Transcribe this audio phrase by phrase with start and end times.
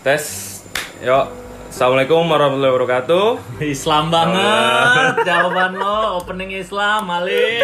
[0.00, 0.24] Tes.
[1.00, 1.26] Yuk.
[1.70, 3.26] Assalamualaikum warahmatullahi wabarakatuh.
[3.62, 7.62] Islam banget jawaban lo opening Islam Ali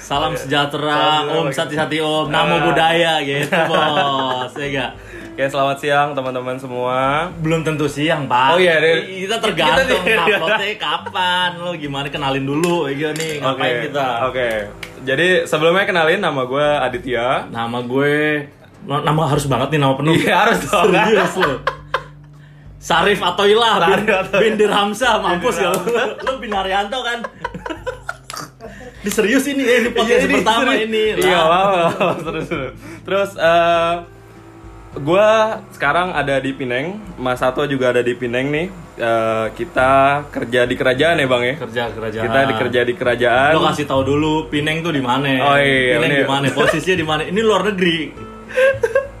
[0.00, 0.88] salam sejahtera
[1.20, 1.52] Salam om sejahtera.
[1.52, 2.62] sati sati om namo Ah.
[2.64, 4.92] budaya gitu bos ya gak
[5.30, 7.28] Oke, selamat siang teman-teman semua.
[7.38, 9.06] belum tentu siang pak Oh iya, deh.
[9.20, 14.48] kita tergantung Kita- uploadnya kapan lo gimana kenalin dulu ya nih ngapain Oke, kita Oke.
[15.02, 17.46] Jadi sebelumnya kenalin nama gue Aditya.
[17.48, 18.48] nama gue
[18.82, 20.88] nama harus banget nih nama penuh Iya, harus dong.
[20.88, 21.52] serius lo
[22.78, 24.40] Sarif Atoilah bin, Sarif Atoilah.
[24.40, 25.68] bin Dirhamsyah mampus ya
[26.18, 27.18] lo bin Haryanto kan
[29.00, 30.84] Ini serius ini eh, ini Iya, podcast ini pertama serius.
[30.86, 31.44] ini Iya, Lah.
[31.46, 32.12] wow.
[32.22, 32.70] Terus terus.
[33.00, 33.94] Terus eh
[34.92, 35.28] gue
[35.72, 36.86] sekarang ada di Pineng.
[37.16, 38.66] Mas Sato juga ada di Pineng nih.
[38.98, 39.92] Eh, kita
[40.28, 41.56] kerja di kerajaan ya, Bang ya.
[41.58, 43.52] kerja kerajaan Kita dikerja di kerajaan.
[43.54, 46.96] lo kasih tahu dulu Pineng tuh di mana Oh, iya, Pineng ini- di mana posisinya
[46.98, 47.98] di mana ini luar negeri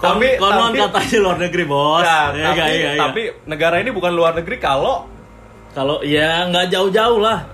[0.00, 3.00] Tapi- konon tapi- katanya luar negeri bos Ya, Ya, tapi, iya, iya, iya.
[3.00, 5.06] tapi negara ini bukan luar negeri kalau
[5.70, 7.46] Kalau ya nggak jauh-jauh lah.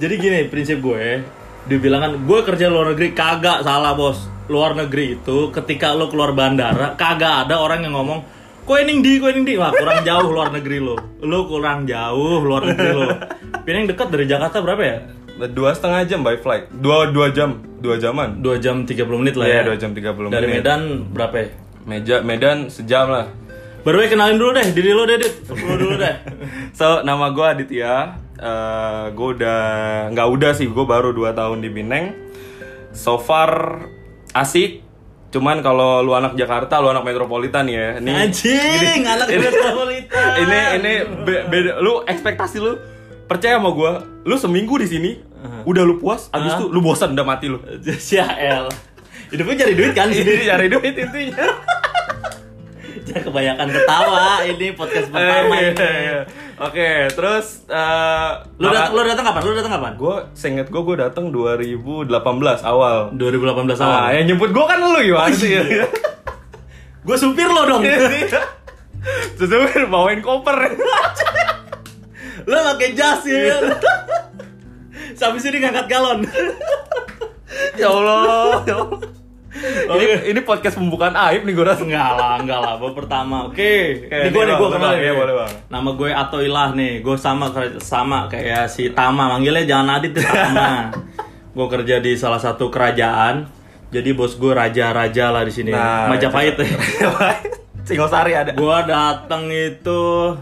[0.00, 1.20] Jadi gini prinsip gue,
[1.68, 4.24] dibilang kan gue kerja luar negeri kagak salah bos.
[4.48, 8.24] Luar negeri itu ketika lo keluar bandara kagak ada orang yang ngomong
[8.64, 12.40] kue ning di kue ning di wah kurang jauh luar negeri lo lo kurang jauh
[12.40, 13.08] luar negeri lo
[13.64, 14.96] Pineng dekat dari Jakarta berapa ya
[15.46, 16.66] dua setengah jam by flight.
[16.74, 17.62] Dua dua jam.
[17.78, 18.42] Dua jaman.
[18.42, 19.62] Dua jam 30 menit lah Iya, ya.
[19.70, 20.66] dua jam 30 dari menit.
[20.66, 21.46] Medan berapa ya?
[21.86, 23.30] Meja Medan sejam lah.
[23.86, 25.46] Baru kenalin dulu deh diri lo deh Dit.
[25.46, 26.14] lo dulu deh.
[26.78, 28.18] So nama gue Aditya.
[28.34, 29.60] Eh gue udah
[30.10, 32.18] nggak udah sih gue baru 2 tahun di Pineng
[32.90, 33.78] so far
[34.34, 34.82] asik.
[35.28, 38.00] Cuman kalau lu anak Jakarta lu anak metropolitan ya.
[38.00, 40.30] Ini anjing anak metropolitan.
[40.42, 42.74] ini ini be- beda lu ekspektasi lu
[43.24, 43.92] percaya sama gue
[44.24, 45.10] lu seminggu di sini
[45.64, 47.58] udah lu puas abis itu lu bosan udah mati lu
[48.00, 48.66] Sial.
[49.28, 50.44] Hidupnya cari duit kan sendiri.
[50.50, 51.46] cari duit intinya
[52.98, 54.26] Jangan kebanyakan ketawa.
[54.42, 55.80] Ini podcast pertama Eh, ini.
[55.80, 56.20] iya.
[56.58, 59.40] Oke, terus eh Lu datang lu datang kapan?
[59.42, 59.92] Lu datang kapan?
[59.94, 62.04] gue seinget gue gue datang 2018
[62.62, 64.12] awal 2018 Ah, awal.
[64.12, 65.56] yang nyebut gue kan lu gimana sih?
[67.00, 67.80] Gue supir lo dong.
[69.38, 70.56] Terus gue bawain koper.
[72.44, 73.56] Lu pakai jas ya.
[75.18, 76.22] Sampai sini ngangkat galon.
[77.74, 79.00] ya Allah, ya Allah.
[79.98, 81.82] Ini, ini podcast pembukaan aib nih gue rasa.
[81.82, 82.74] Enggak lah, enggak lah.
[82.78, 83.50] Baru pertama.
[83.50, 84.06] Oke.
[84.06, 85.52] Oke, Ini gue nih gue kenal boleh, bang.
[85.66, 86.92] Nama gue Atoilah nih.
[87.02, 87.50] Gue sama
[87.82, 89.34] sama kayak si Tama.
[89.34, 90.70] Manggilnya jangan Adit ya, Tama.
[91.58, 93.50] gue kerja di salah satu kerajaan.
[93.90, 95.74] Jadi bos gue raja-raja lah di sini.
[95.74, 96.54] Majapahit.
[97.88, 98.52] Singosari ada.
[98.52, 100.36] Gua datang itu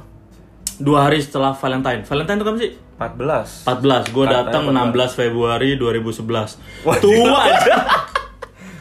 [0.82, 2.02] dua hari setelah Valentine.
[2.02, 2.72] Valentine itu kapan sih?
[2.96, 3.64] 14.
[3.64, 4.10] 14.
[4.10, 5.12] Gua datang 14.
[5.12, 6.56] 16 Februari 2011.
[6.82, 7.76] Wah, Tua aja.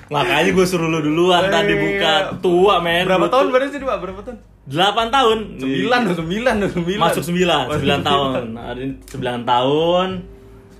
[0.06, 1.82] Makanya gue suruh lu duluan tadi Iya.
[1.82, 2.14] buka.
[2.40, 3.04] Tua men.
[3.04, 3.98] Berapa tahun berarti sih, Pak?
[4.00, 4.38] Berapa tahun?
[4.66, 5.38] 8 tahun.
[5.58, 5.66] 9
[6.08, 6.98] tuh, 9 tuh, 9.
[6.98, 8.42] Masuk 9, 9 tahun.
[8.76, 10.08] Ini 9 tahun.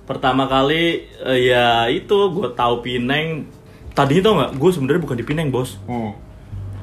[0.04, 0.84] Pertama kali
[1.20, 3.50] eh, ya itu gue tahu Pineng.
[3.92, 4.50] Tadi tau nggak?
[4.54, 5.76] Gue sebenarnya bukan di Pineng, Bos.
[5.84, 6.14] Hmm.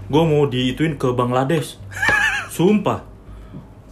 [0.03, 1.79] gue mau diituin ke Bangladesh
[2.49, 3.01] sumpah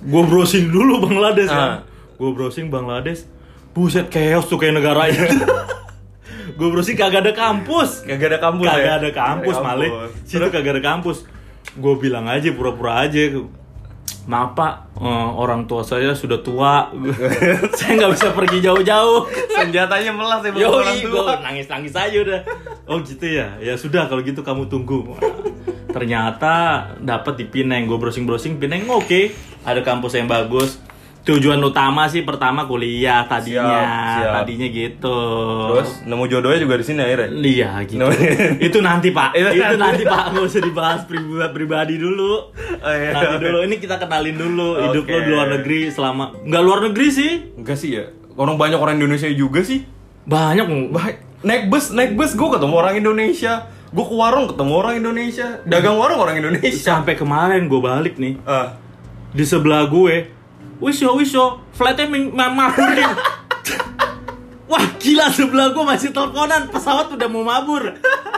[0.03, 1.55] gue browsing dulu Bangladesh Ah.
[1.55, 1.71] kan
[2.21, 3.25] gue browsing Bangladesh
[3.73, 5.25] buset chaos tuh kayak negara itu
[6.57, 8.93] gue browsing kagak ada kampus Kagak ada kampus kagak ya?
[9.01, 9.91] ada kampus Malik
[10.29, 11.25] situ kagak ada kampus
[11.73, 13.41] gue bilang aja pura-pura aja
[14.29, 16.93] maaf pak eh, orang tua saya sudah tua
[17.81, 21.37] saya nggak bisa pergi jauh-jauh Senjatanya melas ya, orang gue tua.
[21.43, 22.41] nangis nangis aja udah.
[22.89, 23.61] Oh gitu ya.
[23.61, 25.05] Ya sudah kalau gitu kamu tunggu.
[25.91, 26.53] Ternyata
[26.97, 27.85] dapat di Pineng.
[27.85, 29.31] Gue browsing browsing Pineng oke.
[29.61, 30.81] Ada kampus yang bagus.
[31.21, 33.61] Tujuan utama sih pertama kuliah tadinya.
[33.61, 34.33] Siap, siap.
[34.41, 35.19] Tadinya gitu.
[35.69, 37.29] Terus nemu jodohnya juga di sini akhirnya.
[37.29, 38.05] Iya gitu.
[38.57, 39.37] Itu nanti pak.
[39.37, 40.01] Itu itu nanti.
[40.01, 40.33] pak.
[40.33, 42.49] Nggak usah dibahas pribadi, pribadi dulu.
[42.81, 43.13] Oh, iya.
[43.13, 43.57] Nanti dulu.
[43.69, 44.69] Ini kita kenalin dulu.
[44.81, 45.13] Hidup Oke.
[45.13, 46.25] lo di luar negeri selama.
[46.41, 47.31] Nggak luar negeri sih.
[47.53, 48.05] Enggak sih ya.
[48.33, 49.85] Orang banyak orang Indonesia juga sih.
[50.25, 50.65] Banyak.
[50.89, 51.17] Baik.
[51.45, 53.69] Naik bus, naik bus gue ketemu orang Indonesia.
[53.93, 55.47] Gue ke warung ketemu orang Indonesia.
[55.69, 56.97] Dagang warung orang Indonesia.
[56.97, 58.41] Sampai kemarin gue balik nih.
[58.41, 58.77] Ah.
[59.31, 60.40] di sebelah gue
[60.81, 63.05] wiso wiso flightnya ming- ma- mabur nih
[64.65, 66.71] wah gila sebelah gue masih teleponan.
[66.71, 67.91] Pesawat udah mau mabur.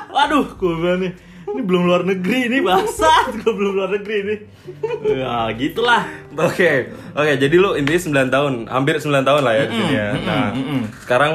[0.09, 1.13] Waduh gue bilang nih
[1.43, 3.37] ini belum luar negeri ini bangsat.
[3.37, 4.35] Gue belum luar negeri ini.
[5.13, 6.01] Ya gitulah.
[6.33, 7.33] Oke, oke.
[7.37, 10.09] Jadi lu intinya 9 tahun, hampir 9 tahun lah ya di sini ya.
[10.17, 10.81] Nah, mm-mm.
[11.05, 11.31] sekarang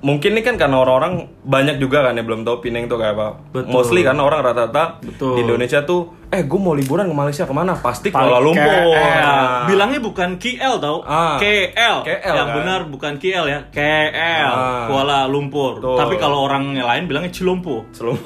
[0.00, 3.28] mungkin ini kan karena orang-orang banyak juga kan yang belum tahu Pineng tuh kayak apa.
[3.50, 3.68] Betul.
[3.70, 5.36] Mostly kan orang rata-rata Betul.
[5.36, 7.76] di Indonesia tuh, eh gue mau liburan ke Malaysia ke mana?
[7.76, 8.64] Pasti Kuala Lumpur.
[8.64, 9.64] Nah.
[9.64, 11.36] Bilangnya bukan KL tau, Ah.
[11.36, 12.00] KL.
[12.00, 12.56] KL, Yang kan?
[12.56, 14.84] benar bukan KL ya, KL, Ah.
[14.86, 15.78] Kuala Lumpur.
[15.78, 15.96] Betul.
[15.96, 17.84] Tapi kalau orang yang lain bilangnya Cilompo.
[17.92, 18.16] Selalu.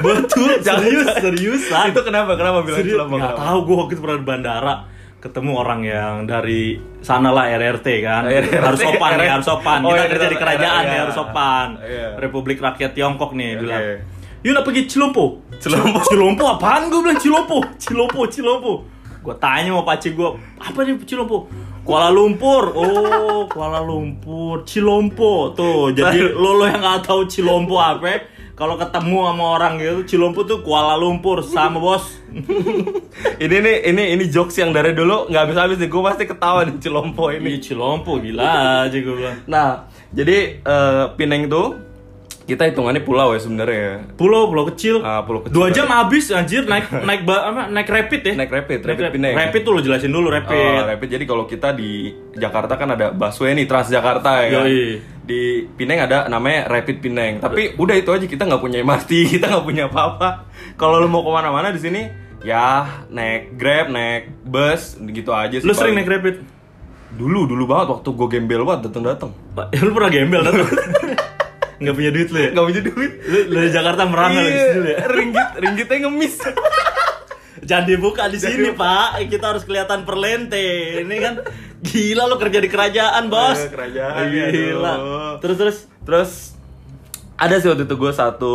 [0.00, 1.90] Betul, serius, seriusan.
[1.90, 2.34] itu kenapa?
[2.34, 3.14] Kenapa bilang Cilompo?
[3.16, 3.42] nggak Kenapa?
[3.44, 4.74] tahu gue waktu itu pernah di bandara
[5.24, 8.28] ketemu orang yang dari sana lah RRT kan.
[8.28, 8.60] RRT.
[8.60, 9.80] harus sopan nih harus sopan.
[9.80, 10.90] Oh, kita iya, kerja di iya, kerajaan iya.
[10.92, 11.68] nih harus sopan.
[11.80, 12.08] Iya.
[12.20, 13.60] Republik Rakyat Tiongkok nih Oke.
[13.64, 13.82] bilang.
[14.44, 15.98] yuk nak pergi Cilompo Cilompo.
[16.12, 16.92] Cilompo apaan?
[16.92, 18.72] Gue bilang Cilompo Cilompo Cilompo
[19.24, 20.28] gue tanya sama paci gue
[20.60, 21.48] apa nih Cilompo
[21.84, 22.72] Kuala Lumpur.
[22.76, 24.64] Oh Kuala Lumpur.
[24.68, 28.04] Cilompo tuh jadi lo lo yang nggak tahu Cilompo apa
[28.54, 32.06] kalau ketemu sama orang gitu Cilompo tuh Kuala Lumpur sama bos
[33.44, 36.62] ini nih ini ini jokes yang dari dulu nggak habis habis nih gue pasti ketawa
[36.62, 38.46] nih Cilompo ini Ini Cilompo gila
[38.86, 39.38] aja gue bilang.
[39.46, 41.82] nah jadi eh, Pineng tuh
[42.44, 45.00] kita hitungannya pulau ya sebenarnya Pulau pulau kecil.
[45.00, 45.56] Ah, pulau kecil.
[45.56, 48.32] Dua jam habis anjir naik naik ba, apa, naik rapid ya.
[48.36, 49.32] Naik rapid, rapid Pineng.
[49.32, 50.52] Rapid tuh lo jelasin dulu rapid.
[50.52, 51.08] Oh, rapid.
[51.08, 54.48] Jadi kalau kita di Jakarta kan ada busway nih Transjakarta ya.
[54.60, 54.64] kan?
[55.24, 57.40] Di Pineng ada namanya Rapid Pineng.
[57.40, 59.10] Tapi udah itu aja kita nggak punya MRT,
[59.40, 60.44] kita nggak punya apa-apa.
[60.76, 62.02] Kalau lu mau ke mana-mana di sini,
[62.44, 65.64] ya naik Grab, naik bus, gitu aja sih.
[65.64, 66.44] Lu sering naik rapid?
[67.14, 69.30] Dulu, dulu banget waktu gue gembel banget datang-datang.
[69.54, 70.54] Pak, ya, lu pernah gembel kan?
[71.84, 72.50] Nggak punya duit lu ya?
[72.54, 73.12] Nggak punya duit.
[73.50, 74.98] Lu, di Jakarta merangkak di Iya, sini ya?
[75.10, 76.34] ringgit, ringgitnya ngemis.
[77.60, 79.22] Jangan dibuka di sini, Pak.
[79.26, 80.58] Kita harus kelihatan perlente.
[81.00, 81.34] Ini kan
[81.80, 83.60] gila lu kerja di kerajaan, Bos.
[83.60, 84.92] Eh, kerajaan, Gila.
[84.92, 85.34] aduh.
[85.38, 86.30] Terus terus Terus
[87.34, 88.54] ada sih waktu itu gue satu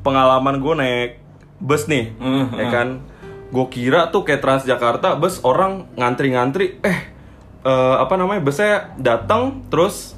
[0.00, 1.10] pengalaman gue naik
[1.56, 2.88] bus nih, Hmm, ya kan.
[3.46, 6.98] Gue kira tuh kayak Transjakarta bus orang ngantri-ngantri, eh
[7.60, 10.16] eh, apa namanya busnya datang terus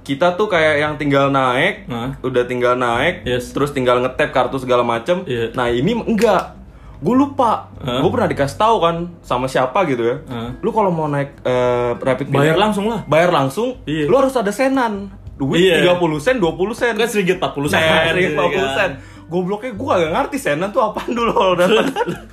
[0.00, 2.20] kita tuh kayak yang tinggal naik, Hah?
[2.20, 3.48] udah tinggal naik, Yes.
[3.50, 5.24] terus tinggal ngetap kartu segala macem.
[5.24, 5.52] Iya.
[5.52, 6.59] Nah ini enggak,
[7.00, 7.98] gue lupa, Hah?
[7.98, 10.16] gue pernah dikasih tahu kan sama siapa gitu ya.
[10.26, 10.52] Hah?
[10.58, 13.00] Lu kalau mau naik eh, rapid Bayar Pinang, langsung lah.
[13.04, 14.04] bayar langsung, Iya.
[14.04, 15.08] lu harus ada senan.
[15.34, 15.88] Duit Iya.
[15.90, 16.94] 30 sen, 20 sen.
[16.94, 17.80] kan sedikit 40 sen.
[17.80, 18.76] Nah, gitu 50 kan.
[18.76, 18.90] sen.
[19.26, 21.86] Gobloknya gue gak ngerti senan tuh apaan dulu kalau datang.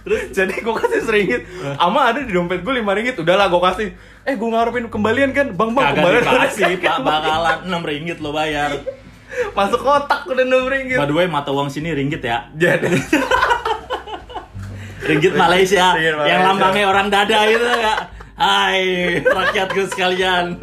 [0.35, 1.41] Jadi gue kasih seringgit.
[1.77, 3.15] Ama ada di dompet gue 5 ringgit.
[3.15, 3.87] Udahlah gue kasih.
[4.23, 5.53] Eh gue ngarepin kembalian kan.
[5.53, 6.23] Bang bang Kagak kembalian.
[6.25, 6.97] dikasih, Pak.
[6.99, 8.73] Bakalan 6 ringgit lo bayar.
[9.55, 10.97] Masuk kotak udah 6 ringgit.
[10.97, 12.49] By the way, mata uang sini ringgit ya.
[12.51, 12.89] Jadi
[14.99, 16.31] Ringgit Malaysia, Ringgit Malaysia.
[16.31, 17.95] yang lambangnya orang dada gitu ya.
[18.33, 18.81] Hai,
[19.19, 20.57] rakyatku sekalian.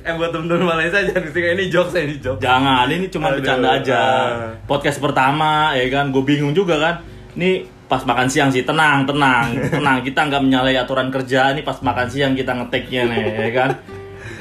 [0.00, 2.40] eh buat temen-temen Malaysia jangan di sini ini jokes ini jokes.
[2.40, 4.00] Jangan, ini cuma bercanda aja.
[4.00, 4.32] Ah.
[4.64, 6.94] Podcast pertama, ya kan, gue bingung juga kan.
[7.34, 7.50] Ini
[7.86, 9.96] pas makan siang sih, tenang, tenang, tenang.
[10.00, 11.52] Kita nggak menyalahi aturan kerja.
[11.52, 13.70] Ini pas makan siang kita ngeteknya nih, ya kan.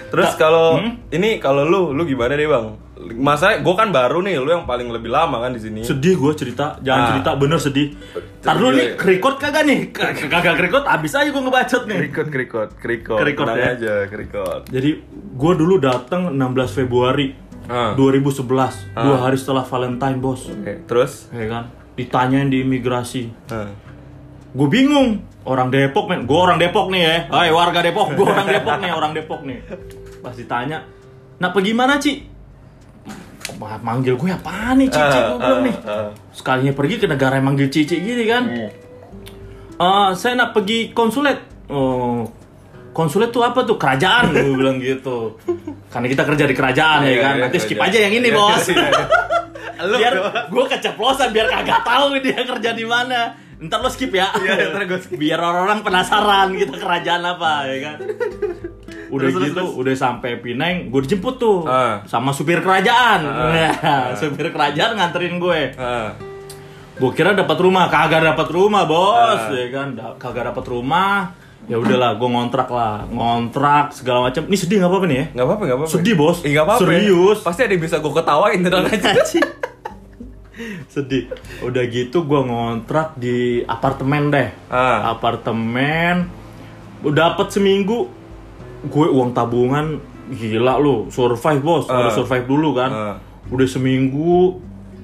[0.08, 0.96] Terus kalau Hmm?
[1.10, 2.66] ini kalau lu lu gimana deh bang?
[2.98, 5.82] Masa gue kan baru nih, lu yang paling lebih lama kan di sini.
[5.82, 7.10] Sedih gue cerita, jangan Ah.
[7.12, 7.94] cerita, bener sedih.
[8.40, 9.80] Tar dulu nih, record kagak nih?
[9.90, 11.98] K- Kagak record, abis aja gue ngebacot nih.
[12.04, 13.18] Kerikot, kerikot, kerikot.
[13.18, 13.68] Kerikot, ya.
[13.72, 14.62] aja, kerikot.
[14.68, 14.90] Jadi
[15.32, 17.94] gue dulu datang 16 Februari Ah.
[17.94, 21.28] 2011, dua hari setelah Valentine bos, Oke, terus?
[21.30, 21.64] ya kan?
[21.94, 23.70] Ditanyain di imigrasi, Ah.
[24.50, 25.22] gue bingung.
[25.44, 27.16] Orang Depok men, gue orang Depok nih ya.
[27.30, 29.60] Hai warga Depok, gue orang Depok nih, orang Depok nih.
[30.18, 30.84] Pas ditanya,
[31.38, 32.36] nah pergi mana Ci?
[33.58, 35.76] Ma- Manggil gue apa nih Cici Ah, gue bilang nih.
[35.84, 36.10] ah.
[36.30, 38.44] Sekalinya pergi ke negara yang manggil Cici gini kan.
[38.48, 41.38] "Eh, saya nak pergi konsulat.
[41.68, 42.26] Oh,
[42.92, 43.76] konsulat tuh apa tuh?
[43.76, 45.38] Kerajaan gue bilang gitu.
[45.88, 47.34] Karena kita kerja di kerajaan ya Iya, kan.
[47.34, 48.64] iya, Nanti skip aja yang ini Iya, bos.
[48.68, 48.90] iya.
[49.98, 50.14] Biar
[50.48, 53.34] gue keceplosan biar kagak tahu dia kerja di mana.
[53.58, 54.30] Ntar lo skip ya.
[54.36, 55.18] Iya, ntar gua skip.
[55.18, 57.98] Biar orang-orang penasaran kita kerajaan apa ya kan.
[59.08, 59.72] Udah Terus, gitu, terus.
[59.74, 62.04] udah sampai Pineng, gue dijemput tuh Ah.
[62.04, 63.20] sama supir kerajaan.
[63.24, 63.52] Ah.
[63.78, 65.62] Nah, supir kerajaan nganterin gue.
[65.74, 66.12] Ah.
[66.94, 69.40] Gue kira dapat rumah, kagak dapat rumah, Bos.
[69.40, 69.50] Ah.
[69.50, 71.32] Ya kan, kagak dapat rumah.
[71.66, 73.04] Ya udahlah, gue ngontrak lah.
[73.06, 74.44] Ngontrak segala macam.
[74.44, 75.26] Ini sedih nggak apa-apa nih ya?
[75.34, 75.92] Nggak apa-apa, nggak apa-apa.
[75.94, 76.38] Sedih, Bos.
[76.42, 76.80] Nggak apa-apa.
[76.80, 76.88] ya.
[76.88, 77.40] Serius.
[77.42, 79.12] Pasti ada yang bisa gue ketawain tenang aja.
[80.88, 81.30] sedih
[81.62, 85.14] udah gitu gue ngontrak di apartemen deh Ah.
[85.14, 86.26] apartemen
[86.98, 88.10] udah dapet seminggu
[88.88, 92.04] gue uang tabungan gila lu survive bos Ah.
[92.04, 93.16] harus survive dulu kan Ah.
[93.48, 94.60] udah seminggu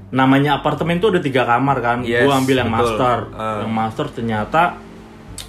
[0.09, 2.79] namanya apartemen tuh ada tiga kamar kan Yes, gue ambil yang betul.
[2.85, 3.55] master Ah.
[3.59, 4.61] yang master ternyata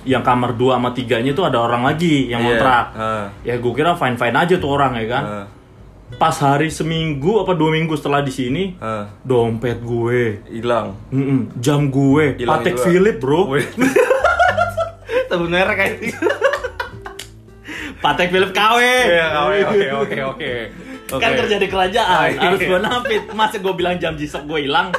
[0.04, 2.46] yang kamar 2 sama tiganya tuh ada orang lagi yang Iya.
[2.46, 3.26] ngontrak Ah.
[3.40, 5.46] ya gue kira fine fine aja tuh orang ya kan Ah.
[6.14, 9.10] pas hari seminggu apa dua minggu setelah di sini Ah.
[9.20, 10.94] dompet gue Hilang.
[11.58, 12.78] Jam gue, Hilang Patek.
[12.78, 13.50] Philip bro.
[15.26, 16.28] Sebut merek kayak gitu.
[18.04, 18.78] Patek Philip KW.
[19.08, 20.52] Iya, oke, oke, oke, oke.
[21.14, 22.40] Kan kerja di kerajaan, Ah, iya.
[22.44, 23.22] harus bonafit.
[23.32, 24.92] Masa gue bilang jam jisok gue hilang?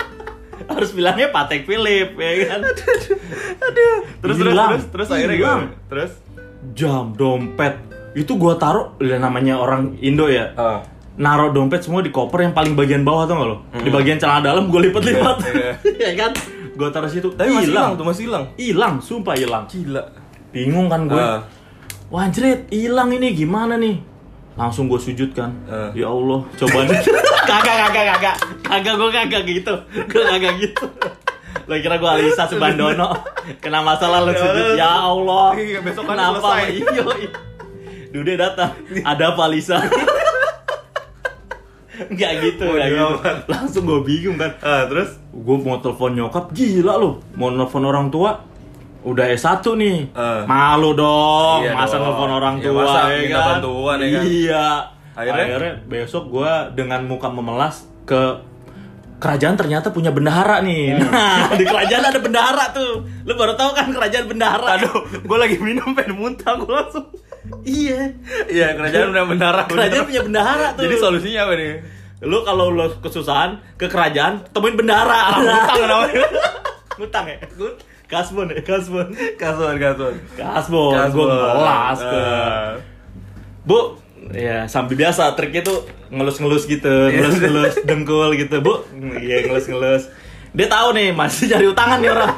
[0.70, 2.60] harus bilangnya Patek Philip, ya kan?
[2.66, 3.02] Terus
[4.20, 4.70] terus Hilang.
[4.72, 5.66] terus terus akhirnya gimana?
[5.86, 6.12] Terus
[6.72, 7.74] Jam, dompet.
[8.12, 10.50] Itu gue taruh, ya namanya orang Indo ya.
[10.54, 10.82] ah
[11.14, 13.56] Naruh dompet semua di koper yang paling bagian bawah tuh nggak lo?
[13.76, 15.36] Di bagian celana dalam gue lipat-lipat.
[15.46, 15.72] Iya.
[16.06, 16.32] ya kan?
[16.74, 17.28] Gue taruh situ.
[17.30, 18.44] tapi masih hilang tuh masih hilang.
[18.56, 19.64] Hilang, sumpah hilang.
[19.68, 20.00] Gila.
[20.50, 21.20] Bingung kan gue.
[21.20, 21.44] Ah.
[22.10, 24.02] Wah anjrit, hilang ini gimana nih?
[24.58, 25.54] Langsung gue sujud kan.
[25.64, 26.02] Eh.
[26.02, 26.98] Ya Allah, coba nih.
[27.50, 28.36] kagak, kagak, kagak.
[28.60, 29.74] Kagak, gue kagak gitu.
[30.10, 30.86] Gue kagak gitu.
[31.66, 33.10] Lo kira gue Alisa Subandono
[33.58, 36.62] Kena masalah lo sujud Ya Allah Iya, besok kan Kenapa.
[36.66, 37.30] Iya iya.
[38.10, 39.78] Dude datang Ada apa Alisa
[42.10, 43.50] Enggak gitu, Bodoh enggak gitu.
[43.50, 48.06] Langsung gue bingung kan Ah, terus gue mau telepon nyokap gila lu mau telepon orang
[48.08, 48.40] tua
[49.02, 50.42] udah S1 nih Eh.
[50.44, 54.22] malu dong Iya masa telepon orang Iya, tua masa ya minta kan bantuan, ya kan?
[54.22, 54.66] iya
[55.12, 55.72] Akhirnya?
[55.84, 58.22] besok gue dengan muka memelas ke
[59.18, 61.08] kerajaan ternyata punya bendahara nih Hmm.
[61.12, 62.90] nah di kerajaan ada bendahara tuh
[63.22, 67.04] lu baru tahu kan kerajaan bendahara aduh, gue lagi minum pengen muntah gue langsung.
[67.62, 68.16] iya
[68.46, 69.62] Iya, kerajaan udah bendahara.
[69.66, 71.72] kerajaan punya bendahara tuh Jadi solusinya apa nih?
[72.20, 76.28] lu kalau lu kesusahan ke kerajaan temuin bendahara Ngutang namanya.
[76.98, 77.38] ngutang ya
[78.10, 79.06] kasbon ya kasbon.
[79.38, 79.74] Kasuan.
[79.78, 80.14] kasbon.
[80.34, 81.28] Gue Kasbon.
[81.30, 82.20] ngelas ke.
[82.20, 82.70] Ah.
[83.60, 83.94] bu
[84.34, 88.58] ya sambil biasa triknya tuh ngelus-ngelus gitu ngelus-ngelus dengkul gitu.
[88.58, 88.82] Bu
[89.22, 90.10] iya ngelus-ngelus.
[90.50, 92.34] Dia tahu nih masih cari utangan nih orang.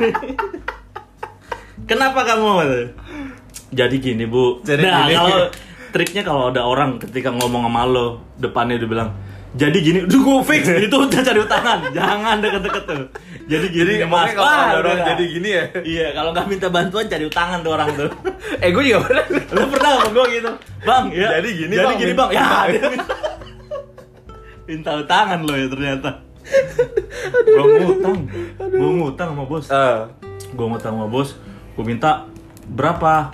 [1.88, 2.49] Kenapa kamu
[3.73, 4.61] jadi gini bu.
[4.61, 5.49] Jadi nah kalau
[5.93, 9.11] triknya kalau ada orang ketika ngomong sama lo depannya dia bilang
[9.52, 13.04] jadi gini, udah gue fix itu udah cari utangan, jangan deket-deket tuh.
[13.42, 15.06] Jadi gini, Jadi mas, kalau orang udah.
[15.12, 15.64] jadi gini ya.
[15.76, 18.09] Iya, kalau nggak minta bantuan cari utangan tuh orang tuh.
[18.64, 19.25] Eh, gue juga pernah.
[19.52, 20.50] Lo pernah sama gue gitu,
[20.82, 21.04] bang?
[21.11, 21.99] Ya, Jadi gini, jadi Bang.
[22.00, 22.30] gini bang.
[22.30, 23.14] Ya, Minta- dia minta,
[24.64, 26.11] minta utangan lo ya ternyata.
[27.47, 28.16] Gue ngutang,
[28.59, 29.66] gue ngutang sama bos.
[29.68, 30.11] Ah.
[30.52, 31.37] Gue ngutang sama bos,
[31.76, 32.26] gue minta
[32.66, 33.30] berapa?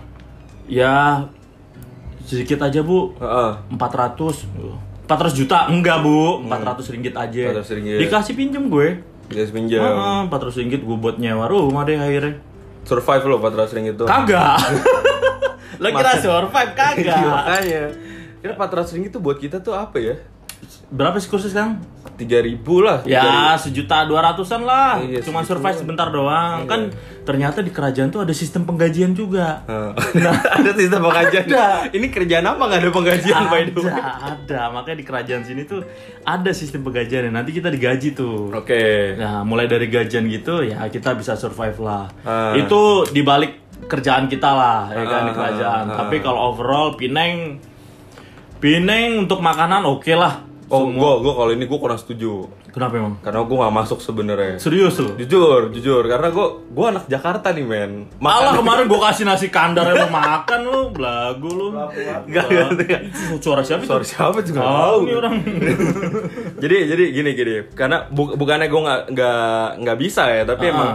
[0.66, 1.24] Ya
[2.22, 3.50] sedikit aja bu, Heeh.
[3.72, 4.44] 400
[5.08, 7.98] 400 juta enggak bu 400 ringgit aja 400 ringgit.
[7.98, 8.88] dikasih pinjem gue
[9.28, 9.80] Dia pinjam.
[9.82, 12.40] Ah, 400 ringgit gue buat nyewa rumah deh akhirnya
[12.82, 14.04] Survive lo 400 ringgit tuh.
[14.04, 14.56] kagak
[15.80, 17.82] lo kira survive kagak Iya, makanya.
[18.38, 20.16] Kira 400 ringgit tuh buat kita tuh apa ya?
[20.88, 21.84] Berapa sih kursus sekarang
[22.16, 22.98] 3000 lah.
[23.04, 26.88] ya sejuta dua ratusan lah Iya, cuman segitu survive sebentar doang kan
[27.22, 31.44] ternyata di kerajaan tuh ada sistem penggajian juga Nah, ada sistem penggajian.
[31.46, 31.92] Ada.
[31.92, 33.92] Ini kerjaan apa nggak ada penggajian by the way?
[33.92, 35.84] ada ada makanya di kerajaan sini tuh
[36.24, 39.14] ada sistem penggajian nanti kita digaji tuh Oke.
[39.14, 42.08] Nah, mulai dari gajian gitu ya kita bisa survive lah.
[42.24, 42.56] Ah.
[42.56, 45.84] Itu dibalik kerjaan kita lah, ya kan di Ah, kerajaan.
[45.84, 45.96] ah, ah.
[46.02, 47.60] Tapi kalau overall Pineng
[48.58, 50.47] Pineng untuk makanan oke lah.
[50.68, 51.00] Oh, Semua.
[51.00, 52.44] gua gua kalau ini gua kurang setuju.
[52.68, 53.16] Kenapa emang?
[53.18, 54.56] Karena gua nggak masuk sebenarnya.
[54.56, 55.16] Serius lu?
[55.16, 58.04] Jujur, jujur, karena gua gua anak Jakarta nih, men.
[58.18, 61.66] Malah kemarin gua kasih nasi kandar lu makan lu, belagu lu.
[61.72, 62.46] Enggak,
[63.38, 63.88] suara siapa itu?
[63.88, 65.34] Sorry siapa juga Tahu nih orang.
[66.62, 69.48] jadi jadi gini gini, karena bu- bukannya gua nggak nggak
[69.80, 70.70] nggak bisa ya, tapi Ah.
[70.70, 70.92] emang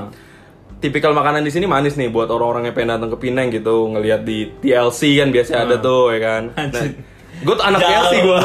[0.77, 4.21] tipikal makanan di sini manis nih buat orang-orang yang pengen datang ke Pineng gitu, ngelihat
[4.21, 6.43] di TLC kan biasanya ada tuh ya kan.
[6.53, 7.11] Nah.
[7.43, 7.91] Gue tuh anak Jauh.
[7.91, 8.39] TLC gue,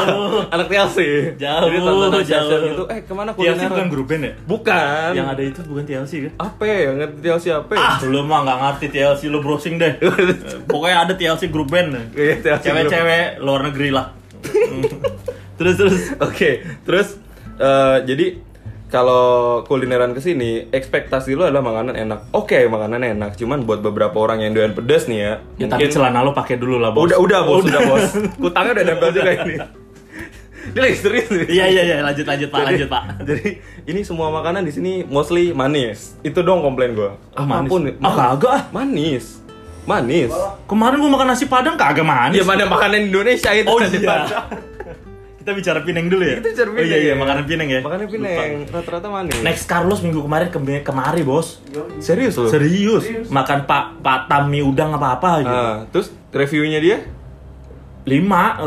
[0.47, 0.97] anak TLC.
[1.35, 2.59] Jauh, Jadi tontonan jauh.
[2.61, 3.69] gitu, eh ke mana TLC kuliner?
[3.71, 4.33] bukan grup band ya?
[4.43, 5.09] Bukan.
[5.15, 6.31] Yang ada itu bukan TLC kan?
[6.37, 6.77] apa ya?
[6.83, 7.79] Yang ngerti TLC apa ya?
[7.81, 9.93] Ah, lu mah nggak ngerti TLC lu browsing deh.
[10.71, 11.89] Pokoknya ada TLC grup band.
[12.13, 14.11] Iya, TLC Cewek-cewek luar negeri lah.
[15.57, 15.95] terus terus.
[16.19, 17.15] Oke, terus
[17.55, 18.25] eh, jadi
[18.89, 19.23] kalau
[19.63, 22.33] kulineran ke sini, ekspektasi lu adalah makanan enak.
[22.33, 25.33] Oke, makanan enak, cuman buat beberapa orang yang doyan pedas nih ya.
[25.55, 27.05] Ya tapi celana lu pakai dulu lah, Bos.
[27.05, 28.05] udah udah bos, udah bos.
[28.35, 29.55] Kutangnya udah nempel juga ini.
[30.73, 31.45] Dia lagi serius nih.
[31.49, 33.03] Iya iya iya, lanjut lanjut Pak, Jadi- lanjut Pak.
[33.29, 33.47] Jadi
[33.85, 36.17] ini semua makanan di sini mostly manis.
[36.21, 37.17] Itu dong komplain gua.
[37.33, 37.69] Ah, manis.
[37.69, 38.61] Apa pun, Ah, kagak ah.
[38.69, 39.25] manis.
[39.85, 40.29] Manis.
[40.65, 42.37] Kemarin gua makan nasi Padang kagak manis.
[42.37, 44.45] Ya mana makanan Indonesia itu Oh iya.
[45.49, 46.37] Kita bicara Pineng dulu ya.
[46.37, 47.15] Kita bicara Oh iya Pineng iya, ya.
[47.17, 47.79] makanan Pineng ya.
[47.81, 49.33] Makanan Pineng rata-rata manis.
[49.41, 51.57] Next Carlos minggu kemarin ke kemari, Bos.
[51.97, 52.53] Serius loh.
[52.53, 53.09] Serius.
[53.27, 55.57] Makan Pak Pak Tami udang apa-apa gitu.
[55.89, 56.97] Terus reviewnya dia?
[58.05, 58.57] lima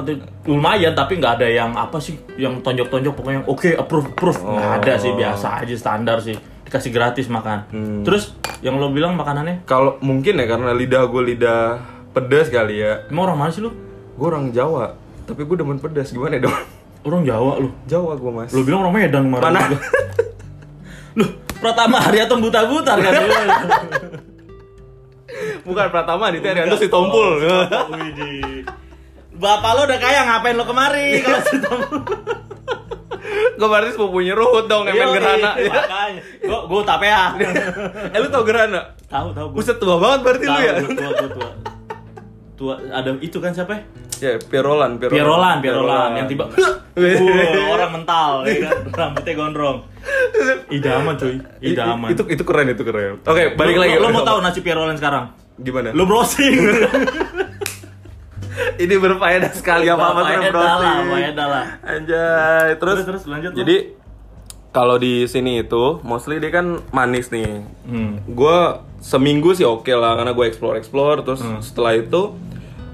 [0.44, 4.68] lumayan tapi nggak ada yang apa sih yang tonjok-tonjok pokoknya yang oke approve approve nggak
[4.68, 4.78] Oh.
[4.78, 8.00] ada sih biasa aja standar sih dikasih gratis makan Hmm.
[8.02, 11.80] terus yang lo bilang makanannya Kalau mungkin ya karena lidah gue lidah
[12.12, 13.02] pedas kali ya.
[13.08, 13.72] emang orang mana sih lo
[14.12, 16.10] Gue orang Jawa, tapi gue demen pedas.
[16.10, 16.54] Gimana dong?
[17.02, 18.50] orang Jawa lo Jawa gue mas.
[18.54, 19.60] lo bilang orang Medan kemarin Mana?
[21.18, 21.30] Loh,
[21.62, 23.12] Pratama Haryanto buta-buta kan
[25.62, 27.38] Bukan Pratama, di Terianto si Tompul.
[27.90, 28.66] Widih.
[29.32, 31.70] Bapak lo udah kaya ngapain lo kemari kalau cerita
[33.52, 35.50] Gue berarti sepupunya Ruhut dong yang main gerhana.
[35.56, 36.22] Makanya.
[36.42, 37.24] Gua gua tapea.
[38.10, 38.94] eh lu tau gerhana?
[39.06, 39.56] Tahu tahu gua.
[39.56, 40.72] Buset tua banget berarti lu ya?
[40.82, 41.50] tua tua.
[42.58, 43.86] Tua ada itu kan siapa?
[44.22, 44.30] Ya?
[44.30, 46.46] Ya, Pierolan, Pierolan, Pierolan yang tiba
[46.92, 49.78] Wah, orang mental ya kan, rambutnya gondrong.
[50.68, 52.08] Idaman cuy, idaman.
[52.08, 53.18] Itu itu keren itu keren.
[53.22, 53.94] Oke, balik Lo- lagi.
[53.96, 55.32] Lo, mau tahu nasib Pierolan sekarang?
[55.54, 55.90] gimana?
[55.90, 56.52] Lo browsing.
[58.74, 61.64] Ini berfaedah sekali apa apa Faedah lah, faedah lah.
[61.82, 63.76] Anjay, terus Terus, terus, lanjut, Jadi
[64.70, 67.64] kalau di sini itu mostly dia kan manis nih.
[67.82, 68.20] Hmm.
[68.26, 68.58] Gue
[69.00, 71.58] seminggu sih oke lah karena gue explore explore terus Hmm.
[71.58, 72.36] setelah itu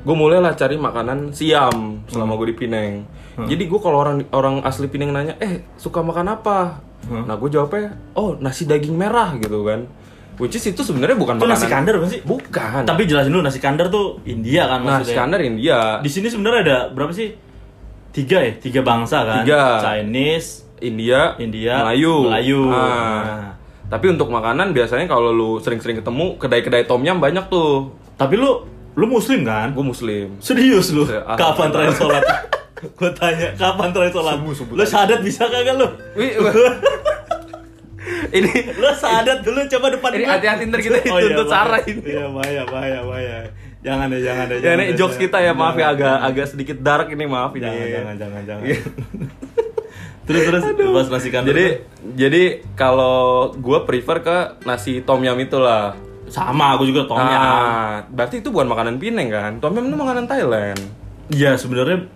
[0.09, 3.05] gue mulai lah cari makanan siam selama gue di Pineng.
[3.37, 3.45] Hmm.
[3.45, 6.81] Jadi gue kalau orang orang asli Pineng nanya, eh suka makan apa?
[7.05, 7.29] Hmm.
[7.29, 9.85] Nah gue jawabnya, oh nasi daging merah gitu kan.
[10.41, 11.61] Which is itu sebenarnya bukan Itu makanan.
[11.61, 12.21] nasi kandar bukan sih?
[12.25, 12.83] Bukan.
[12.89, 15.19] Tapi jelasin dulu nasi kandar tuh India kan nasi maksudnya.
[15.21, 15.79] kandar India.
[16.01, 17.37] Di sini sebenarnya ada berapa sih?
[18.17, 19.45] Tiga ya, tiga bangsa kan.
[19.45, 19.85] Tiga.
[19.85, 22.33] Chinese, India, India, Melayu.
[22.33, 22.61] Melayu.
[22.73, 22.81] Ah.
[22.81, 23.49] Nah.
[23.93, 27.93] Tapi untuk makanan biasanya kalau lu sering-sering ketemu kedai-kedai tom yum banyak tuh.
[28.17, 29.71] Tapi lu lu muslim kan?
[29.71, 30.27] Gue muslim.
[30.39, 31.07] Serius lu?
[31.07, 32.23] Se- Kapan terakhir sholat?
[32.99, 34.35] Gue tanya, kapan terakhir sholat?
[34.37, 35.87] Subuh, subuh Lu syahadat bisa kagak lu?
[38.31, 41.39] Ini Lu syahadat dulu coba depan Ini hati-hati ntar kita Oh, iya.
[41.45, 42.01] Sarah ini.
[42.05, 43.39] Iya, bahaya, bahaya, bahaya.
[43.79, 44.59] Jangan deh, jangan deh.
[44.59, 45.25] ya jangan ini deh, jokes jangan.
[45.25, 46.29] kita ya maaf ya Jangan, agak jangan.
[46.29, 47.63] agak sedikit dark ini maaf ini.
[47.63, 48.63] Jangan, jangan, jangan, jangan.
[48.67, 48.79] Iya.
[50.27, 50.63] terus terus
[50.93, 51.49] pas nasi kandar.
[51.49, 51.67] Jadi
[52.13, 52.43] jadi
[52.75, 53.19] kalau
[53.55, 55.95] gue prefer ke nasi tom yum itulah.
[56.31, 57.29] Sama aku juga tom yum.
[57.31, 59.53] Ah, berarti itu bukan makanan Pineng kan?
[59.57, 60.81] Tom yum itu makanan Thailand.
[61.29, 62.09] Iya, sebenarnya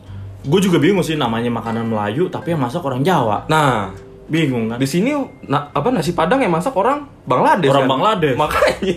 [0.43, 3.45] gue juga bingung sih namanya makanan Melayu tapi yang masak orang Jawa.
[3.47, 3.93] Nah,
[4.25, 4.79] Bingung kan?
[4.79, 5.13] di sini
[5.45, 7.93] na- apa nasi Padang yang masak orang Bangladesh Orang kan?
[7.93, 8.37] Bangladesh.
[8.37, 8.95] Makanya.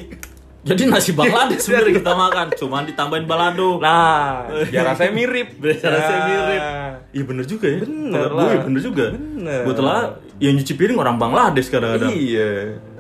[0.64, 3.78] Jadi nasi Bangladesh sebenarnya kita makan, cuman ditambahin balado.
[3.78, 5.48] Nah, biar rasanya mirip.
[5.56, 6.26] Biar rasanya Nah.
[6.26, 6.64] mirip.
[7.12, 7.80] Iya bener juga ya.
[7.80, 8.48] Bener gue, lah.
[8.48, 9.06] iya bener juga.
[9.12, 9.62] Bener.
[9.62, 10.00] Gue telah
[10.38, 12.12] yang nyuci piring orang Bangladesh kadang-kadang.
[12.12, 12.52] Iya.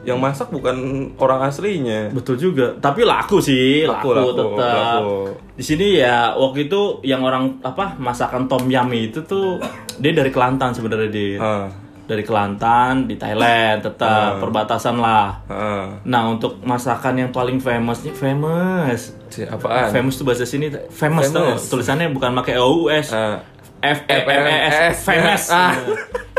[0.05, 0.75] Yang masak bukan
[1.17, 2.07] orang aslinya.
[2.09, 2.77] Betul juga.
[2.77, 5.01] Tapi laku sih, Laku, laku, laku, tetap.
[5.01, 5.17] laku.
[5.51, 9.57] Di sini ya waktu itu yang orang apa masakan tom yum itu tuh
[9.97, 11.37] dia dari Kelantan sebenarnya dia.
[11.37, 11.67] Ah,
[12.05, 15.41] Dari Kelantan di Thailand tetap perbatasan lah.
[15.45, 15.89] ah.
[16.03, 19.17] Nah untuk masakan yang paling famous nih famous.
[19.41, 19.89] Apaan?
[19.89, 21.65] Famous tuh bahasa sini famous, tuh Famous.
[21.65, 23.09] tulisannya bukan pakai O U S.
[23.09, 23.41] Ah.
[23.81, 25.73] F E M E S famous Ah.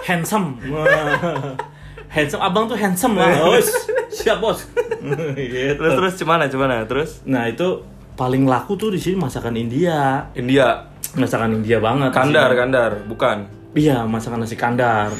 [0.02, 0.54] handsome.
[2.16, 3.68] handsome abang tuh handsome lah bos
[4.08, 4.64] siap bos
[5.36, 5.76] Gitu.
[5.76, 7.20] Terus terus cemana cemana terus?
[7.22, 7.84] nah itu
[8.16, 10.88] paling laku tuh di sini masakan India India.
[11.12, 12.58] masakan India banget Kandar, sini.
[12.58, 13.38] kandar, bukan.
[13.72, 15.12] iya masakan nasi kandar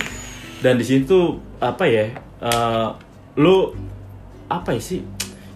[0.58, 2.08] dan di sini tuh apa ya
[2.40, 2.88] eh,
[3.36, 3.70] lu
[4.46, 5.00] apa ya sih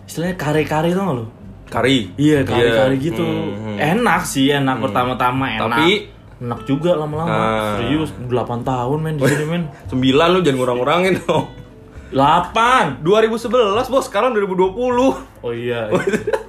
[0.04, 1.26] istilahnya kare-kare tuh lo
[1.66, 2.18] Kari.
[2.18, 3.04] Iya kari-kari Iya.
[3.04, 3.22] gitu.
[3.22, 3.78] Hmm, hmm.
[3.78, 5.70] Enak sih, enak pertama-tama enak.
[5.70, 6.02] Tapi-
[6.40, 7.30] enak juga lama-lama.
[7.30, 7.76] Ah.
[7.76, 8.32] Serius 8
[8.64, 9.62] tahun men di sini men.
[9.92, 11.44] Sembilan lu jangan ngurang-ngurangin dong.
[12.10, 13.06] 8.
[13.06, 14.74] 2011 bos, sekarang 2020.
[15.46, 15.86] Oh iya.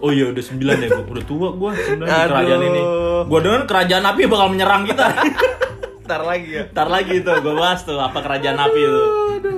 [0.01, 1.05] Oh iya udah 9 ya gua.
[1.05, 2.31] Udah tua gua sebenarnya di Aduh.
[2.33, 2.81] kerajaan ini.
[3.29, 5.05] Gua dengar kerajaan api bakal menyerang kita.
[6.09, 6.63] Ntar lagi ya.
[6.73, 9.01] Ntar lagi tuh gua bahas tuh apa kerajaan api itu.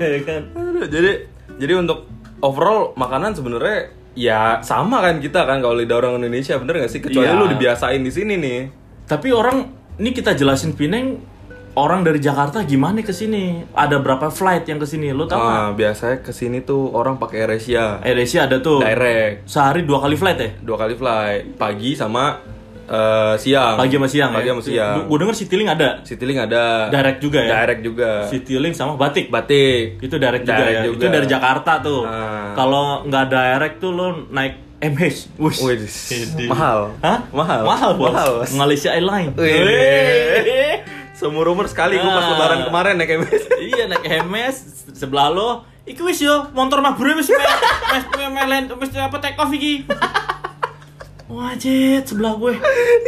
[0.03, 0.41] Ya kan?
[0.51, 1.11] Aduh, jadi
[1.55, 2.07] jadi untuk
[2.39, 6.99] overall makanan sebenarnya ya sama kan kita kan kalau lidah orang Indonesia bener gak sih
[6.99, 7.35] kecuali Iya.
[7.35, 8.59] lu dibiasain di sini nih
[9.03, 11.21] Tapi orang ini kita jelasin Pineng
[11.73, 13.65] orang dari Jakarta gimana ke sini?
[13.71, 15.09] Ada berapa flight yang ke sini?
[15.09, 15.57] Lu tahu nggak?
[15.59, 18.77] ah, biasanya ke sini tuh orang pakai AirAsia AirAsia ada tuh.
[18.77, 20.49] direct Sehari dua kali flight ya?
[20.59, 22.37] dua kali flight pagi sama
[22.83, 24.53] eh, siang Pagi sama siang pagi ya?
[24.53, 25.89] sama siang Gue denger Citylink ada.
[26.01, 27.49] Citylink ada Direct juga ya?
[27.61, 29.29] direct juga Citylink sama Batik.
[29.29, 30.83] batik Itu direct juga Direct ya.
[30.85, 30.97] juga.
[30.99, 32.01] Itu dari Jakarta tuh.
[32.05, 32.53] Ah.
[32.53, 35.17] Kalau nggak direct tuh lo naik MH.
[35.35, 35.59] Wush.
[36.45, 37.19] Mahal Hah?
[37.29, 38.11] mahal Mahal, bos.
[38.11, 38.51] mahal bos.
[38.53, 39.31] Malaysia Airlines.
[41.13, 44.55] Seumur umur sekali gue pas lebaran kemarin naik MS iya naik MS
[44.91, 45.49] sebelah lo.
[45.83, 47.39] Iku wis yo, motor mabure wis me-
[47.89, 49.83] wis me- melen wis apa take off iki.
[51.25, 52.53] Wajit sebelah gue.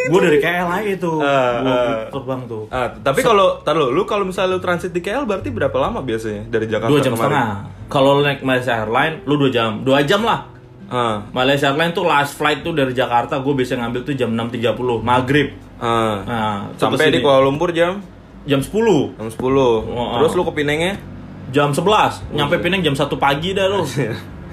[0.06, 1.20] Gue dari KL aja tuh.
[1.20, 2.00] Ah, Gue ah.
[2.10, 2.64] terbang tuh.
[2.70, 6.00] Ah, tapi kalau tar lu, lu kalau misalnya lu transit di KL berarti berapa lama
[6.00, 7.32] biasanya dari Jakarta Dua jam kemarin?
[7.32, 7.58] setengah.
[7.86, 10.55] Kalau naik Malaysia Airlines, lu dua jam, dua jam lah.
[10.88, 14.76] Ah, Malaysia Airlines tuh last flight tuh dari Jakarta, gue bisa ngambil tuh jam 6.30
[15.00, 15.50] maghrib.
[15.76, 16.22] ah.
[16.22, 18.00] Nah, Sampai di Kuala Lumpur jam
[18.44, 19.42] jam 10 jam 10.
[19.42, 19.82] Oh,
[20.16, 20.36] Terus ah.
[20.36, 20.94] lu ke Pinengnya?
[21.48, 23.86] jam 11 nyampe Pinang jam 1 pagi dah lu.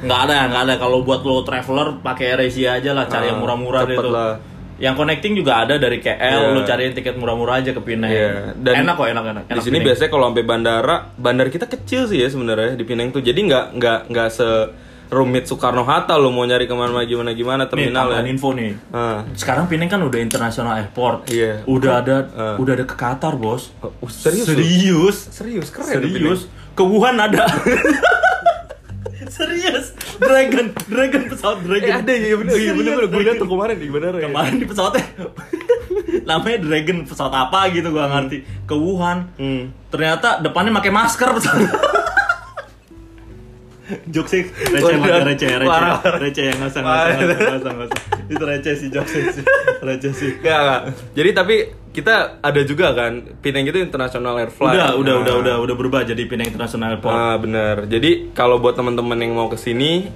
[0.02, 0.74] nggak ada, nggak ada.
[0.76, 4.08] Kalau buat lo traveler pakai AirAsia aja lah, cari Ah, yang murah-murah tuh.
[4.08, 4.32] lah.
[4.76, 6.50] Yang connecting juga ada dari KL, Iya.
[6.50, 8.10] lu cariin tiket murah-murah aja ke Pinang.
[8.10, 9.42] Iya, dan enak kok, enak enak.
[9.48, 9.86] Di sini Pinang.
[9.88, 13.20] biasanya kalau sampai bandara, bandar kita kecil sih ya sebenarnya di Pineng tuh.
[13.20, 14.48] Jadi nggak nggak nggak se
[15.12, 18.32] rumit Soekarno Hatta lo mau nyari ke mana gimana gimana Nih, terminal tambahan ya.
[18.32, 18.72] info nih.
[18.90, 19.20] Ah.
[19.32, 21.28] Sekarang Pineng kan udah international airport.
[21.28, 21.60] Iya.
[21.66, 22.56] Udah ada Ah.
[22.56, 23.76] udah ada ke Qatar, Bos.
[23.78, 24.48] Oh, serius?
[24.48, 25.16] Serius.
[25.28, 26.00] Serius keren.
[26.00, 26.48] Serius.
[26.72, 27.44] Ke Wuhan ada.
[29.28, 29.96] Serius.
[30.16, 31.88] Dragon, Dragon pesawat Dragon.
[31.88, 33.06] Eh ada ya bener, iya bener bener.
[33.08, 34.28] Gue liat tuh kemarin di bener ya.
[34.28, 35.04] Kemarin di pesawatnya
[36.28, 39.72] namanya Dragon pesawat apa gitu gua nggak ngerti ke Wuhan Hmm.
[39.88, 41.60] ternyata depannya pakai masker pesawat
[44.08, 45.82] Jokes receh banget, receh, receh,
[46.18, 48.00] receh yang usah, nggak usah.
[48.26, 49.44] Itu receh sih jokes sih,
[49.80, 50.32] receh sih.
[50.40, 50.80] Gak, gak.
[51.12, 51.56] Jadi tapi
[51.92, 54.80] kita ada juga kan Pineng itu international air flight.
[54.80, 55.22] Udah, udah, Nah.
[55.22, 57.12] udah, udah, udah berubah jadi Pinang International Airport.
[57.12, 57.84] Ah bener.
[57.84, 60.08] Jadi kalau buat teman-teman yang mau ke sini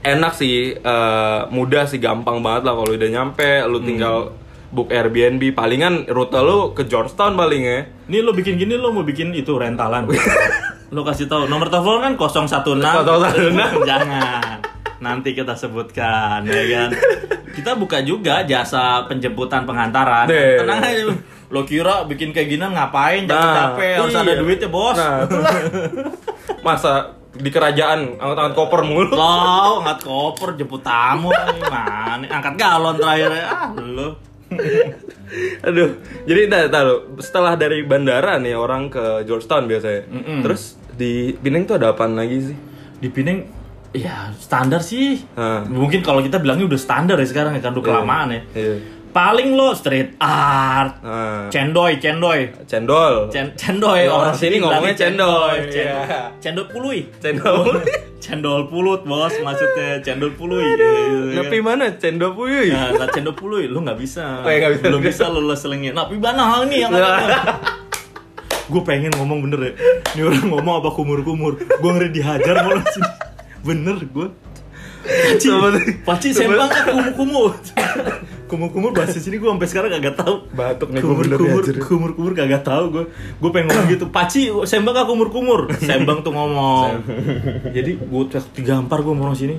[0.00, 4.32] enak sih, eh, mudah sih, gampang banget lah kalau udah nyampe, lu tinggal
[4.70, 5.52] book Airbnb.
[5.52, 7.78] Palingan rute lu ke Georgetown paling ya.
[8.08, 10.08] Ini lo bikin gini lo mau bikin itu rentalan.
[10.90, 12.82] lo kasih tahu nomor telepon kan 016.
[12.82, 13.86] 016.
[13.90, 14.58] Jangan.
[15.00, 16.90] Nanti kita sebutkan ya kan.
[17.54, 20.26] Kita buka juga jasa penjemputan pengantaran.
[20.28, 20.60] Deh.
[20.60, 21.02] Tenang aja.
[21.50, 23.26] Lo kira bikin kayak gini ngapain?
[23.26, 24.38] Jangan Nah, capek, harus ada iya.
[24.38, 24.94] duitnya, Bos.
[24.98, 25.26] Nah.
[26.66, 29.14] Masa di kerajaan angkat-angkat koper mulu.
[29.14, 32.26] Lo angkat koper jemput tamu gimana?
[32.26, 34.18] Angkat galon terakhir ah lo.
[35.62, 37.14] Aduh, jadi entar, lu.
[37.22, 40.10] setelah dari bandara nih orang ke Georgetown biasanya.
[40.10, 40.42] Mm-mm.
[40.42, 42.56] Terus di Pineng tuh ada apaan lagi sih?
[43.00, 43.48] Di Pineng
[43.96, 45.16] ya standar sih.
[45.32, 45.64] Nah.
[45.64, 48.40] Mungkin kalau kita bilangnya udah standar ya sekarang ya kan udah kelamaan ya.
[48.52, 48.74] Iya.
[49.10, 52.46] Paling lo street art, Nah, cendoy, cendoy.
[52.70, 53.26] cendol.
[53.26, 55.66] Cen cendoy Ya, orang sini ngomongnya cendoy.
[55.66, 56.30] Cendol, Iya.
[56.38, 56.98] cendol puluy.
[57.18, 57.82] Cendol.
[58.22, 60.62] cendol pulut, Bos, maksudnya cendol puluy.
[60.62, 60.86] Gitu,
[61.34, 62.70] Nepi mana cendol puyuy?
[62.70, 64.46] Nah, nah, cendol puluy lu nggak bisa.
[64.46, 64.84] Oh, ya, nggak bisa.
[64.86, 65.90] Belum bisa lu lu selingin.
[65.90, 66.94] Napi mana hal nih yang
[68.70, 69.72] Gue pengen ngomong bener ya.
[70.14, 71.58] Ini orang ngomong apa kumur-kumur.
[71.58, 73.10] Gue ngeri dihajar malah sini.
[73.66, 74.28] Bener gue.
[75.00, 75.48] Paci,
[76.06, 77.56] paci sembang kan kumur-kumur.
[78.46, 80.34] Kumur-kumur bahasa sini gue sampai sekarang kagak tahu.
[80.52, 81.82] Batuk nih, gua bener Kumur-kumur, dihajar.
[81.88, 83.04] kumur-kumur kagak tahu gue.
[83.42, 84.04] Gue pengen ngomong gitu.
[84.12, 85.60] Paci sembang kan kumur-kumur.
[85.82, 87.02] Sembang tuh ngomong.
[87.74, 88.22] Jadi gue
[88.54, 89.56] digampar gue ngomong sini.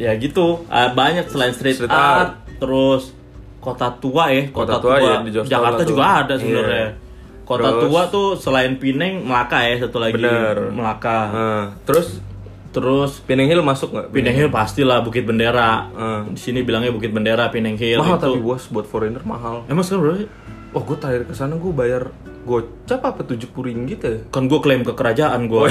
[0.00, 0.64] Ya gitu.
[0.72, 2.32] Ah, banyak selain street, Street art, art.
[2.56, 3.12] terus
[3.60, 4.48] kota tua ya.
[4.48, 6.88] Kota tua ya, di Georgetown Jakarta juga ada sebenarnya.
[6.88, 7.09] Iya.
[7.50, 10.14] Kota Terus- tua tuh selain Pineng, Melaka ya satu lagi.
[10.14, 10.70] Bener.
[10.70, 11.18] Melaka.
[11.34, 12.22] Nah, terus
[12.70, 14.14] Terus Pineng Hill masuk nggak?
[14.14, 15.90] Pineng Hill pastilah Bukit Bendera.
[15.90, 16.30] Hmm.
[16.30, 18.30] Di sini bilangnya Bukit Bendera, Pineng Hill mahal itu.
[18.30, 19.66] tapi bos buat foreigner mahal.
[19.66, 20.28] Emang sekarang berapa sih?
[20.70, 24.16] Oh, gue terakhir ke sana gue bayar gocap apa 70 ringgit ya?
[24.32, 25.64] Kan gue klaim ke kerajaan gue.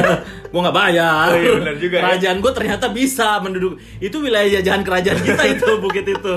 [0.52, 1.28] gue nggak bayar.
[1.30, 2.02] Oh iya, benar juga ya.
[2.08, 3.76] Kerajaan gue ternyata bisa menduduk.
[4.00, 6.34] Itu wilayah jajahan kerajaan kita itu bukit itu.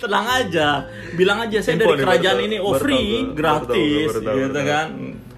[0.00, 0.88] Tenang aja.
[1.14, 4.88] Bilang aja saya Info dari kerajaan ini oh free, gratis gitu kan.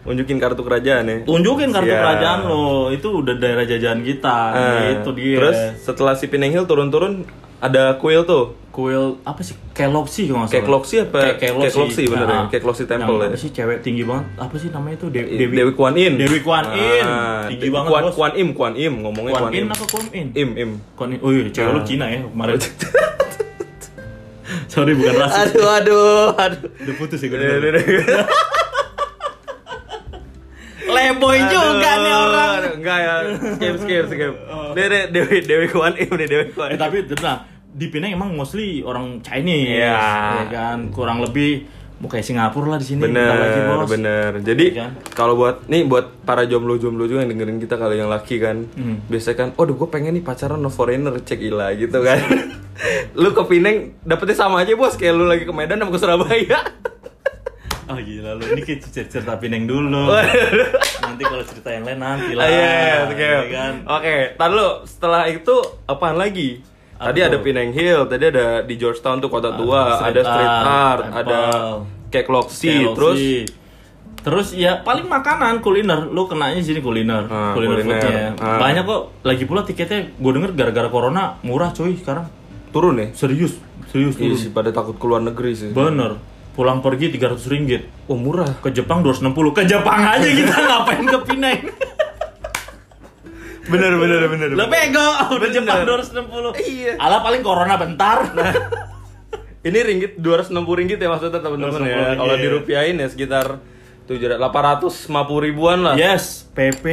[0.08, 1.16] Unjukin kartu kerajaan ya.
[1.28, 2.00] Tunjukin kartu Siap.
[2.00, 2.88] kerajaan lo.
[2.88, 4.38] Itu udah daerah jajahan kita.
[4.56, 5.36] Ah, itu dia.
[5.36, 8.54] Terus setelah si Pineng Hill turun-turun ada kuil tuh.
[8.68, 9.58] kuil apa sih?
[9.74, 10.62] Keloksi kalau nggak salah.
[10.62, 11.18] Kekloksi apa?
[11.18, 11.66] Ke- Keloksi.
[11.66, 12.30] Kekloksi, bener ya?
[12.30, 13.26] Nah, Kekloksi Temple yang ya?
[13.26, 14.24] Apa sih cewek tinggi banget?
[14.38, 15.06] Apa sih namanya itu?
[15.10, 16.14] De- Dewi, Dewi Kuan Yin.
[16.14, 17.02] Dewi Kuan Yin.
[17.02, 18.14] Ah, Tinggi De- banget, Kuan, Bos.
[18.14, 19.68] Kuan Im, Kuan Im ngomongnya Kuan Kuan, In Im.
[19.68, 20.26] apa Kuan In?
[20.32, 20.70] Im, Im.
[20.94, 21.18] Kuan In.
[21.18, 21.84] Oh iya, cewek lu Ah.
[21.84, 22.54] Cina ya kemarin.
[24.68, 25.38] Sorry bukan rasis.
[25.50, 26.60] Aduh, aduh, aduh.
[26.78, 27.38] Udah putus ya gue.
[31.00, 31.14] Aduh.
[31.14, 32.50] Leboy juga nih orang.
[32.74, 33.14] Enggak ya,
[33.54, 34.32] skip, skip, skip.
[34.70, 38.80] Dewi, Dewi, Dewi Kuan Im deh, Dewi Kuan Eh tapi tenang, di Penang emang mostly
[38.80, 39.78] orang Chinese.
[39.78, 39.98] Iya.
[40.40, 41.66] Ya kan, kurang lebih
[41.98, 43.02] mau kayak Singapura lah di sini.
[43.02, 43.88] bentar lagi, Bener, Bos.
[43.88, 44.30] bener.
[44.40, 44.90] Jadi Iya kan?
[45.12, 49.02] kalau buat nih buat para jomblo-jomblo juga yang dengerin kita kalau yang laki kan, Hmm.
[49.06, 52.22] biasanya kan, oh gue pengen nih pacaran no foreigner cek ila gitu kan.
[53.18, 56.58] lu ke Pineng dapetnya sama aja bos kayak lu lagi ke Medan sama ke Surabaya.
[57.88, 60.12] Oh gila lu, ini kayak cerita, cerita Pineng dulu.
[61.00, 62.44] nanti kalau cerita yang lain nanti lah.
[62.44, 63.16] Ah, iya, oke.
[63.16, 63.72] ya kan?
[63.88, 66.60] Oke, tar lu setelah itu apaan lagi?
[66.94, 67.38] Tadi ada?
[67.38, 71.38] Pineng Hill, tadi ada di Georgetown tuh kota tua, street ada street art, art, ada
[72.08, 72.74] cake Keloksi.
[72.90, 73.18] terus
[74.18, 78.02] Terus ya paling makanan kuliner, lu kenanya sini kuliner, Ah, kuliner, kuliner.
[78.02, 78.26] foodnya.
[78.36, 78.58] Ah.
[78.58, 79.02] Banyak kok.
[79.22, 82.26] Lagi pula tiketnya, gue denger gara-gara corona murah cuy sekarang.
[82.68, 83.08] turun ya?
[83.14, 83.56] Serius,
[83.88, 84.36] serius Iya turun.
[84.36, 85.70] sih, pada takut keluar negeri sih.
[85.72, 86.20] Bener.
[86.58, 87.82] Pulang pergi 300 ringgit.
[88.10, 88.58] Oh murah.
[88.58, 89.54] Ke Jepang 260.
[89.54, 91.62] Ke Jepang aja kita ngapain ke Pineng.
[93.68, 94.48] Bener bener bener.
[94.56, 95.06] Lo bego,
[95.38, 95.50] udah.
[95.52, 96.56] Jepang 260.
[96.56, 96.92] Iya.
[96.98, 98.26] Ala paling corona bentar.
[99.68, 102.16] Ini ringgit 260 ringgit ya maksudnya teman-teman 260 ya.
[102.16, 103.46] Kalau dirupiahin ya sekitar
[104.08, 105.94] 700 850 ribuan lah.
[106.00, 106.86] yes, PP.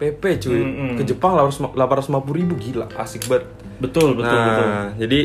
[0.00, 0.60] PP cuy.
[0.64, 0.90] Mm-mm.
[0.96, 1.76] Ke Jepang 850
[2.32, 3.44] ribu gila, asik banget.
[3.76, 4.68] Betul, betul, nah, betul.
[5.04, 5.20] jadi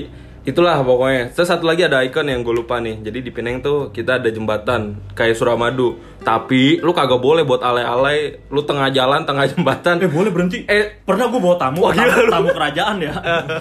[0.46, 3.90] itulah pokoknya terus satu lagi ada icon yang gue lupa nih jadi di Pineng tuh
[3.90, 9.46] kita ada jembatan kayak Suramadu tapi lu kagak boleh buat alay-alay lu tengah jalan tengah
[9.52, 10.62] jembatan Eh boleh berhenti.
[10.66, 13.14] eh Pernah gue bawa tamu, Wah, tamu, tamu kerajaan ya.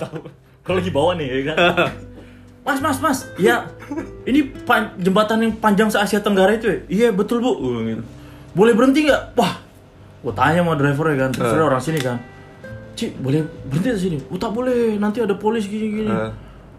[0.65, 1.57] Kalau lagi bawa nih, ya kan.
[2.65, 3.69] Mas, mas, mas, ya
[4.25, 6.79] ini pan- jembatan yang panjang se Asia Tenggara itu ya?
[6.89, 7.53] Iya betul bu.
[7.85, 8.01] Gitu.
[8.57, 9.37] Boleh berhenti nggak?
[9.37, 9.61] Wah,
[10.25, 12.17] gue tanya sama driver ya kan, drivernya orang sini kan.
[12.97, 14.17] Cik, boleh berhenti di sini?
[14.33, 16.09] Oh tak boleh, nanti ada polis gini-gini.
[16.09, 16.33] Eh.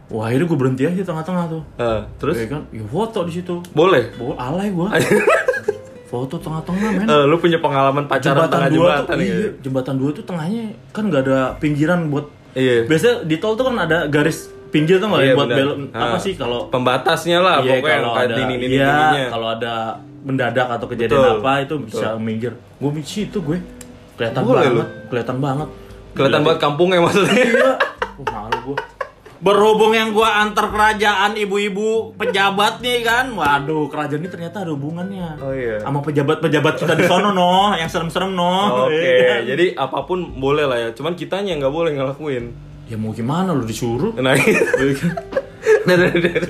[0.07, 1.63] Wah, akhirnya gue berhenti aja di tengah-tengah tuh.
[1.77, 3.55] eh, terus Ya kan, ya foto di situ.
[3.71, 4.87] boleh Bawa alay gue.
[6.05, 7.05] foto tengah-tengah men.
[7.05, 9.33] Eh, lu punya pengalaman pacaran tengah dua jembatan tuh, ya?
[9.35, 12.85] iya, jembatan dua tuh tengahnya kan nggak ada pinggiran buat Iya.
[12.85, 15.57] biasanya di tol tuh kan ada garis pinggir tuh nggak Iya, ya buat benar.
[15.57, 16.21] belok apa Ah.
[16.21, 19.25] sih kalau pembatasnya lah iya, pokoknya kalau ada ini ini iya, ininya.
[19.27, 19.73] kalau ada
[20.21, 23.57] mendadak atau kejadian Betul, apa itu bisa minggir gue di situ gue
[24.15, 25.67] kelihatan Boleh banget kelihatan banget
[26.13, 27.71] kelihatan banget kampungnya maksudnya iya
[28.15, 28.77] oh, malu gue
[29.35, 35.35] berhubung yang gua antar kerajaan ibu-ibu pejabat nih kan waduh kerajaan ini ternyata ada hubungannya
[35.37, 35.83] Oh, iya.
[35.83, 39.39] sama pejabat-pejabat kita di sono no yang serem-serem no Oke, Iya kan?
[39.43, 40.89] jadi apa pun boleh lah ya.
[40.91, 42.45] Cuman kitanya nggak boleh ngelakuin.
[42.85, 44.37] ya mau gimana lu disuruh Nah,
[45.85, 46.45] nah, nah, nah.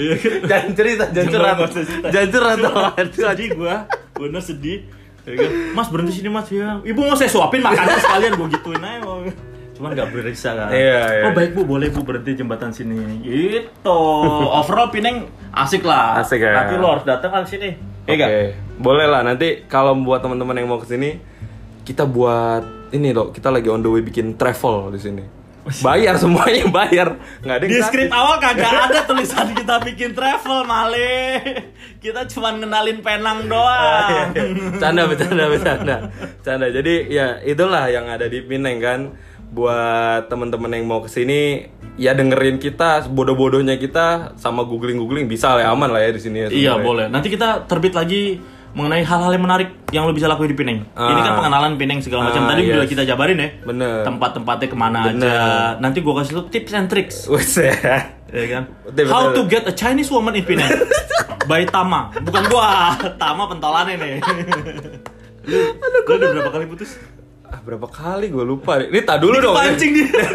[0.47, 2.07] jangan cerita, jangan curhat, cerita.
[2.11, 2.75] jangan curhat dong.
[3.11, 3.75] sedih gua
[4.15, 4.79] bener sedih
[5.25, 5.51] kan?
[5.73, 9.31] mas berhenti sini mas ya ibu mau saya suapin makannya sekalian gua gituin aja.
[9.75, 11.23] Cuman nggak berisa kan Iya, iya.
[11.23, 13.99] oh baik bu boleh bu berhenti jembatan sini gitu
[14.49, 16.55] overall Pineng asik lah Asik ya.
[16.55, 18.29] nanti lo harus datang kan sini Iya Oke, nggak?
[18.77, 19.21] boleh lah.
[19.21, 21.17] Nanti kalau buat teman-teman yang mau ke sini,
[21.81, 22.61] kita buat
[22.91, 23.33] ini loh.
[23.33, 25.25] Kita lagi on the way bikin travel di sini.
[25.81, 31.41] Bayar semuanya bayar, nggak ada di skrip awal kagak ada tulisan kita bikin travel male
[31.97, 34.29] kita cuma ngenalin penang doang
[34.77, 35.95] Canda, bercanda, bercanda.
[36.39, 36.69] Canda.
[36.69, 38.99] Jadi ya itulah yang ada di Pineng kan.
[39.47, 41.63] Buat teman-teman yang mau ke sini,
[41.95, 46.47] ya dengerin kita bodoh-bodohnya kita sama googling-googling bisa lah aman lah ya di sini ya.
[46.47, 46.73] Iya ya.
[46.77, 47.05] boleh.
[47.07, 48.39] Nanti kita terbit lagi
[48.75, 50.83] mengenai hal-hal yang menarik yang lo bisa lakuin di Pineng.
[50.83, 51.37] Ini kan Ah.
[51.39, 52.43] pengenalan Pineng segala macam.
[52.43, 52.91] Ah, Tadi udah yes.
[52.91, 53.49] kita jabarin ya.
[53.63, 54.03] Bener.
[54.03, 55.31] Tempat-tempatnya ke mana Bener.
[55.31, 55.79] aja.
[55.79, 57.17] Nanti gua kasih lo tips and tricks.
[57.55, 58.11] Ya.
[58.35, 58.63] Ya kan?
[58.83, 60.67] Betul, How to get a Chinese woman in Pineng.
[61.47, 62.11] By Tama.
[62.19, 62.91] Bukan gua.
[63.15, 64.13] Tama pentolannya nih.
[65.45, 65.59] lu,
[66.03, 66.99] lu udah berapa kali putus?
[67.51, 68.89] Ah, berapa kali gue lupa nih.
[68.89, 69.55] Ini tak dulu dong.
[69.55, 70.07] Pancing dia.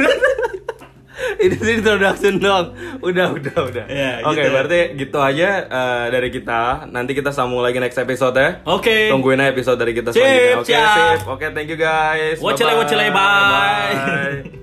[1.41, 2.77] Ini sih introduction dong.
[3.01, 3.85] Udah, udah, udah.
[3.89, 4.53] Ya, Oke, gitu.
[4.53, 6.85] berarti gitu aja eh, dari kita.
[6.89, 8.61] Nanti kita sambung lagi next episode ya.
[8.69, 9.09] Oke.
[9.09, 10.57] Tungguin aja episode dari kita Sip, selanjutnya.
[10.61, 10.97] Oke, siap.
[10.97, 11.21] sip.
[11.29, 12.37] Oke, thank you guys.
[12.41, 12.81] Wacele, Bye-bye.
[12.85, 13.93] wacele, bye.
[14.45, 14.60] Bye.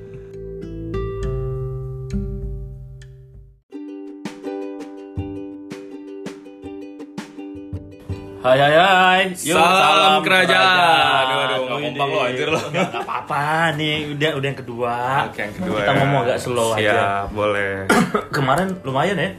[8.47, 9.21] Hai hai hai.
[9.43, 11.23] Yuk, Salam kerajaan.
[11.27, 12.59] Aduh, aduh, kompak lo, anjir lo.
[12.71, 14.95] Nggak nggak apa-apa nih, udah udah yang kedua.
[15.27, 15.97] Oke, yang kedua Kita ya.
[15.99, 17.27] ngomong agak slow Siap, aja.
[17.27, 17.71] boleh.
[18.39, 19.29] Kemarin lumayan ya.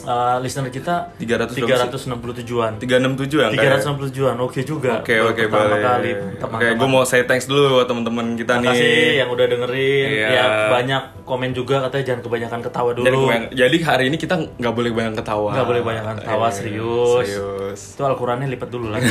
[0.00, 2.06] Eh, listener kita 300 berapa sih?
[2.06, 2.72] 367-an.
[2.78, 2.86] 367
[3.36, 3.80] yang kayak.
[3.80, 4.36] 367-an.
[4.38, 4.98] Oke juga.
[4.98, 5.82] Oke, Baru oke, pertama boleh.
[5.82, 6.76] kali Oke, teman-teman.
[6.76, 9.12] gue mau say thanks dulu buat teman-teman kita Terima kasih nih.
[9.16, 10.06] yang udah dengerin.
[10.10, 10.28] Iya.
[10.28, 13.04] Ya banyak komen juga katanya jangan kebanyakan ketawa dulu.
[13.04, 13.18] Jadi,
[13.54, 15.50] jadi hari ini kita nggak boleh banyak ketawa.
[15.52, 17.24] Nggak boleh banyak ketawa, Iya, serius.
[17.24, 17.80] Serius.
[17.92, 19.08] Itu Al-Qurannya lipat dulu lagi.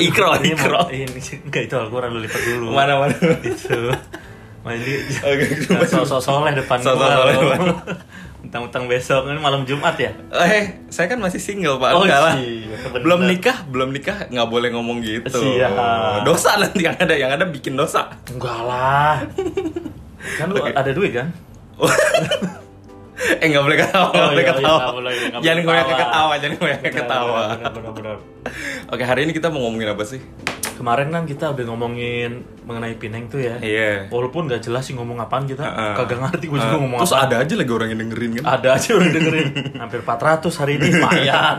[0.00, 0.78] Ikro, Ini ikro.
[0.78, 1.06] mau- Ini
[1.42, 2.66] enggak itu Al-Quran lu lipat dulu.
[2.70, 3.14] Mana mana.
[3.42, 3.78] itu
[4.62, 5.44] mandi Oke,
[5.84, 7.58] sosok soleh depan gua soleh depan.
[8.52, 11.96] Mentang-mentang besok ini malam Jumat ya Eh, saya kan masih single pak.
[11.96, 12.36] Oh, iya.
[13.00, 15.40] Belum nikah, belum nikah, nggak boleh ngomong gitu.
[15.40, 15.72] Siap.
[16.20, 18.12] Dosa nanti yang ada, yang ada bikin dosa.
[18.28, 19.24] enggak lah
[20.38, 20.68] kan lu Oke.
[20.68, 21.32] ada duit kan
[23.14, 24.80] eh nggak boleh ketawa, nggak Oh, boleh iya, iya, ketawa.
[24.90, 26.32] boleh, nggak Jangan banyak ketawa.
[26.34, 27.40] jangan banyak ketawa.
[27.52, 28.16] benar benar, benar.
[28.88, 30.20] Oke, hari ini kita mau ngomongin apa sih?
[30.72, 32.30] kemarin kan kita udah ngomongin
[32.64, 34.08] mengenai Pineng tuh ya Iya.
[34.08, 35.94] walaupun nggak jelas sih ngomong apaan kita Heeh.
[35.94, 38.44] kagak ngerti gue juga Ah, ngomong Terus apa ada aja lagi orang yang dengerin kan?
[38.50, 41.58] ada aja udah dengerin hampir 400 hari ini lumayan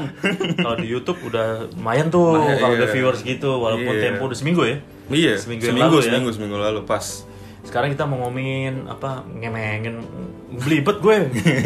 [0.58, 2.84] kalau di YouTube udah lumayan tuh kalau iya.
[2.84, 4.04] ada viewers gitu walaupun Iya.
[4.04, 6.04] tempo udah seminggu ya Iya, Seminggu seminggu, yang lalu ya.
[6.06, 7.06] seminggu, seminggu lalu pas.
[7.64, 10.04] Sekarang kita mau ngomongin apa ngemengin
[10.60, 11.16] belibet gue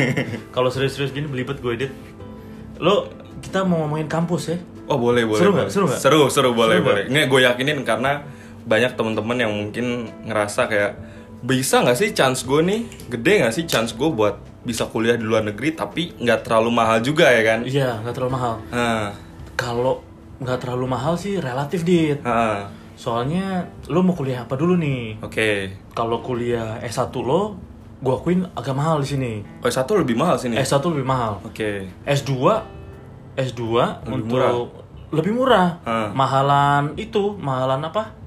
[0.55, 1.91] kalau serius-serius gini belibet gue dit
[2.77, 3.09] lo
[3.41, 5.43] kita mau ngomongin kampus ya Oh boleh boleh.
[5.43, 5.67] Seru nggak?
[5.67, 5.99] Seru nggak?
[5.99, 7.03] Seru seru boleh Seru boleh.
[7.11, 8.23] Ini gue yakinin karena
[8.63, 10.91] banyak teman-teman yang mungkin ngerasa kayak
[11.43, 12.81] bisa nggak sih chance gue nih
[13.11, 16.97] gede nggak sih chance gue buat bisa kuliah di luar negeri tapi nggak terlalu mahal
[17.03, 17.59] juga ya kan?
[17.67, 19.11] iya nggak terlalu mahal Nah,
[19.59, 20.01] kalau
[20.39, 23.45] nggak terlalu mahal sih relatif dit ah, soalnya
[23.87, 25.49] lo mau kuliah apa dulu nih oke.
[25.93, 27.53] kalau kuliah S1 lo
[27.97, 30.53] gue akuin agak mahal di sini Oh satu lebih mahal sini.
[30.55, 31.89] S1 lebih mahal Oke.
[32.03, 32.33] S2
[33.35, 34.53] S2 Lebih untuk murah.
[35.07, 35.67] lebih murah.
[35.81, 36.09] Ah.
[36.11, 38.17] Mahalan itu, mahalan apa?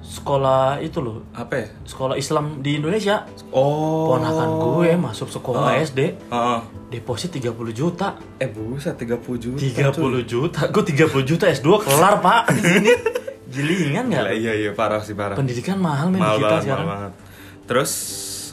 [0.00, 1.66] sekolah itu loh, Apa ya?
[1.84, 3.28] sekolah Islam di Indonesia.
[3.50, 4.08] Oh.
[4.10, 6.60] Ponakan gue masuk sekolah SD, Heeh.
[6.90, 8.16] deposit 30 juta.
[8.36, 9.60] Eh buset 30 juta.
[9.92, 10.60] 30 juta.
[10.66, 12.42] Gue 30 juta S2 kelar, Pak.
[12.50, 12.92] Di sini.
[13.48, 14.36] Gilingan Gila, nggak?
[14.36, 15.34] iya iya parah sih parah.
[15.34, 16.84] Pendidikan mahal men mahal kita banget, sekarang.
[16.84, 17.12] mahal banget.
[17.64, 17.92] Terus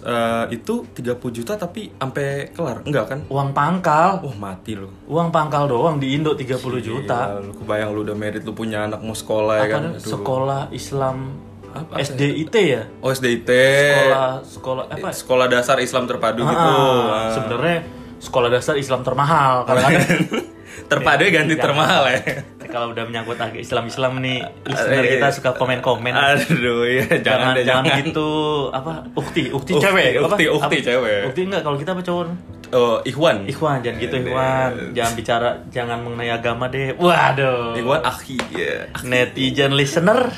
[0.01, 2.77] eh, itu 30 juta tapi sampai kelar.
[2.81, 3.19] Enggak kan?
[3.27, 4.21] Uang pangkal.
[4.21, 4.87] Wah, mati lu.
[5.05, 7.19] Uang pangkal doang di Indo 30 juta.
[7.33, 9.83] Gila, lu kebayang lu udah merit lu punya anak mau sekolah ya kan?
[9.91, 9.99] Aduh.
[10.01, 11.35] Sekolah Islam
[11.69, 12.83] Apa- SDIT ya?
[12.99, 13.51] Oh, SDIT.
[13.51, 15.07] Sekolah sekolah apa?
[15.11, 16.55] Sekolah dasar Islam terpadu gitu.
[16.55, 17.31] Ah, Ah.
[17.31, 17.77] sebenarnya
[18.17, 19.65] sekolah dasar Islam termahal.
[19.65, 20.23] Kadang-kadang
[20.85, 22.19] terpadu ganti termahal ya.
[22.65, 26.11] kalau udah menyangkut agak Islam-Islam nih, listener kita suka komen-komen.
[26.11, 27.99] Aduh, ya jangan jangan deh, jangan jangan.
[28.03, 28.29] gitu
[28.69, 30.27] apa ukti ukti, Ukti, cewek apa?
[30.29, 30.85] ukti, ukti Apa?
[30.85, 31.21] cewek.
[31.25, 32.25] ukti enggak kalau kita apa cowok
[32.67, 33.45] Oh, Ikhwan.
[33.45, 34.25] Ikhwan jangan gitu Yes.
[34.25, 38.89] Ikhwan jangan bicara jangan mengenai agama deh waduh Ikhwan akhi ya.
[39.01, 40.33] netizen listener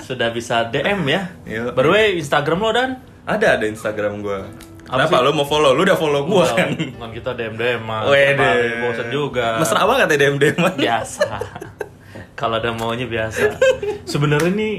[0.00, 1.70] sudah bisa DM ya Yo.
[1.70, 2.90] by the way Instagram lo dan
[3.22, 4.48] Ada ada Instagram gua.
[4.88, 5.72] Apa Kenapa lu mau follow?
[5.72, 6.72] Lu udah follow gua kan?
[6.72, 8.80] kan kita DM DM mah Wede.
[8.80, 10.56] bosan juga Mesra banget ya DM DM.
[10.74, 11.28] biasa
[12.32, 13.58] kalau ada maunya biasa
[14.04, 14.74] sebenarnya nih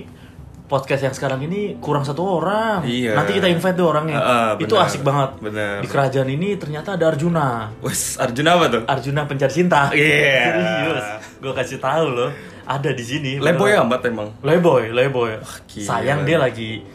[0.66, 3.14] podcast yang sekarang ini kurang satu orang Iya.
[3.14, 5.78] nanti kita invite tuh orangnya Ah, ah, itu asik banget Benar.
[5.78, 8.82] di kerajaan ini ternyata ada Arjuna Wes, Arjuna apa tuh?
[8.86, 10.42] Arjuna pencari cinta Iya.
[10.56, 11.06] serius
[11.38, 12.32] gue kasih tahu loh
[12.64, 14.30] ada di sini Leboy amat emang.
[14.40, 15.42] Leboy, Leboy.
[15.66, 15.86] gila.
[15.86, 16.86] Sayang dia lagi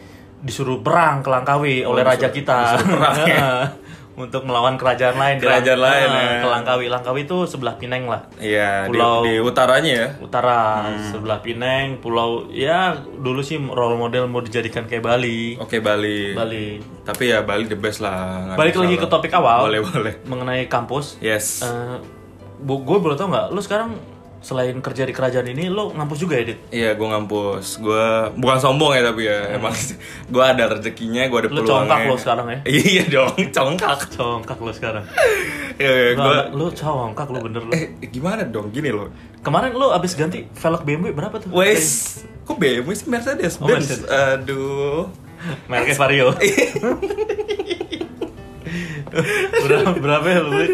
[0.45, 2.57] disuruh perang ke Langkawi oleh Oh, raja disuruh- kita.
[2.77, 3.49] disuruh perang, ya.
[4.15, 5.35] Untuk melawan kerajaan lain.
[5.35, 6.39] di Kerajaan Lang- lain, Ah, ya.
[6.39, 6.85] Ke Langkawi.
[6.87, 8.23] Langkawi itu sebelah Pineng lah.
[8.37, 10.07] Iya, di, Pulau- di utaranya ya.
[10.17, 11.03] Utara, Hmm.
[11.11, 15.59] sebelah Pineng, pulau ya dulu sih role model mau dijadikan kayak Bali.
[15.59, 16.31] Oke, Bali.
[16.31, 16.79] Bali.
[17.03, 18.55] Tapi ya Bali the best lah.
[18.55, 20.13] Balik lagi ke topik awal Boleh, boleh.
[20.23, 21.19] mengenai kampus.
[21.19, 21.59] Yes.
[21.61, 21.99] Eh,
[22.57, 23.51] bu, gue boleh tau nggak?
[23.51, 23.99] Lu sekarang
[24.45, 26.59] selain kerja di kerajaan ini, lo ngampus juga ya, Dit?
[26.69, 27.81] Iya, gue ngampus.
[27.81, 28.05] Gue
[28.37, 29.73] bukan sombong ya tapi ya, emang
[30.33, 31.57] gue ada rezekinya, gue ada Hmm.
[31.57, 31.89] Lu peluangnya.
[31.89, 32.59] congkak lo sekarang ya?
[32.85, 33.99] iya dong, congkak.
[34.15, 35.03] Congkak lo sekarang.
[35.75, 36.37] Iya, iya, gue.
[36.53, 37.71] lu congkak lo bener lo.
[37.73, 38.69] Eh, gimana dong?
[38.69, 39.09] Gini loh.
[39.41, 41.49] Kemarin lo abis ganti velg BMW berapa tuh?
[41.49, 43.89] Wes, kok BMW sih Mercedes Oh, Benz?
[43.89, 44.05] Mercedes.
[44.05, 45.09] Aduh.
[45.65, 46.27] Mereknya Vario.
[49.57, 50.67] berapa berapa ya lo beli?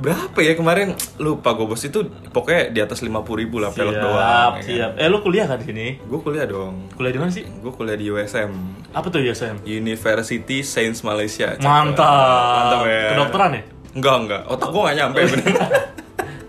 [0.00, 0.96] Berapa ya kemarin?
[1.16, 4.52] Lupa gue bos itu pokoknya di atas 50 ribu lah Siap, doang.
[4.58, 4.90] siap.
[4.96, 5.86] Eh lo kuliah kan di sini?
[6.00, 6.88] Gue kuliah dong.
[6.90, 7.44] Kuliah di mana sih?
[7.44, 8.48] Gue kuliah di USM.
[8.90, 9.60] Apa tuh ya Sam?
[9.62, 11.52] University Sains Malaysia.
[11.54, 12.00] Mantap.
[12.00, 13.02] Mantap ya.
[13.12, 13.62] Kedokteran ya?
[13.90, 14.42] Enggak, enggak.
[14.46, 15.54] Otak gue gak nyampe bener.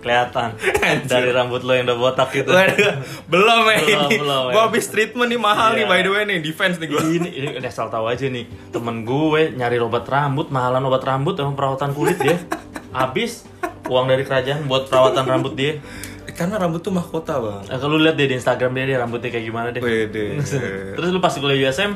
[0.01, 0.49] Kelihatan
[1.05, 2.49] dari rambut lo yang udah botak gitu.
[3.27, 4.17] Belum ya Belum, ini.
[4.17, 4.51] belum, ya.
[4.51, 5.91] Gue habis treatment nih mahal nih Iya.
[5.91, 7.01] by the way nih, defense nih gue.
[7.11, 11.53] ini ini asal tahu aja nih temen gue nyari obat rambut mahalan obat rambut emang
[11.53, 12.33] perawatan kulit dia
[12.91, 13.43] habis
[13.85, 15.79] uang dari kerajaan buat perawatan rambut dia
[16.31, 17.63] Karena rambut tuh mahkota bang.
[17.67, 20.39] Eh, kalau lu lihat dia di Instagram dia, dia rambutnya kayak gimana deh Wede.
[20.95, 21.91] terus lu pas kuliah USM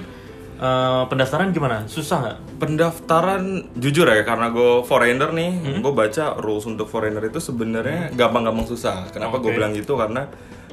[0.56, 3.42] eh, pendaftaran gimana susah nggak Pendaftaran
[3.74, 5.80] jujur ya karena gue foreigner nih, Hmm?
[5.80, 9.08] gue baca rules untuk foreigner itu sebenarnya gampang-gampang susah.
[9.10, 9.58] Kenapa gue Oke.
[9.58, 9.96] bilang gitu?
[9.96, 10.28] Karena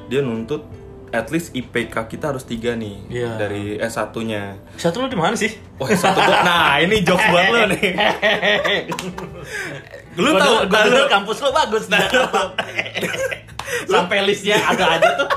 [0.05, 0.63] dia nuntut
[1.13, 3.37] at least IPK kita harus tiga nih Iya.
[3.37, 4.57] dari S1-nya.
[4.73, 7.93] satu lu di mana sih Wah satu gua, nah ini jokes buat lo nih.
[10.15, 12.05] Lu denger- gua lu- denger kampus lu bagus nah,
[13.89, 15.29] sampai listnya ada aja tuh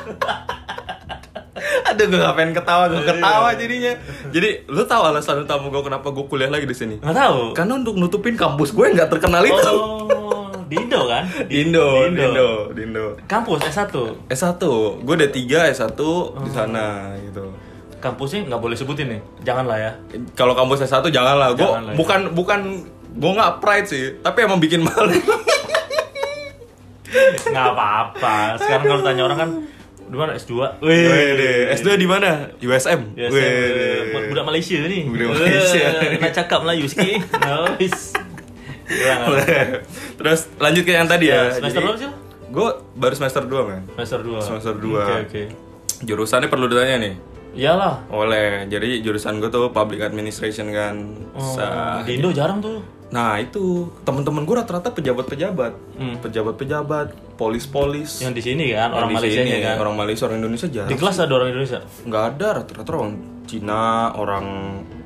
[1.86, 3.10] Aduh gue gak pengen ketawa, gue Iya.
[3.10, 3.92] ketawa jadinya.
[4.28, 6.94] Jadi lu tahu alasan utama gue kenapa gue kuliah lagi di sini?
[6.96, 9.56] nggak tahu Karena untuk nutupin kampus gue yang gak terkenal itu.
[9.72, 10.04] oh
[10.66, 13.07] di Indo kan Di Indo, di Indo, di Indo.
[13.24, 13.94] kampus S1
[14.26, 14.62] S1,
[14.98, 16.35] gue udah 3 S1 Oh.
[16.37, 16.87] di sana
[17.18, 17.46] gitu.
[17.96, 19.92] kampusnya nggak boleh sebutin nih jangan lah ya
[20.33, 21.96] Kalau kampus S1 janganlah, gue Jangan lah ya.
[21.96, 22.61] bukan bukan
[23.12, 25.09] gue nggak pride sih, tapi emang bikin malu.
[27.46, 29.50] nggak apa-apa sekarang kalau tanya orang kan
[30.05, 32.46] di mana S2 Wede, S2 di mana?
[32.61, 33.16] USM.
[33.16, 34.12] Wede.
[34.12, 35.02] buat budak Malaysia nih.
[35.02, 35.87] Budak Malaysia.
[36.22, 37.26] Nak cakap Melayu sikit.
[37.42, 38.14] Nice.
[38.87, 39.31] Apa.
[40.18, 41.49] Terus lanjut ke yang tadi ya.
[41.49, 42.11] Ya, semester berapa sih?
[42.46, 43.83] Gue baru semester 2 men.
[43.92, 44.38] Semester 2.
[44.40, 45.03] Semester dua.
[45.03, 45.42] Oke, oke.
[46.03, 47.14] Jurusannya perlu ditanya nih.
[47.57, 48.05] Iyalah.
[48.09, 50.94] Oleh, jadi jurusan gue tuh public administration kan.
[51.33, 52.85] Oh, Sa- di Indo jarang tuh.
[53.07, 56.18] Nah itu temen-temen gue rata-rata pejabat-pejabat, Hmm.
[56.20, 58.18] pejabat-pejabat, polis-polis.
[58.20, 59.77] Yang di sini kan orang Malaysia sini, kan.
[59.79, 60.90] orang Malaysia, orang Indonesia jarang.
[60.90, 61.81] Di kelas ada orang Indonesia.
[62.03, 63.12] Nggak ada rata-rata orang
[63.46, 64.44] Cina, orang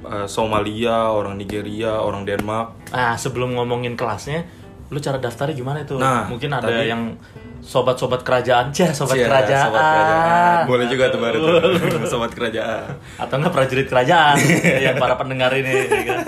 [0.03, 2.91] eh, Somalia, orang Nigeria, orang Denmark.
[2.91, 4.47] Ah, sebelum ngomongin kelasnya,
[4.89, 5.95] lu cara daftarnya gimana itu?
[5.95, 7.15] Nah, Mungkin ada tadi- yang
[7.61, 9.69] sobat-sobat kerajaan, cah sobat kerajaan.
[9.69, 10.61] sobat kerajaan.
[10.65, 11.61] Boleh juga tuh baru tuh.
[12.13, 12.97] sobat kerajaan.
[13.17, 14.37] Atau enggak prajurit kerajaan
[14.87, 16.21] yang para pendengar ini ya kan.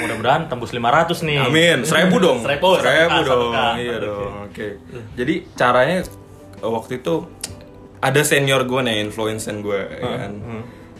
[0.00, 1.36] Mudah-mudahan tembus 500 nih.
[1.40, 2.38] Amin, seribu dong.
[2.42, 3.52] Seribu, satu dong.
[3.76, 4.50] Iya dong.
[4.50, 4.82] Oke.
[5.14, 6.02] Jadi caranya
[6.58, 7.24] waktu itu
[8.00, 10.32] ada senior gue nih influencer gue ya kan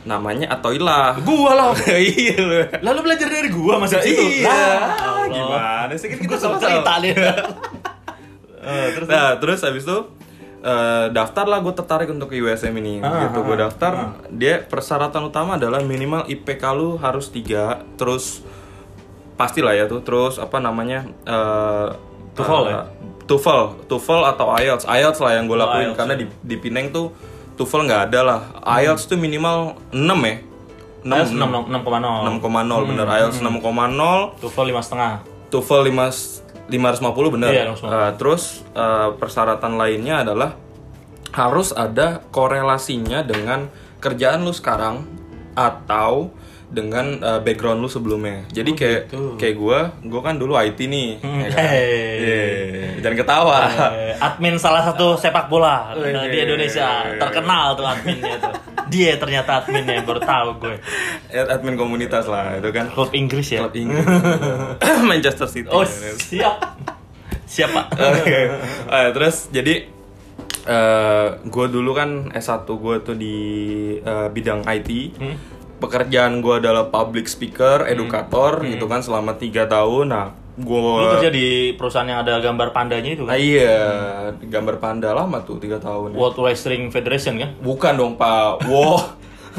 [0.02, 1.20] namanya Atoilah.
[1.20, 1.70] Gua lah.
[2.00, 2.60] iya lu.
[2.80, 4.22] Lalu belajar dari gua masih situ.
[4.40, 4.48] iya
[4.96, 6.08] Lah, gimana sih?
[6.08, 7.12] Kan kita Gua sama cerita nih.
[8.60, 9.60] Eh, terus nah terus?
[9.64, 9.98] habis itu
[10.60, 13.00] eh, daftar lah gue tertarik untuk ke USM ini.
[13.00, 14.20] Ah, gitu gue daftar.
[14.28, 17.80] dia persyaratan utama adalah minimal IPK lu harus tiga.
[17.96, 18.44] Terus
[19.34, 20.04] pastilah ya tuh.
[20.04, 21.88] Terus apa namanya eh
[22.36, 22.80] TOEFL eh, ya?
[23.24, 23.62] TOEFL.
[23.88, 24.84] TOEFL atau IELTS.
[24.84, 25.86] IELTS lah yang gue Oh, lakuin.
[25.92, 26.20] IELTS, karena ya.
[26.20, 27.06] di di Pineng tuh
[27.60, 28.40] TOEFL nggak ada lah
[28.80, 30.36] IELTS tuh minimal 6 ya
[31.04, 32.40] IELTS 6,0.
[32.40, 35.12] 6,0 bener IELTS 6,0 TOEFL lima setengah.
[35.52, 36.40] TOEFL 5
[36.70, 37.50] 550 bener.
[37.50, 37.90] Iya, 550.
[37.90, 38.42] Eh, terus
[38.72, 40.54] eh, persyaratan lainnya adalah
[41.34, 43.70] harus ada korelasinya dengan
[44.02, 45.04] kerjaan lu sekarang
[45.54, 46.32] atau
[46.70, 48.46] dengan eh, background lu sebelumnya.
[48.48, 49.00] Jadi kayak
[49.36, 51.18] kayak gua, gua kan dulu IT nih.
[51.18, 51.58] ya kan?
[51.70, 51.90] Hey.
[52.20, 52.42] Iya,
[53.02, 53.58] jangan ketawa.
[53.90, 56.14] Eh, admin salah satu sepak bola Wih.
[56.32, 58.54] di Indonesia terkenal tuh adminnya tuh
[58.90, 60.76] dia ternyata adminnya baru tahu gue
[61.30, 62.90] Admin komunitas lah itu kan.
[62.90, 64.02] klub Inggris ya Klub Inggris.
[65.10, 65.70] Manchester City.
[65.70, 65.86] oh
[66.18, 66.58] siap
[67.46, 68.38] siapa Oke.
[68.90, 69.86] Eh, terus jadi
[70.60, 73.36] eh gue dulu kan S1 gue tuh di
[73.96, 74.90] eh, bidang IT.
[75.16, 75.36] Hmm.
[75.80, 80.06] Pekerjaan gue adalah public speaker, edukator gitu kan selama tiga tahun.
[80.06, 80.80] Nah, lu gue
[81.16, 83.78] kerja di perusahaan yang ada gambar pandanya itu Ah, kan iya,
[84.42, 86.12] gambar panda lama tuh tiga tahun.
[86.12, 88.68] World Wrestling Federation kan Bukan dong Pak.
[88.68, 89.00] Wow.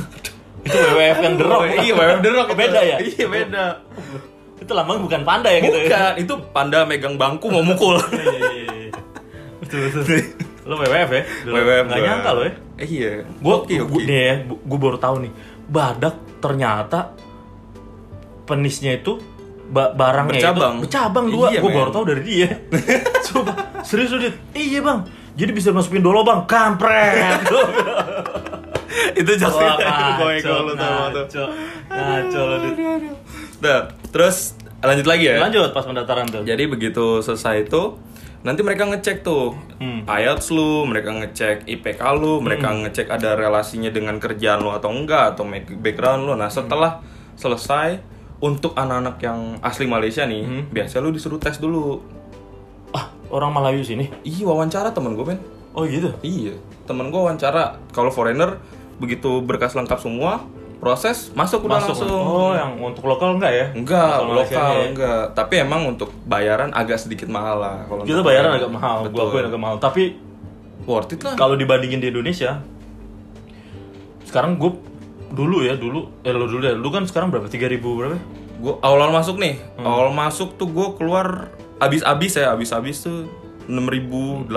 [0.61, 2.47] itu WWF yang The Rock iya, WWF The Rock.
[2.53, 3.65] beda ya Iya beda.
[4.55, 7.97] itu lambang bukan panda ya gitu ya Bukan, itu panda megang bangku mau mukul.
[8.13, 8.89] Iya, iya, iya.
[9.57, 10.22] betul betul
[10.61, 11.24] lo WWF ya.
[11.43, 11.97] WWF gua.
[11.97, 13.11] nyangka lo ya Eh, iya.
[13.26, 13.74] gue oke.
[13.99, 15.32] nih ya gue baru tahu nih
[15.72, 17.15] badak ternyata
[18.43, 19.17] penisnya itu
[19.65, 20.74] ba- barangnya Bercabang.
[20.76, 22.49] itu bercabang dua Iya, gue baru tahu dari dia
[23.32, 23.51] coba
[23.82, 24.36] serius Dit?
[24.51, 27.39] iya bang jadi bisa masukin dolo bang kampret
[29.15, 30.91] itu just Wah, ngaco, lu tuh.
[31.07, 31.43] ngaco,
[31.88, 32.76] ngaco lo Dit.
[33.61, 35.39] Nah, terus lanjut lagi ya.
[35.39, 37.95] lanjut pas pendaftaran tuh Jadi begitu selesai itu
[38.41, 40.05] nanti mereka ngecek tuh Hmm.
[40.05, 45.33] IELTS lu, mereka ngecek IPK lu, mereka ngecek ada relasinya dengan kerjaan lu atau enggak
[45.33, 45.41] atau
[45.75, 46.33] background lu.
[46.33, 47.01] Nah, setelah
[47.33, 47.97] selesai
[48.37, 50.63] untuk anak-anak yang asli Malaysia nih, Hmm.
[50.69, 52.01] biasanya lu disuruh tes dulu.
[52.91, 55.39] ah orang Melayu sini Iya, wawancara temen gue, men.
[55.71, 57.79] oh gitu Iya, temen gue wawancara.
[57.89, 58.59] Kalau foreigner
[58.99, 60.43] begitu berkas lengkap semua,
[60.82, 62.09] proses masuk udah masuk langsung.
[62.09, 64.86] oh yang untuk lokal enggak ya Enggak, Malaysia lokal ya.
[64.89, 65.23] enggak.
[65.32, 67.86] Tapi emang untuk bayaran agak sedikit mahal lah.
[67.86, 69.13] Kalau kita bayaran agak mahal Betul.
[69.13, 70.03] gua akuin agak mahal tapi
[70.82, 71.38] Worth it lah.
[71.38, 72.57] kalau dibandingin di Indonesia
[74.23, 74.71] sekarang gue
[75.29, 78.17] dulu ya dulu eh lu dulu ya lu kan sekarang berapa 3000 berapa
[78.57, 79.86] Gua awal masuk nih, Hmm.
[79.86, 83.25] awal masuk tuh gue keluar abis-abis ya, abis-abis tuh
[83.72, 84.51] 6.800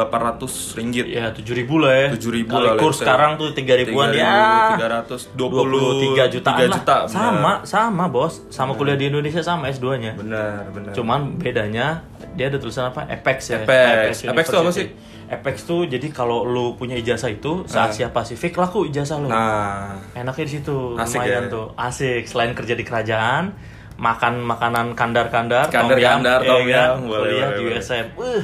[0.74, 1.06] ringgit.
[1.06, 6.34] ya 7000 lah ya 7.000 Kali lah, kurs sekarang tuh 3000 ribuan ya 3.323 23
[6.34, 6.96] jutaan 3 lah juta.
[6.98, 7.08] benar.
[7.08, 10.92] sama sama bos sama kuliah di Indonesia sama S2 nya Benar, benar.
[10.92, 12.02] cuman bedanya
[12.32, 14.24] dia ada tulisan apa Apex ya Apex.
[14.24, 14.88] Apex tuh apa sih?
[15.24, 19.96] Apex tuh jadi kalau lu punya ijazah itu se Asia Pasifik laku ijazah lu Nah,
[20.12, 21.50] enaknya di situ Asik lumayan ya?
[21.50, 23.54] tuh asik selain kerja di kerajaan
[23.96, 26.74] makan makanan kandar-kandar Kandar-kandar, tom tom yum, yum.
[26.74, 27.64] ya, Boleh, kuliah boleh, di.
[27.72, 28.42] USM uh,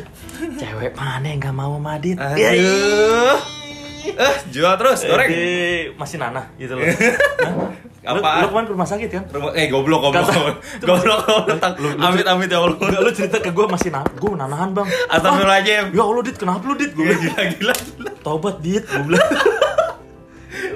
[0.55, 3.39] cewek mana yang gak mau madit Ya, aduh.
[4.01, 5.29] Eh, jual terus, goreng.
[5.29, 6.83] Eh, masih nanah gitu loh
[8.01, 8.15] Hah?
[8.17, 10.25] Lu- lu, kemarin ke rumah sakit kan Rumah- Eh, goblok, goblok.
[10.25, 10.57] Kata-
[10.89, 12.01] Goblok, goblok.
[12.01, 12.79] Amit, amit ya Allah.
[12.79, 15.85] Enggak, lu cerita ke gue masih nah, gue nanahan bang Astagfirullahaladzim.
[15.93, 16.91] Ya Allah dit, kenapa lu dit?
[16.91, 18.11] Gue Gila, gila, gila.
[18.21, 19.21] Taubat dit, gue bilang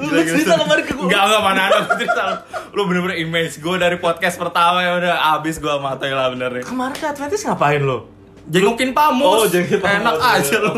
[0.00, 2.34] Lu lu cerita kemarin ke gue Enggak, enggak mana ada gua cerita lu.
[2.74, 6.64] Lu bener-bener image gue dari podcast pertama ya udah abis gue sama lah bener nih.
[6.64, 7.98] Kemarin ke Adventis ngapain lo?
[8.44, 9.48] Jengukin pamus.
[9.48, 10.72] jadi Enak aja lu.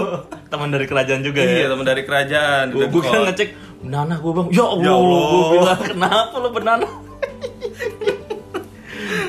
[0.47, 2.65] Teman dari kerajaan juga Iya, ya teman dari kerajaan.
[2.71, 5.23] Gue Deket kan ngecek Benana gue bang Ya Allah, Ya Allah.
[5.27, 6.89] Gue bilang kenapa lo benana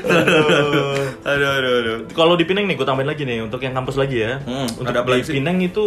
[0.08, 1.96] Aduh, aduh, aduh.
[2.16, 4.40] Kalau di Pineng nih, gue tambahin lagi nih untuk yang kampus lagi ya.
[4.42, 5.22] Hmm, untuk ada di?
[5.28, 5.84] Pineng itu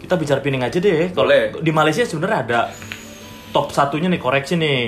[0.00, 1.12] kita bicara Pineng aja deh.
[1.12, 1.28] Kalau
[1.60, 2.60] di Malaysia sebenarnya ada
[3.50, 4.80] top satunya nih koreksi nih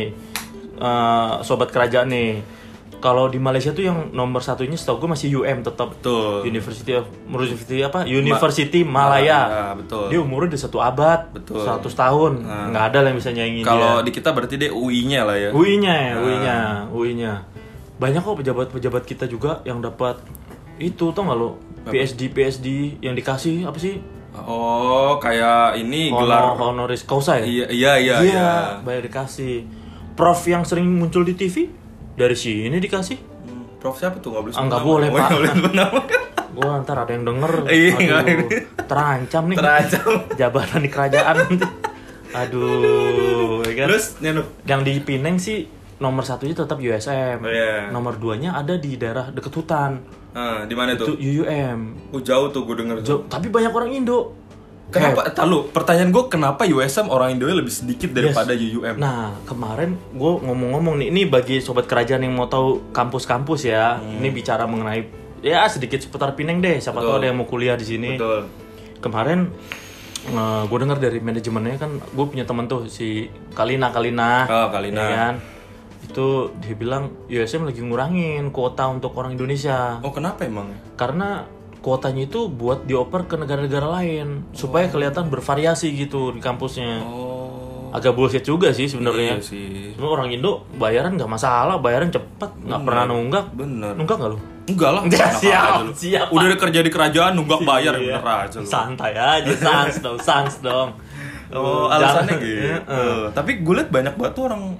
[0.78, 2.32] eh, sobat kerajaan nih.
[3.02, 5.90] Kalau di Malaysia tuh yang nomor satunya setahu gue masih UM tetap.
[5.98, 6.46] Betul.
[6.46, 8.06] University of University apa?
[8.06, 9.42] University Malaya.
[9.42, 10.06] Malaya, betul.
[10.06, 11.66] Dia umurnya udah satu abad, Betul.
[11.66, 12.32] 100 tahun.
[12.70, 15.50] Nggak ada lah yang bisa nyanyiin Kalau di kita berarti dia UI-nya lah ya.
[15.50, 16.22] UI-nya ya, Nah.
[16.22, 16.58] UI-nya,
[16.94, 17.32] UI-nya.
[17.98, 20.22] Banyak kok pejabat-pejabat kita juga yang dapat
[20.78, 21.58] itu tau nggak lo?
[21.82, 22.66] PSD PSD
[23.02, 23.98] yang dikasih apa sih?
[24.34, 26.56] Oh, kayak ini Honor, gelar.
[26.56, 27.44] honoris causa ya?
[27.44, 28.50] Iya, iya, iya, iya.
[28.80, 29.68] bayar dikasih.
[30.12, 31.68] Prof yang sering muncul di TV
[32.12, 33.18] dari sini dikasih.
[33.20, 34.82] Hmm, Prof siapa tuh nggak boleh Ah, sebut nama.
[34.82, 35.20] boleh, Oh, Pak.
[35.22, 36.22] nggak boleh sebut nama kan?
[36.52, 37.52] Gua ntar ada yang denger.
[37.70, 38.48] Iya, Aduh,
[38.82, 39.56] terancam nih.
[39.56, 40.08] Terancam.
[40.40, 41.66] Jabatan di kerajaan nanti.
[42.32, 43.86] Aduh, ya kan?
[43.88, 44.42] Terus, Nyanu.
[44.64, 45.68] yang di Pineng sih
[45.98, 47.38] nomor satunya tetap USM.
[47.38, 47.88] Oh, iya.
[47.88, 50.00] Nomor duanya ada di daerah deket hutan.
[50.32, 51.16] Ah, di mana Itu tuh?
[51.16, 51.78] UUM.
[52.12, 52.96] Oh, jauh tuh gue denger.
[53.04, 54.32] Jo- tapi banyak orang Indo.
[54.92, 55.24] Kenapa?
[55.32, 59.00] Tahu, pertanyaan gue kenapa USM orang Indo lebih sedikit daripada UUM?
[59.00, 63.96] Nah, kemarin gue ngomong-ngomong nih, ini bagi sobat kerajaan yang mau tahu kampus-kampus ya.
[63.96, 64.20] Hmm.
[64.20, 65.08] Ini bicara mengenai
[65.40, 66.76] ya sedikit seputar Pineng deh.
[66.76, 68.20] Siapa tahu ada yang mau kuliah di sini.
[68.20, 68.48] Betul.
[69.00, 69.48] Kemarin
[70.68, 73.26] gue dengar dari manajemennya kan, gue punya temen tuh si
[73.56, 74.44] Kalina Kalina.
[74.46, 75.00] Oh, Kalina.
[75.00, 75.34] ya kan?
[76.12, 79.96] Itu dia bilang USM lagi ngurangin kuota untuk orang Indonesia.
[80.04, 80.68] Oh, kenapa emang?
[80.92, 81.48] Karena
[81.80, 87.00] kuotanya itu buat dioper ke negara-negara lain supaya kelihatan bervariasi gitu di kampusnya.
[87.00, 87.90] Oh.
[87.92, 89.36] Agak bullshit juga sih sebenarnya.
[89.36, 89.92] Iya sih.
[89.96, 93.44] Cuma orang Indo bayaran nggak masalah, bayaran cepet, nggak pernah nunggak.
[93.56, 93.92] Bener.
[93.96, 94.38] Nunggak nggak lu?
[94.68, 95.02] Enggak lah.
[95.12, 98.20] Ya, siap, siap, Udah kerja di kerajaan nunggak bayar Iya.
[98.20, 98.68] bener aja lu.
[98.68, 100.90] Santai aja, sans dong, sans dong.
[101.52, 102.64] Oh, alasannya gitu.
[102.64, 103.28] Heeh.
[103.36, 104.72] Tapi gue liat banyak banget tuh orang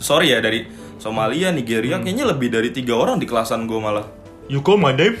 [0.00, 0.64] sorry ya dari
[0.96, 2.04] Somalia, Nigeria, Hmm.
[2.04, 4.04] kayaknya lebih dari tiga orang di kelasan gue malah.
[4.50, 5.16] You call my name?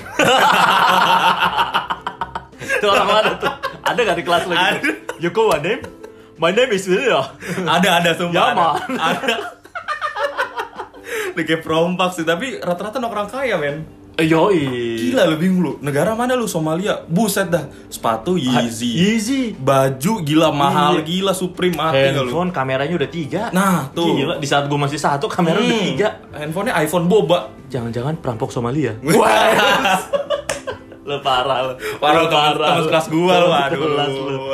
[2.60, 3.52] Itu orang mana tuh?
[3.80, 4.60] Ada gak di kelas lo gitu?
[4.60, 4.90] Ada.
[5.20, 5.82] You call my name?
[6.40, 7.24] My name is William.
[7.68, 8.32] ada ada sumpah.
[8.32, 8.66] Ya, ada.
[8.88, 9.34] Ada.
[11.36, 13.84] Ini kayak perompak sih, tapi rata-rata orang kaya men.
[14.22, 14.62] Yoi.
[15.00, 15.72] Gila lu bingung lu.
[15.80, 17.02] Negara mana lu Somalia?
[17.04, 17.66] Buset dah.
[17.86, 18.90] Sepatu Yeezy.
[19.10, 19.42] Easy.
[19.52, 21.02] Baju gila mahal Iya.
[21.02, 22.28] gila Supreme mati gak lu.
[22.28, 23.42] Handphone kameranya udah tiga.
[23.50, 24.14] Nah, tuh.
[24.14, 25.88] Gila, di saat gue masih satu kamera udah Hmm.
[25.88, 26.08] tiga.
[26.32, 27.50] Handphonenya iPhone boba.
[27.66, 28.94] Jangan-jangan perampok Somalia.
[31.00, 31.74] Lu parah lu.
[31.98, 33.48] Parah, Lu temen- temen kelas gua lu.
[33.50, 33.82] Aduh,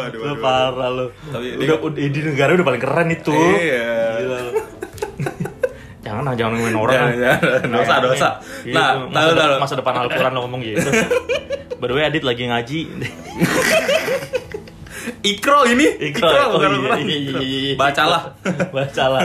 [0.00, 0.40] aduh.
[0.40, 1.06] parah lu.
[1.28, 3.34] Tapi udah, udah di negara udah paling keren itu.
[3.34, 3.95] Iya.
[6.26, 6.94] Jangan lah, jangan ngomongin orang.
[6.96, 7.70] Jangan, jangan.
[7.70, 8.28] Dosa, Nah, dosa.
[8.60, 8.74] gitu.
[8.74, 9.54] Nah, masa, tahu, tahu.
[9.62, 10.88] masa depan Al-Quran lo ngomong gitu.
[11.78, 12.80] By the way, Adit lagi ngaji.
[15.22, 15.86] Ikro ini.
[16.02, 16.98] Ikro, oh bukan iya, Al-Quran.
[17.02, 17.74] iya, iya, iya.
[17.74, 18.22] Bacalah.
[18.74, 19.22] Bacalah.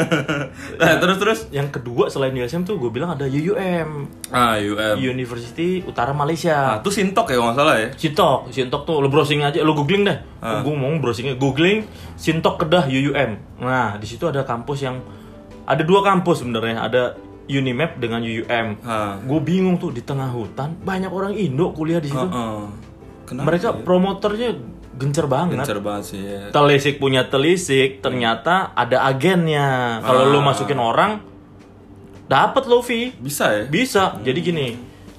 [0.77, 1.39] Nah, terus terus.
[1.49, 4.97] Yang kedua selain USM tuh gue bilang ada UUM, Ah, UM.
[4.97, 6.77] University Utara Malaysia.
[6.77, 7.89] Nah, itu Sintok ya kalau nggak salah ya.
[7.93, 10.17] Sintok, Sintok tuh lo browsing aja, lo googling deh.
[10.37, 10.61] Ah.
[10.61, 13.31] Gue mau browsingnya, googling Sintok Kedah UUM.
[13.57, 15.01] Nah, di situ ada kampus yang
[15.71, 17.03] ada dua kampus sebenarnya, ada
[17.51, 18.67] Unimap dengan UUM.
[19.27, 22.27] Gue bingung tuh di tengah hutan banyak orang Indo kuliah di situ.
[22.27, 22.63] Heeh.
[23.27, 23.45] Kenapa?
[23.47, 24.55] Mereka promotornya
[24.95, 25.59] gencer banget.
[25.59, 26.47] Gencer banget sih ya.
[26.51, 29.99] Telisik punya telisik, ternyata ada agennya.
[29.99, 30.51] Kalau lo Ah.
[30.51, 31.11] masukin orang,
[32.27, 33.15] dapat lo fee.
[33.19, 33.63] Bisa ya?
[33.67, 34.15] Bisa.
[34.19, 34.67] Jadi gini,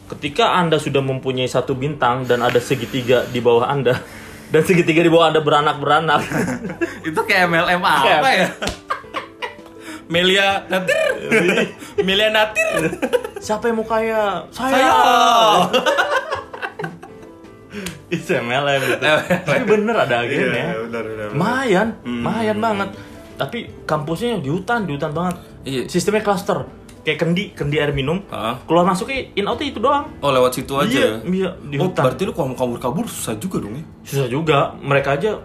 [0.09, 3.97] ketika Anda sudah mempunyai satu bintang dan ada segitiga di bawah Anda
[4.53, 6.21] dan segitiga di bawah Anda beranak-beranak.
[7.09, 8.49] itu kayak MLM apa ya?
[10.13, 11.13] Melia Natir.
[12.07, 13.01] Melia Natir.
[13.41, 14.45] Siapa yang mau kaya?
[14.53, 14.77] Saya.
[14.77, 14.93] Saya.
[18.13, 19.01] Itu MLM gitu.
[19.49, 20.65] Tapi bener ada agennya.
[20.69, 21.27] Iya, benar benar.
[21.33, 22.89] Lumayan, lumayan banget.
[23.41, 23.59] Tapi
[23.89, 25.41] kampusnya di hutan, di hutan banget.
[25.65, 25.83] Iya.
[25.89, 26.69] Sistemnya cluster.
[27.03, 28.21] Kayak kendi, kendi air minum.
[28.29, 28.61] Ah.
[28.69, 30.07] Keluar masuknya in outnya itu doang.
[30.23, 31.17] Oh, lewat situ aja Iya, ya.
[31.27, 32.03] iya, di oh, hutan.
[32.05, 33.85] berarti lu kalau mau kabur-kabur susah juga dong ya?
[34.07, 34.77] Susah juga.
[34.79, 35.41] Mereka aja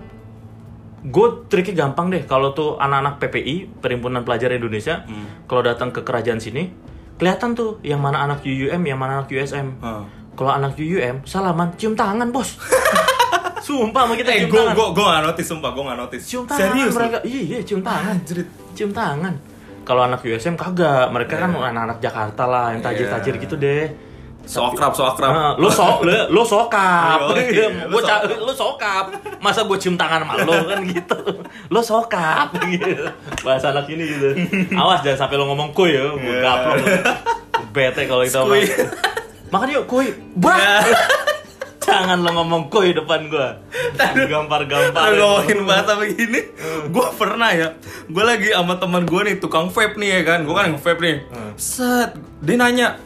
[1.08, 2.24] gue triknya gampang deh.
[2.24, 5.46] Kalau tuh anak-anak PPI Perhimpunan Pelajar Indonesia Hmm.
[5.46, 6.68] kalau datang ke kerajaan sini
[7.16, 10.06] kelihatan tuh yang mana anak UUM yang mana anak USM Ah.
[10.34, 12.60] kalau anak UUM salaman cium tangan bos.
[13.60, 14.74] Sumpah sama kita Eh, cium gue tangan.
[14.74, 16.24] gue gue nggak notice sumpah, gue nggak notice.
[16.26, 17.18] cium tangan Serius mereka.
[17.24, 18.16] iya iya cium tangan.
[18.16, 18.48] Anjrit.
[18.72, 19.34] cium tangan.
[19.82, 21.08] Kalau anak USM kagak.
[21.10, 23.42] Mereka kan anak-anak Jakarta lah yang tajir-tajir Iya.
[23.42, 23.84] gitu deh
[24.48, 25.28] So akrab, so akrab.
[25.30, 27.36] Nah, lu so lu, lu sokap.
[27.36, 29.12] Iya, lu ca- lu sokap.
[29.38, 31.20] Masa gue cium tangan sama lu kan gitu.
[31.68, 33.04] Lu sokap gitu.
[33.46, 34.28] Bahasa anak ini gitu.
[34.74, 36.40] Awas jangan sampai lu ngomong kuy ya, gue Iya.
[36.42, 36.76] gaplok.
[37.70, 38.64] Bete kalau kita ngomong.
[39.48, 40.08] Makan yuk kuy.
[40.34, 40.88] Brak.
[41.80, 43.64] Jangan lo ngomong kuy depan gua.
[44.28, 45.08] Gampar-gampar.
[45.10, 46.44] Ngomongin bahasa begini,
[46.86, 47.72] gue pernah ya,
[48.04, 51.16] gue lagi sama teman gue nih tukang vape nih ya kan, gue kan nge-vape nih.
[51.56, 53.00] Set, dia nanya,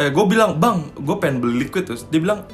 [0.00, 2.48] eh gue bilang bang, gue pengen beli liquid terus, dia bilang,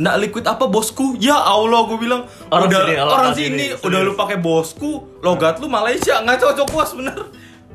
[0.00, 1.20] nak liquid apa bosku?
[1.20, 5.20] Ya Allah, gue bilang, Orang udah sini, orang orang sini, sini, udah lu pakai bosku,
[5.20, 7.20] logat lu Malaysia, nggak cocok bos bener.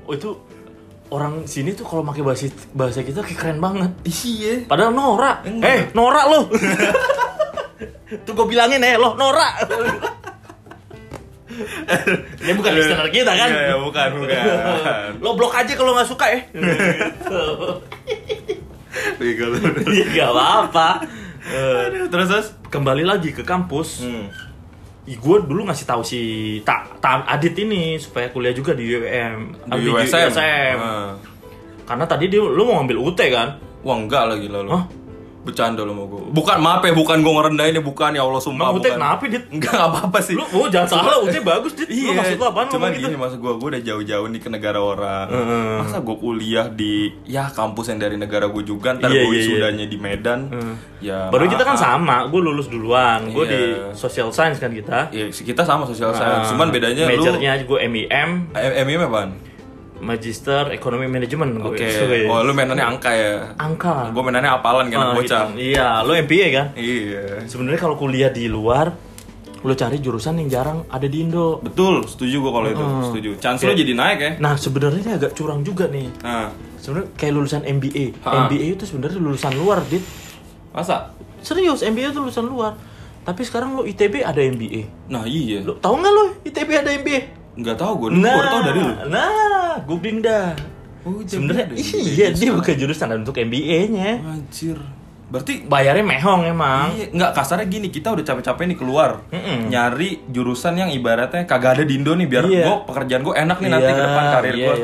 [0.09, 0.34] Oh itu
[1.11, 3.93] orang sini tuh kalau pakai bahasa bahasa kita kayak keren banget.
[4.07, 4.65] Iya.
[4.65, 5.45] Padahal Nora.
[5.45, 6.49] Eh, Nora lo.
[8.26, 9.61] tuh gue bilangin eh lo Nora.
[12.47, 13.49] ya bukan listener kita kan.
[13.51, 14.43] Iya, bukan, bukan.
[15.19, 16.39] lo blok aja kalau nggak suka ya.
[19.17, 19.57] Bego lu.
[19.95, 20.89] Iya gak apa-apa.
[21.41, 22.47] Eh, Aduh, Terus terus.
[22.69, 24.05] kembali lagi ke kampus.
[24.05, 24.29] Hmm.
[25.03, 26.21] Gue dulu ngasih tahu si
[26.61, 30.29] tak ta, Adit ini supaya kuliah juga di UM, Di USM.
[30.29, 30.77] USM.
[30.77, 31.11] Ah.
[31.83, 33.57] Karena tadi dia lu mau ngambil UT kan?
[33.81, 34.69] Wah enggak lagi lalu.
[34.71, 34.83] Hah?
[35.41, 36.21] Bercanda lo mau gue.
[36.29, 38.69] Bukan maaf ya, bukan gue ngerendahin ya, bukan ya Allah sumpah.
[38.69, 39.43] Emang Ute kenapa, Dit?
[39.49, 40.33] Enggak nggak apa-apa sih.
[40.33, 41.87] Lu, oh jangan salah, Ute bagus, Dit.
[41.87, 43.03] Lu Iya, maksud lu apaan Cuman ngomong gitu?
[43.03, 45.27] gini maksud gue, gue udah jauh-jauh nih ke negara orang.
[45.81, 49.33] Masa gue kuliah di ya kampus yang dari negara gue juga, ntar Iya, gue iya,
[49.33, 49.41] iya.
[49.43, 50.39] wisudanya di Medan.
[50.99, 51.19] Ya.
[51.27, 53.49] Baru kita kan sama, gue lulus duluan, gue Iya.
[53.49, 53.61] di
[53.93, 55.09] social science kan kita.
[55.09, 56.53] Iya, kita sama sosial science.
[56.53, 59.29] Cuman bedanya lu Majornya gue MIM, Eh, MIM apaan?
[60.01, 61.61] Magister Ekonomi Manajemen.
[61.61, 61.85] Oke.
[61.85, 62.25] Gue.
[62.25, 63.53] Oh, lu mainannya angka ya.
[63.55, 64.09] Angka.
[64.09, 65.53] Gue mainannya apalan kan Ah, bocah.
[65.53, 65.71] gitu.
[65.71, 66.67] Iya, lu MBA kan?
[66.73, 67.45] Iya.
[67.45, 68.89] Sebenarnya kalau kuliah di luar,
[69.61, 71.61] lu cari jurusan yang jarang ada di Indo.
[71.61, 73.29] Betul, setuju gue kalau itu, setuju.
[73.37, 74.31] Chance lu jadi naik ya.
[74.37, 76.09] Nah, sebenarnya ini agak curang juga nih.
[76.19, 76.49] Nah,
[76.81, 78.05] Sebenarnya kayak lulusan MBA.
[78.25, 78.49] Ha.
[78.49, 80.01] MBA itu sebenarnya lulusan luar, Dit.
[80.71, 81.13] masa?
[81.39, 82.73] Serius, MBA itu lulusan luar.
[83.21, 84.89] Tapi sekarang lu ITB ada MBA.
[85.05, 85.61] Nah, iya.
[85.61, 87.19] Lu tahu nggak lu ITB ada MBA?
[87.53, 88.93] Nggak tahu gue, gue baru tahu dari lu.
[89.13, 90.53] Nah, googling dah.
[91.01, 94.22] Oh, Sebenarnya iya dia bukan jurusan untuk MBA-nya.
[94.22, 94.78] Anjir.
[95.28, 96.91] Berarti Bayarnya mehong emang.
[96.91, 99.72] Iya, nggak kasarnya gini, kita udah capek-capek nih keluar Mm-mm.
[99.72, 102.67] nyari jurusan yang ibaratnya kagak ada di Indo nih biar Iya.
[102.67, 104.76] gue pekerjaan gue enak nih nanti Iya, ke depan karir iya, gue.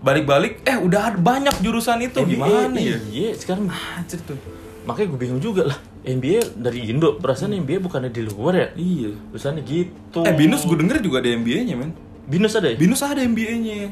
[0.00, 2.96] Balik-balik, eh udah ada banyak jurusan itu gimana ya?
[3.02, 4.38] Iya, sekarang Anjir tuh.
[4.86, 5.78] makanya gue bingung juga lah.
[6.06, 8.66] MBA dari Indo, perasaan MBA bukannya di luar ya?
[8.72, 9.10] Iya.
[9.28, 10.22] Tulisannya gitu.
[10.22, 11.90] Eh Binus gue denger juga ada MBA-nya men.
[12.24, 12.78] Binus ada ya?
[12.78, 13.90] Binus ada MBA-nya.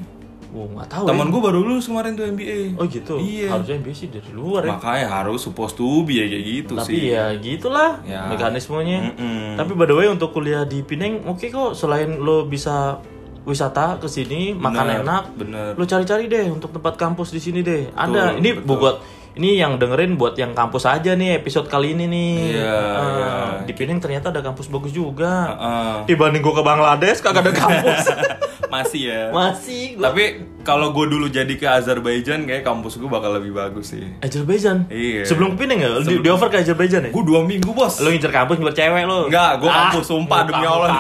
[0.55, 1.31] Oh, nggak tahu Temen ya.
[1.31, 2.79] gue baru lulus kemarin tuh MBA.
[2.79, 3.19] Oh gitu.
[3.19, 3.51] Iya.
[3.51, 4.71] Harusnya MBA sih dari luar ya.
[4.73, 7.01] Makanya harus supposed to be ya kayak gitu Tapi sih.
[7.11, 8.31] ya gitulah Ya.
[8.31, 8.99] mekanismenya.
[9.11, 9.59] Mm-mm.
[9.59, 13.03] Tapi by the way untuk kuliah di Pineng oke kok selain lo bisa
[13.43, 15.71] wisata ke sini makan enak, bener.
[15.73, 17.91] lo cari-cari deh untuk tempat kampus di sini deh.
[17.91, 18.33] Ada.
[18.33, 18.79] Betul, Ini betul.
[18.79, 18.97] buat
[19.35, 22.35] ini yang dengerin buat yang kampus aja nih episode kali ini nih.
[22.55, 23.31] Iya, Ah, iya.
[23.67, 25.51] Di Pineng ternyata ada kampus bagus juga.
[25.51, 25.95] Heeh.
[26.07, 28.07] Dibanding gua ke Bangladesh kagak ada kampus.
[28.73, 29.23] Masih ya.
[29.31, 30.11] Masih gua.
[30.11, 30.23] Tapi
[30.63, 34.07] kalau gue dulu jadi ke Azerbaijan kayak kampus gue bakal lebih bagus sih.
[34.19, 34.87] Azerbaijan.
[34.89, 35.27] Iya.
[35.27, 35.91] Sebelum ke Pineng ya?
[36.01, 37.11] Di, di offer ke Azerbaijan ya?
[37.11, 38.01] Gue dua minggu bos.
[38.01, 39.27] Lo ngincer kampus ngincer cewek lo?
[39.29, 40.91] Enggak, gue Ah, kampus sumpah demi Allah.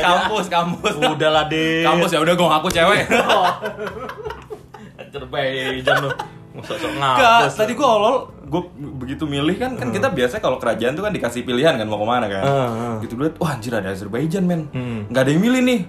[0.00, 0.94] Kampus, kampus.
[0.96, 1.82] Udah lah deh.
[1.82, 3.02] Kampus ya udah gue ngaku cewek.
[5.02, 6.10] Azerbaijan lo.
[6.52, 7.56] Ngapus.
[7.56, 11.40] tadi gue awal gue begitu milih kan kan kita biasa kalau kerajaan tuh kan dikasih
[11.48, 12.42] pilihan kan mau ke mana kan.
[12.44, 12.96] Ah.
[13.00, 14.68] Gitu liat, wah anjir ada Azerbaijan men.
[14.72, 15.08] Hmm.
[15.08, 15.80] Nggak ada yang milih nih.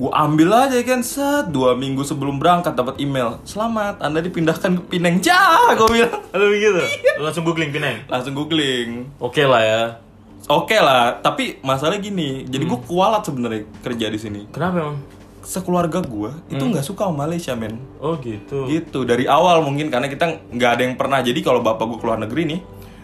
[0.00, 3.42] Gue ambil aja kan set dua minggu sebelum berangkat dapat email.
[3.42, 5.18] Selamat, anda dipindahkan ke Pineng.
[5.20, 6.20] Cah, gue bilang.
[6.38, 6.78] Lo begitu?
[6.78, 7.12] Iya.
[7.20, 8.06] Langsung googling Pineng?
[8.06, 9.10] Langsung googling.
[9.18, 9.82] Oke lah ya.
[10.48, 12.48] Oke lah, tapi masalah gini.
[12.48, 14.40] Jadi gue kualat sebenarnya kerja di sini.
[14.48, 15.19] Kenapa emang?
[15.50, 17.74] Sekeluarga gue itu nggak suka sama Malaysia men.
[17.98, 18.70] Oh gitu.
[18.70, 22.16] gitu dari awal mungkin karena kita nggak ada yang pernah jadi kalau bapak gue keluar
[22.16, 22.60] negeri nih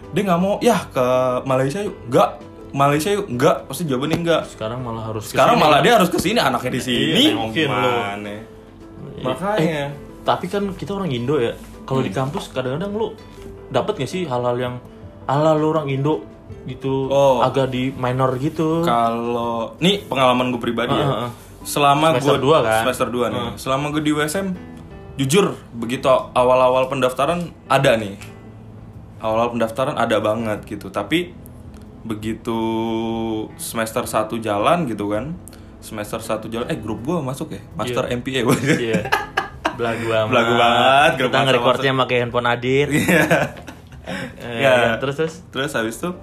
[0.09, 1.07] dia nggak mau ya ke
[1.43, 2.29] Malaysia yuk nggak
[2.73, 5.67] Malaysia yuk nggak pasti jawabannya nggak Sekarang malah harus sekarang ke sini.
[5.67, 7.75] malah dia harus ke sini anaknya di sini Iya, nengokin lo.
[7.75, 8.35] gimana
[9.19, 9.83] makanya
[10.23, 11.55] Tapi kan kita orang Indo ya.
[11.83, 12.07] Kalau Hmm.
[12.07, 13.15] di kampus kadang-kadang lu
[13.69, 14.75] dapat gak sih hal-hal yang
[15.25, 16.23] ala lu orang Indo
[16.65, 17.39] gitu Oh.
[17.41, 18.83] agak di minor gitu.
[18.83, 21.07] kalau nih pengalaman gue pribadi ah, ya.
[21.67, 22.81] Selama Semester gue dua kan?
[22.81, 24.47] semester 2 nih selama gue di USM
[25.17, 28.15] jujur begitu awal-awal pendaftaran ada nih
[29.19, 31.35] awal-awal pendaftaran ada banget gitu tapi
[32.07, 32.59] begitu
[33.59, 35.35] semester 1 jalan gitu kan
[35.83, 38.57] semester 1 jalan eh grup gue masuk ya master MPA gue
[38.87, 39.03] Iya.
[39.77, 40.31] Belagu banget.
[40.33, 42.89] Belagu banget, grup Kita nge-recordnya pakai handphone Adit.
[42.89, 43.03] Eh,
[44.63, 44.95] Ya.
[44.95, 45.35] ya, terus terus.
[45.51, 46.15] terus habis itu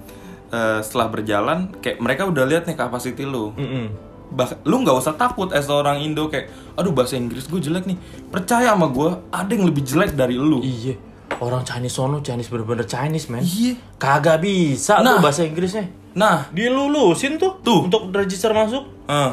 [0.49, 3.91] eh, setelah berjalan kayak mereka udah lihat nih kapasiti lu Mm-mm.
[4.33, 7.97] Bah lu nggak usah takut as seorang Indo kayak aduh bahasa Inggris gue jelek nih
[8.27, 10.97] percaya sama gue ada yang lebih jelek dari lu Iya.
[11.33, 13.41] Orang Chinese sono Chinese bener-bener Chinese man.
[13.41, 15.17] iya Kagak bisa Nah.
[15.17, 15.85] tuh bahasa Inggrisnya.
[16.13, 17.85] nah Dilulusin tuh, Tuh.
[17.85, 18.85] untuk register masuk.
[19.05, 19.31] eh,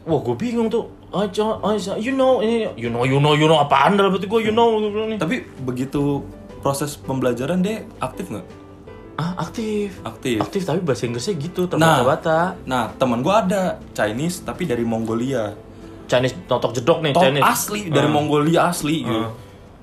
[0.00, 0.84] Wah, gue bingung tuh.
[1.10, 1.26] Ah,
[1.96, 4.78] you know, ini, you know, you know, you know apaan dalam hati gue, you know,
[5.16, 6.22] tapi begitu
[6.60, 8.44] proses pembelajaran dia aktif nggak
[9.20, 10.00] Ah, aktif.
[10.00, 12.00] aktif Aktif tapi bahasa Inggrisnya gitu, Nah.
[12.00, 12.56] terbata-bata.
[12.64, 15.52] nah teman gue ada Chinese tapi dari Mongolia
[16.06, 17.44] Chinese totok jedok nih, top Chinese.
[17.44, 18.10] asli dari Ah.
[18.10, 19.30] Mongolia asli gitu Ah.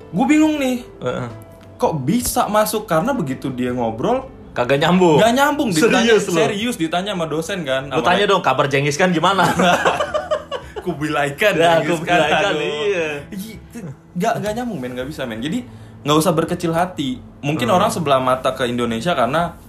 [0.07, 1.27] gue bingung nih Heeh.
[1.75, 5.21] kok bisa masuk karena begitu dia ngobrol Kagak nyambung.
[5.21, 6.33] nggak nyambung ditanya Serius lu?
[6.35, 9.45] serius ditanya sama dosen kan Lu tanya dong kabar Jengis kan gimana?
[10.79, 13.07] kubilaikan Ya, Genghis kubilaikan, iya.
[14.15, 15.61] Nggak nggak nyambung men nggak bisa men jadi
[16.07, 17.75] nggak usah berkecil hati mungkin Hmm.
[17.75, 19.59] orang sebelah mata ke Indonesia karena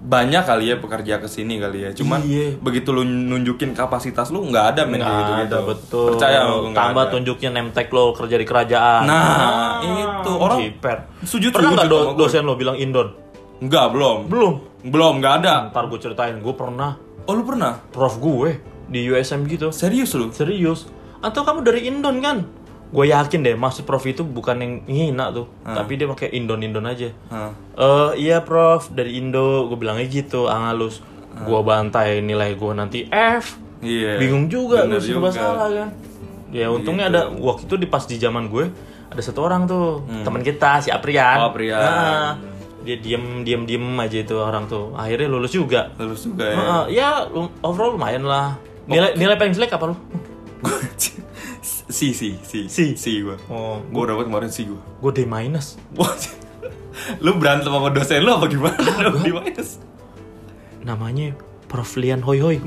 [0.00, 2.58] banyak kali ya pekerja ke sini kali ya cuman Iya.
[2.58, 6.06] begitu lu nunjukin kapasitas lu nggak ada men gitu ada, betul.
[6.10, 7.12] percaya nggak Tambah ada.
[7.12, 9.04] tunjukin name tag lo kerja di kerajaan.
[9.04, 10.32] Nah, itu.
[10.34, 10.98] Orang Jiper.
[11.22, 13.14] sujud- Pernah nggak do- dosen lo bilang Indon?
[13.60, 14.54] nggak belum Belum.
[14.82, 19.46] belum nggak ada Ntar gue ceritain, gue pernah oh lu pernah prof gue di USM
[19.46, 19.70] gitu.
[19.70, 20.90] serius lu Serius.
[21.20, 22.42] Atau kamu dari Indon kan?
[22.92, 26.84] Gue yakin deh maksud prof itu bukan yang ngina tuh tapi dia pakai indon indon
[26.84, 27.50] aja Hah.
[27.74, 31.00] eh iya prof dari Indo gue bilangnya gitu angalus
[31.34, 34.14] gue bantai nilai gue nanti F Iya.
[34.14, 35.30] bingung juga lu serba juga.
[35.34, 35.88] salah kan
[36.48, 38.70] ya untungnya ada waktu itu di pas di zaman gue
[39.08, 41.42] ada satu orang tuh teman kita si Aprian Hmm.
[41.42, 41.80] Oh, Aprian.
[41.80, 42.32] Nah,
[42.82, 46.54] dia diem diem diem aja itu orang tuh akhirnya lulus juga Lulus juga ya.
[46.54, 47.08] Heeh, ya
[47.60, 49.96] overall lumayan lah nilai nilai paling jelek apa lu
[51.92, 52.96] si si si Si.
[52.96, 53.36] si gua.
[53.46, 54.80] oh Gua dapat kemarin si gua.
[54.98, 56.10] gue D minus Wah,
[57.24, 58.80] lu berantem sama dosen lu apa gimana?
[59.06, 59.76] Lu di minus.
[60.80, 61.36] namanya
[61.66, 62.56] Prof Lian Hoi Hoi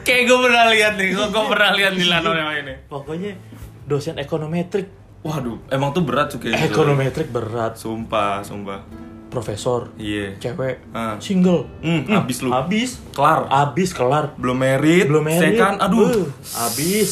[0.00, 2.74] Kayak gue pernah lihat nih, gue pernah lihat di Lano yang ini.
[2.84, 3.36] pokoknya
[3.84, 4.88] dosen ekonometrik
[5.18, 6.48] Waduh, emang tuh berat gitu.
[6.48, 8.80] ekonometrik berat Sumpah, sumpah.
[9.28, 10.34] Profesor Iya.
[10.38, 11.16] cewek Ah.
[11.18, 12.50] single Hmm, abis lu.
[12.50, 13.44] abis Kelar.
[13.46, 16.08] abis kelar Belum merit, belum married second, aduh.
[16.08, 16.26] Beuh,
[16.58, 17.10] abis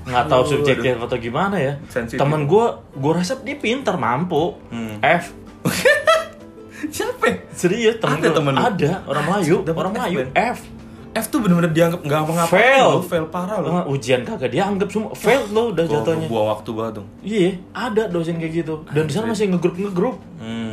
[0.00, 2.16] nggak tahu Aduh, subjeknya atau gimana ya Sensitif.
[2.16, 4.96] temen gue gue rasa dia pinter mampu Hmm.
[4.98, 5.34] F
[6.88, 7.24] Siapa?
[7.24, 7.34] ya?
[7.52, 8.36] serius temen Ada gua.
[8.36, 8.62] temen lu?
[8.62, 10.18] ada orang Melayu Dapat orang F, Melayu?
[10.32, 10.58] F
[11.10, 12.46] F tuh bener-bener dianggap nggak apa-apa.
[12.46, 12.84] Fail.
[12.86, 13.68] lo, fail parah lo.
[13.74, 17.08] Eh, ujian kagak dianggap semua fail lo udah jatuhnya Buang waktu banget dong.
[17.20, 20.67] iya ada dosen kayak gitu dan di sana masih ngegrup ngegrup Hmm.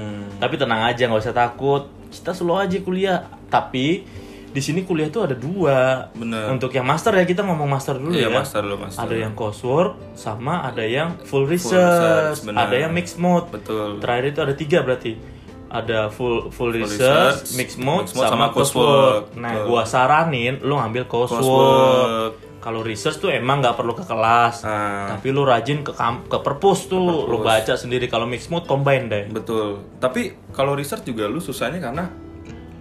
[0.46, 4.06] Tapi tenang aja nggak usah takut kita slow aja kuliah tapi
[4.56, 6.48] di sini kuliah tuh ada dua Bener.
[6.48, 9.04] untuk yang master ya kita ngomong master dulu Iya, ya master lo, master.
[9.04, 12.72] ada yang coursework sama ada yang full research, research, benar.
[12.72, 14.00] ada yang mixed mode Betul.
[14.00, 15.12] terakhir itu ada tiga berarti
[15.66, 17.04] ada full full, research,
[17.44, 18.88] research, mixed mode, mixed mode, sama, sama coursework.
[18.88, 19.24] coursework.
[19.44, 19.68] Nah, Betul.
[19.68, 21.44] gua saranin lu ngambil coursework.
[21.44, 22.34] Coursework.
[22.66, 25.06] Kalau research tuh emang nggak perlu ke kelas, Ah.
[25.14, 28.10] tapi lu rajin ke kam- ke perpus tuh, lu baca sendiri.
[28.10, 29.30] Kalau mixed mode combine deh.
[29.30, 29.86] Betul.
[30.02, 32.10] Tapi kalau research juga lu susahnya karena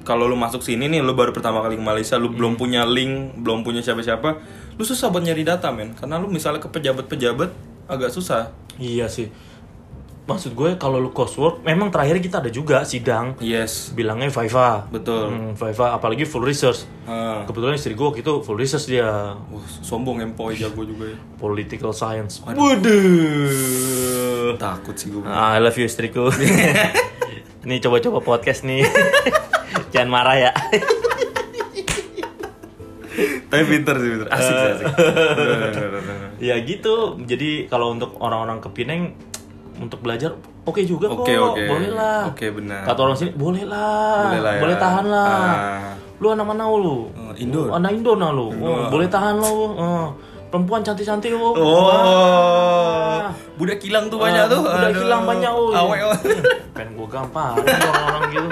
[0.01, 3.37] kalau lu masuk sini nih, lu baru pertama kali ke Malaysia, lu belum punya link,
[3.45, 4.41] belum punya siapa-siapa,
[4.73, 5.93] lu susah buat nyari data, men.
[5.93, 7.53] Karena lu misalnya ke pejabat-pejabat
[7.85, 8.57] agak susah.
[8.81, 9.29] Iya sih.
[10.25, 13.93] Maksud gue kalau lu coursework, memang terakhir kita ada juga sidang Yes.
[13.93, 14.89] bilangnya Viva.
[14.89, 15.29] Betul.
[15.29, 16.89] Hmm, Viva apalagi full research.
[17.05, 17.45] Ah.
[17.45, 19.05] Kebetulan istri gue waktu itu full research dia
[19.37, 21.17] Wah, sombong empoi jago juga ya.
[21.37, 22.41] political science.
[22.41, 22.65] Waduh.
[24.57, 25.21] Takut sih gue.
[25.23, 26.33] Ah, I love you istriku.
[27.65, 28.81] Ini coba-coba podcast nih.
[29.93, 30.53] Jangan marah ya.
[33.47, 34.27] Tapi pinter sih, pinter.
[34.27, 34.87] Asik sih, asik.
[36.43, 37.15] Ya gitu.
[37.21, 39.15] Jadi kalau untuk orang-orang ke Pineng
[39.81, 40.31] untuk belajar
[40.65, 41.27] oke juga kok.
[41.27, 41.65] Oke, oke.
[41.67, 42.21] Boleh lah.
[42.31, 42.83] Oke, benar.
[42.87, 44.31] Kata orang sini boleh lah.
[44.31, 44.77] Boleh lah ya.
[44.79, 45.29] tahan lah.
[45.35, 45.93] Ah.
[46.23, 47.11] Lu anak mana lu?
[47.35, 47.69] Eh, Indo.
[47.75, 48.49] Anak Indo nah lu.
[48.55, 49.51] Oh, boleh tahan lo.
[49.75, 50.07] Oh,
[50.49, 51.43] perempuan cantik-cantik lu.
[51.43, 53.19] Oh,
[53.59, 54.63] budak kilang tuh banyak Ah, tuh.
[54.63, 55.01] Udah Aduh.
[55.03, 55.75] hilang banyak oh.
[55.75, 56.21] Awet, awet.
[56.73, 58.49] Pengen gua gampang orang-orang gitu.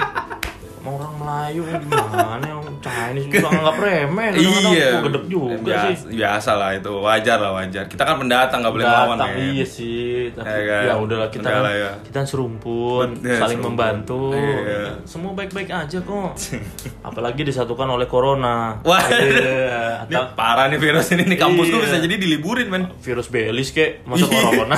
[0.83, 4.89] Orang Melayu gimana yang Chinese juga nganggap remeh Iya.
[5.01, 7.83] gedek juga biasa, sih Biasa lah itu, wajar lah wajar.
[7.85, 9.27] Kita kan pendatang nggak boleh melawan ya.
[9.39, 10.99] iya sih tapi Ya ya, kan?
[10.99, 11.91] udahlah kita Udah lah ya.
[12.03, 13.71] kita serumpun Bet- ya, saling serumpun.
[13.71, 14.83] membantu Iya.
[15.03, 16.31] semua baik-baik aja kok
[17.07, 18.99] apalagi disatukan oleh corona Wah.
[19.01, 21.85] Iya, Ini parah nih virus ini nih kampus gue Iya.
[21.85, 22.83] bisa jadi diliburin men.
[22.99, 24.35] virus belis kek masa Iya.
[24.35, 24.77] corona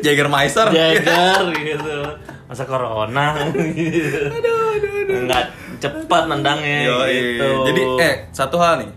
[0.00, 0.66] Jägermeister.
[0.68, 1.96] Jagar gitu
[2.44, 5.44] masa corona aduh aduh nggak
[5.80, 7.10] cepat nendangnya Yoi.
[7.10, 8.90] gitu Jadi eh satu hal nih.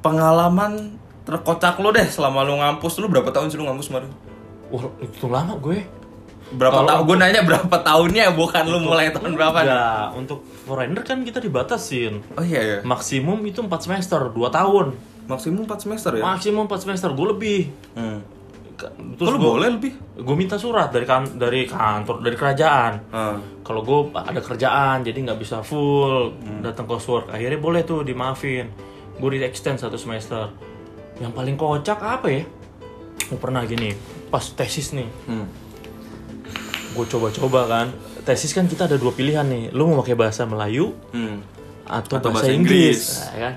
[0.00, 4.10] Pengalaman terkocak lo deh selama lo ngampus lu berapa tahun sih lu ngampus kemarin?
[4.68, 5.78] Wah, itu lama gue
[6.46, 7.02] Berapa tahun?
[7.04, 9.66] Gue nanya berapa tahunnya bukan lu mulai tahun berapa nih?
[9.66, 12.78] Enggak, untuk foreigner kan kita dibatasin Oh iya ya.
[12.82, 14.94] maksimum itu 4 semester 2 tahun
[15.26, 16.22] Maksimum 4 semester ya?
[16.22, 17.60] maksimum 4 semester gue lebih
[17.92, 18.22] Hmm.
[18.76, 19.92] Terus lu gue boleh lebih?
[20.16, 23.36] gue minta surat dari kan dari kantor dari kerajaan Ah.
[23.60, 26.60] kalau gue ada kerjaan jadi nggak bisa full Hmm.
[26.60, 28.68] datang coursework akhirnya boleh tuh dimaafin
[29.14, 30.52] gue di extend satu semester
[31.16, 32.42] yang paling kocak apa ya
[33.22, 33.96] gue pernah gini
[34.26, 35.48] pas tesis nih Hmm.
[36.92, 37.86] gue coba-coba kan
[38.22, 41.40] tesis kan kita ada dua pilihan nih lu mau pakai bahasa Melayu Hmm.
[41.84, 43.00] atau, Atau bahasa, bahasa Inggris, Inggris.
[43.22, 43.54] Nah, kan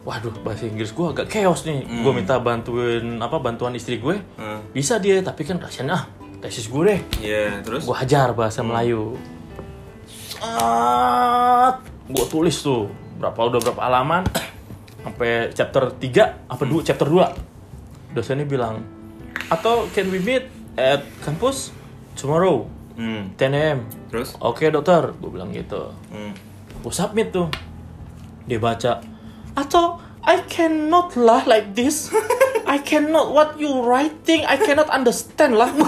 [0.00, 1.84] waduh bahasa Inggris gue agak chaos nih.
[1.84, 4.16] Gue minta bantuin apa bantuan istri gue.
[4.40, 4.64] Hmm.
[4.72, 6.02] bisa dia tapi kan kasihan ah
[6.40, 7.00] tesis gue deh.
[7.20, 7.84] Iya, terus?
[7.84, 9.20] gue hajar bahasa Melayu.
[12.10, 12.88] Gue tulis tuh
[13.20, 14.24] berapa udah berapa halaman?
[15.04, 18.82] Sampai chapter 3 apa dua chapter 2 dosennya bilang
[19.46, 20.48] atau can we meet
[20.80, 21.76] at campus
[22.16, 22.64] tomorrow?
[22.96, 23.32] Hmm.
[23.36, 23.78] 10 am
[24.08, 24.36] Terus?
[24.40, 25.12] oke dokter.
[25.20, 25.92] Gue bilang gitu.
[26.08, 26.32] Hmm.
[26.80, 27.52] gue submit tuh.
[28.48, 29.04] Dia baca
[29.52, 32.12] atau I cannot lah like this
[32.64, 35.72] I cannot what you writing I cannot understand lah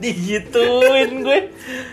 [0.00, 1.38] digituin gue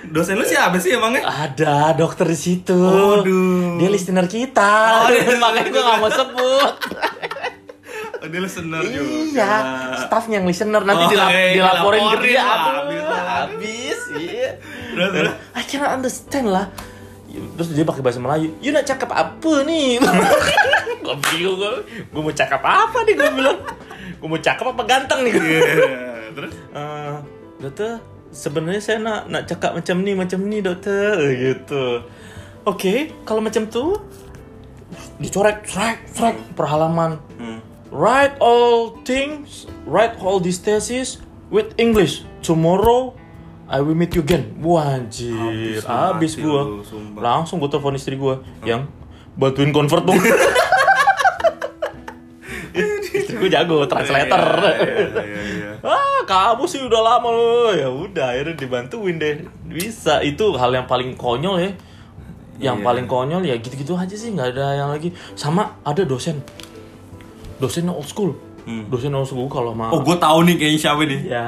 [0.08, 1.28] Dosen lu siapa sih emangnya?
[1.28, 2.80] ada dokter di situ
[3.20, 3.76] Aduh.
[3.76, 6.74] dia listener kita Oh, dia makanya gue gak mau sebut
[8.18, 9.14] Oh, dia listener juga.
[9.30, 9.54] Iya,
[10.02, 12.42] staffnya yang listener nanti Oh, dilap- iya, dilaporin ke dilaporin dia.
[12.42, 14.50] Aduh, habis iya.
[14.90, 15.34] Terus, terus.
[15.54, 16.66] I cannot understand lah.
[17.58, 18.54] Terus dia pakai bahasa Melayu.
[18.62, 20.02] You nak cakap apa nih?
[21.06, 21.74] gue bingung gue.
[22.12, 23.60] Gue mau cakap apa nih gue bilang.
[24.18, 25.34] Gue mau cakap apa ganteng nih?
[25.34, 25.62] Iya,
[26.38, 27.16] Terus Eh,
[27.58, 27.98] dokter,
[28.30, 32.06] sebenarnya saya nak nak cakap macam ni, macam ni dokter, gitu.
[32.68, 33.98] Oke, kalau macam tu
[35.18, 37.18] dicorek, strike, strike per halaman.
[37.42, 37.60] Hmm.
[37.90, 42.28] Write all things, write all these thesis with English.
[42.44, 43.16] Tomorrow
[43.68, 44.56] I will meet you again.
[44.60, 46.64] Wah, anjir, Habis gua.
[46.64, 47.20] lu, sumpah.
[47.20, 48.88] Langsung gua telepon istri gua yang
[49.34, 50.16] bantuin convert dong.
[53.12, 54.40] istri gua jago translator.
[54.64, 55.72] Iya, iya, iya.
[55.84, 57.72] ah, kamu sih udah lama loh.
[57.72, 59.44] Ya udah, akhirnya dibantuin deh.
[59.66, 60.22] Bisa.
[60.22, 61.72] Itu hal yang paling konyol ya.
[62.58, 62.86] Yang Iya.
[62.86, 65.12] paling konyol ya gitu-gitu aja sih, nggak ada yang lagi.
[65.36, 66.42] Sama ada dosen.
[67.58, 68.34] Dosen old school.
[68.64, 68.88] Hmm.
[68.88, 71.20] Dosen old school kalau mau Oh, gue tahu nih kayaknya siapa nih.
[71.28, 71.46] ya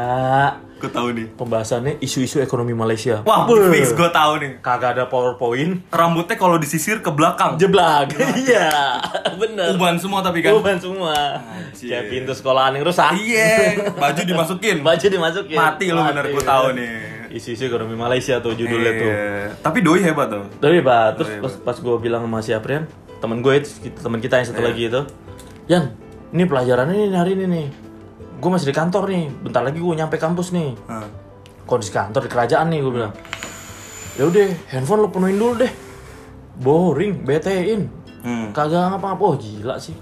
[0.80, 1.27] Gue tahu nih.
[1.36, 3.19] pembahasannya isu-isu ekonomi Malaysia.
[3.21, 3.67] Wah, Beuh.
[3.69, 4.51] fix gue tahu nih.
[4.59, 5.84] Kagak ada PowerPoint.
[5.89, 7.59] Rambutnya kalau disisir ke belakang.
[7.59, 8.15] Jeblak.
[8.39, 9.03] Iya,
[9.36, 9.75] bener.
[9.75, 10.55] Uban semua tapi kan.
[10.55, 11.43] Uban semua.
[11.43, 11.91] Anjir.
[11.91, 13.11] Kayak pintu sekolahan yang rusak.
[13.13, 14.77] Iya, baju dimasukin.
[14.88, 15.53] Baju dimasukin.
[15.53, 16.91] Mati lu bener, gua tahu nih.
[17.30, 19.05] Isu-isu ekonomi Malaysia tuh judulnya tuh.
[19.05, 19.53] Iya.
[19.59, 20.47] Tapi doi hebat tuh.
[20.57, 24.39] Tapi pak, terus pas, pas gue bilang sama si Aprian, temen gue itu temen kita
[24.39, 24.65] yang satu Iya.
[24.65, 25.01] lagi itu,
[25.67, 25.84] Yan,
[26.32, 27.67] ini pelajarannya nih hari ini nih.
[28.40, 30.72] Gue masih di kantor nih, bentar lagi gue nyampe kampus nih.
[30.88, 31.04] Hah.
[31.68, 33.14] Kondisi kantor di kerajaan nih gue bilang.
[34.16, 35.72] Ya udah, handphone lo penuhin dulu deh.
[36.56, 37.88] Boring, betein.
[38.20, 38.52] Hmm.
[38.52, 39.24] Kagak ngapa-ngapa.
[39.24, 39.96] Oh gila sih.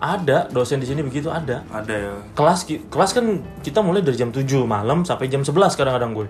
[0.00, 1.62] Ada dosen di sini begitu ada.
[1.68, 2.14] Ada ya.
[2.32, 3.26] Kelas kelas kan
[3.60, 6.26] kita mulai dari jam 7 malam sampai jam 11 kadang-kadang gue.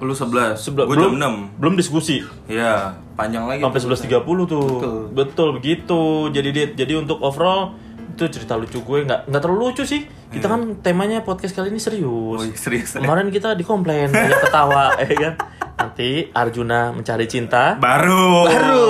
[0.00, 0.56] Lu 11.
[0.56, 1.60] Sebel- Gue jam 6.
[1.60, 2.24] Belum diskusi.
[2.48, 3.60] Iya, panjang lagi.
[3.60, 3.86] sampai tuh.
[3.92, 4.66] 11.30 tuh.
[4.66, 5.00] Betul.
[5.12, 5.48] Betul.
[5.60, 6.00] begitu.
[6.32, 7.76] Jadi dia jadi untuk overall
[8.20, 10.04] itu cerita lucu gue nggak nggak terlalu lucu sih.
[10.28, 12.36] Kita kan temanya podcast kali ini serius.
[12.36, 12.92] Oh, iya, serius.
[12.92, 15.34] Kemarin kita dikomplain banyak ketawa, ya kan?
[15.74, 17.74] Nanti Arjuna mencari cinta.
[17.74, 18.44] Baru.
[18.44, 18.86] Baru.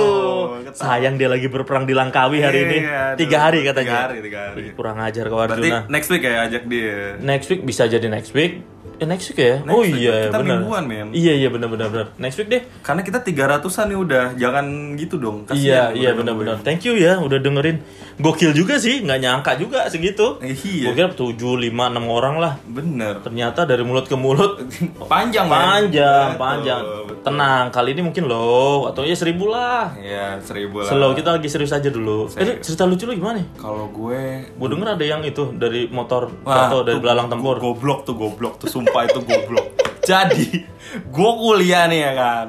[0.61, 0.75] Ketawa.
[0.75, 2.77] Sayang dia lagi berperang di Langkawi hari ini.
[2.83, 3.95] Iya, Tiga hari katanya.
[3.95, 4.63] Tiga hari, tiga hari.
[4.71, 5.79] Kurang ajar kau Berarti Arjuna.
[5.87, 7.15] next week ya ajak dia.
[7.17, 8.59] Next week bisa jadi next week.
[9.01, 9.57] Eh, next week ya?
[9.59, 9.97] Next oh week.
[9.97, 10.61] iya, Kita benar.
[10.61, 11.07] mingguan, men.
[11.09, 12.07] Iya, iya benar benar benar.
[12.15, 12.61] Next week deh.
[12.79, 14.25] Karena kita 300-an nih udah.
[14.35, 15.41] Jangan gitu dong.
[15.43, 16.17] Kasian Iya, iya nungguin.
[16.21, 16.55] benar-benar.
[16.61, 17.81] Thank you ya udah dengerin.
[18.15, 20.37] Gokil juga sih, nggak nyangka juga segitu.
[20.39, 20.85] Eh, iya.
[20.85, 22.53] Gue kira 7, 5, 6 orang lah.
[22.61, 23.17] Bener.
[23.19, 24.61] Ternyata dari mulut ke mulut
[25.11, 26.81] Panjang, panjang, Betul, panjang.
[26.85, 27.09] betul.
[27.21, 29.93] Tenang, kali ini mungkin low atau ya seribu lah.
[29.95, 30.89] Iya, seribu lah.
[30.89, 32.29] Slow kita lagi serius aja dulu.
[32.31, 33.37] Eh, cerita lucu lu gimana?
[33.37, 33.45] nih?
[33.55, 37.57] Kalau gue Gue denger ada yang itu dari motor Wah, atau dari belalang tempur.
[37.57, 39.67] go- Goblok tuh goblok tuh sumpah itu goblok.
[40.01, 42.47] Jadi, gue kuliah nih ya kan.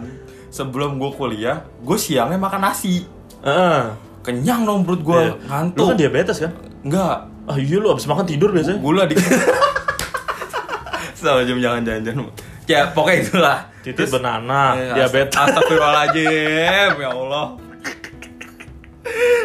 [0.49, 3.07] Sebelum gue kuliah, gue siangnya makan nasi.
[3.41, 3.83] Heeh.
[4.21, 5.21] Kenyang dong perut gue.
[5.31, 5.85] Lu ngantuk.
[5.85, 6.53] kan diabetes kan?
[6.83, 8.79] Enggak, Ah iya lu abis makan tidur biasanya.
[8.79, 9.19] gula di
[11.15, 12.27] sama jam jangan jangan
[12.65, 15.35] ya pokoknya itulah Titik banana, Eh, diabetes.
[15.35, 17.47] Astagfirullahaladzim ya Allah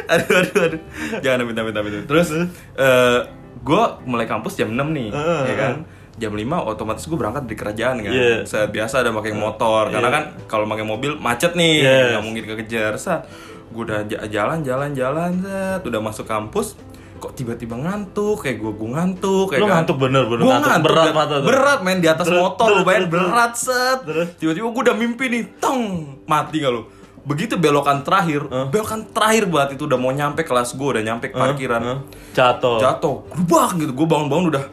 [0.13, 0.81] aduh aduh aduh
[1.19, 3.19] jangan minta minta minta terus eh
[3.61, 5.73] gue mulai kampus jam 6 nih Eh, ya kan
[6.17, 8.41] jam 5 otomatis gue berangkat dari kerajaan kan Iya.
[8.43, 10.15] saat biasa ada pakai motor karena Iya.
[10.15, 12.05] kan kalau pakai mobil macet nih Yes.
[12.11, 13.29] nggak mungkin kekejar saat
[13.67, 16.73] gue udah ja- jalan jalan jalan set udah masuk kampus
[17.17, 19.73] kok tiba-tiba ngantuk kayak gue gue ngantuk kayak Lu kan.
[19.75, 20.69] ngantuk bener, bener Gua ngantuk.
[20.71, 21.47] ngantuk, Berat berat, mata tuh.
[21.47, 23.99] berat main di atas motor lu bayar berat set
[24.35, 25.81] tiba-tiba gue udah mimpi nih tong
[26.23, 26.85] mati gak lu
[27.23, 31.81] begitu belokan terakhir belokan terakhir banget itu udah mau nyampe kelas gue udah nyampe parkiran
[31.83, 31.99] Heeh.
[32.31, 32.79] Jatuh.
[32.79, 34.63] jatuh gerubak gitu gue bangun-bangun udah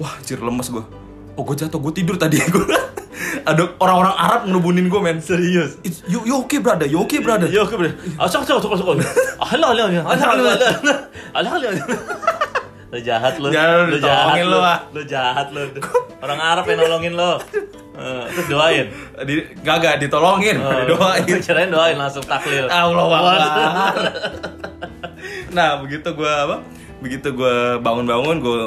[0.00, 0.80] wah anjir lemes gue
[1.36, 2.64] oh gue jatuh gue tidur tadi gue
[3.44, 5.76] ada orang-orang Arab ngerubunin gue men Serius.
[5.84, 7.92] It's, you, you okay brother you okay brother Yo, oke bre.
[8.20, 8.88] Asok asok asok asok.
[9.40, 10.00] Halo halo halo.
[11.36, 11.48] Halo.
[12.90, 13.48] Lu jahat lu.
[13.54, 14.78] Jangan Lu ditolongin lu, ah.
[14.92, 15.62] Lu jahat lu.
[16.20, 17.32] Orang Arab yang nolongin lu.
[18.00, 18.86] Eh, Terus doain.
[19.28, 20.56] di, gak ditolongin
[20.88, 22.66] didoain Kirain doain langsung taklil.
[22.66, 23.04] Allah.
[23.04, 23.94] Akbar.
[25.50, 26.62] nah begitu gue apa
[27.02, 28.58] begitu gue bangun-bangun gue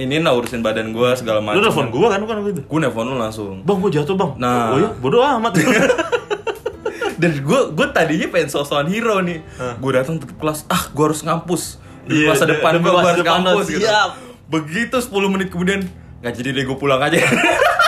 [0.00, 2.60] ini nah urusin badan gue segala Lu macam nelfon gua kan bukan gitu.
[2.62, 4.32] gue nelfon lu langsung Bang, gua jatuh, Bang.
[4.36, 4.72] Nah.
[4.72, 5.52] Oh iya, bodoh amat.
[7.20, 9.44] dan gue gue tadinya pengen sosokan hero nih
[9.76, 13.20] gue datang tetap kelas ah gue harus ngampus di Iya, masa de- depan gue harus
[13.20, 14.16] ngampus gitu siap.
[14.48, 15.84] begitu 10 menit kemudian
[16.18, 17.20] nggak jadi deh gue pulang aja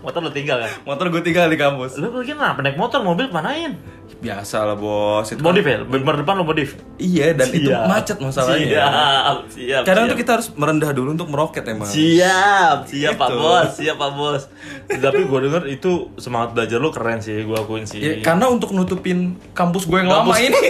[0.00, 0.72] Motor lu tinggal kan?
[0.82, 3.76] motor gue tinggal di kampus Lu pergi kenapa naik motor, mobil kemanain?
[4.12, 5.80] biasa lah bos itu Modif ya?
[5.80, 6.76] Bemer depan lo modif?
[6.96, 7.84] iya dan itu Siap.
[7.86, 9.82] macet masalahnya Siap, siap.
[9.82, 10.10] kadang siap.
[10.10, 13.38] tuh kita harus merendah dulu untuk meroket emang Siap, siap Pak Gitu.
[13.38, 14.42] Bos, siap Pak Bos.
[14.86, 17.96] Tapi gue denger itu semangat belajar lu keren sih, gue akuin sih.
[17.98, 19.18] Ya, karena untuk nutupin
[19.50, 20.32] kampus gue yang Kampus.
[20.32, 20.60] lama ini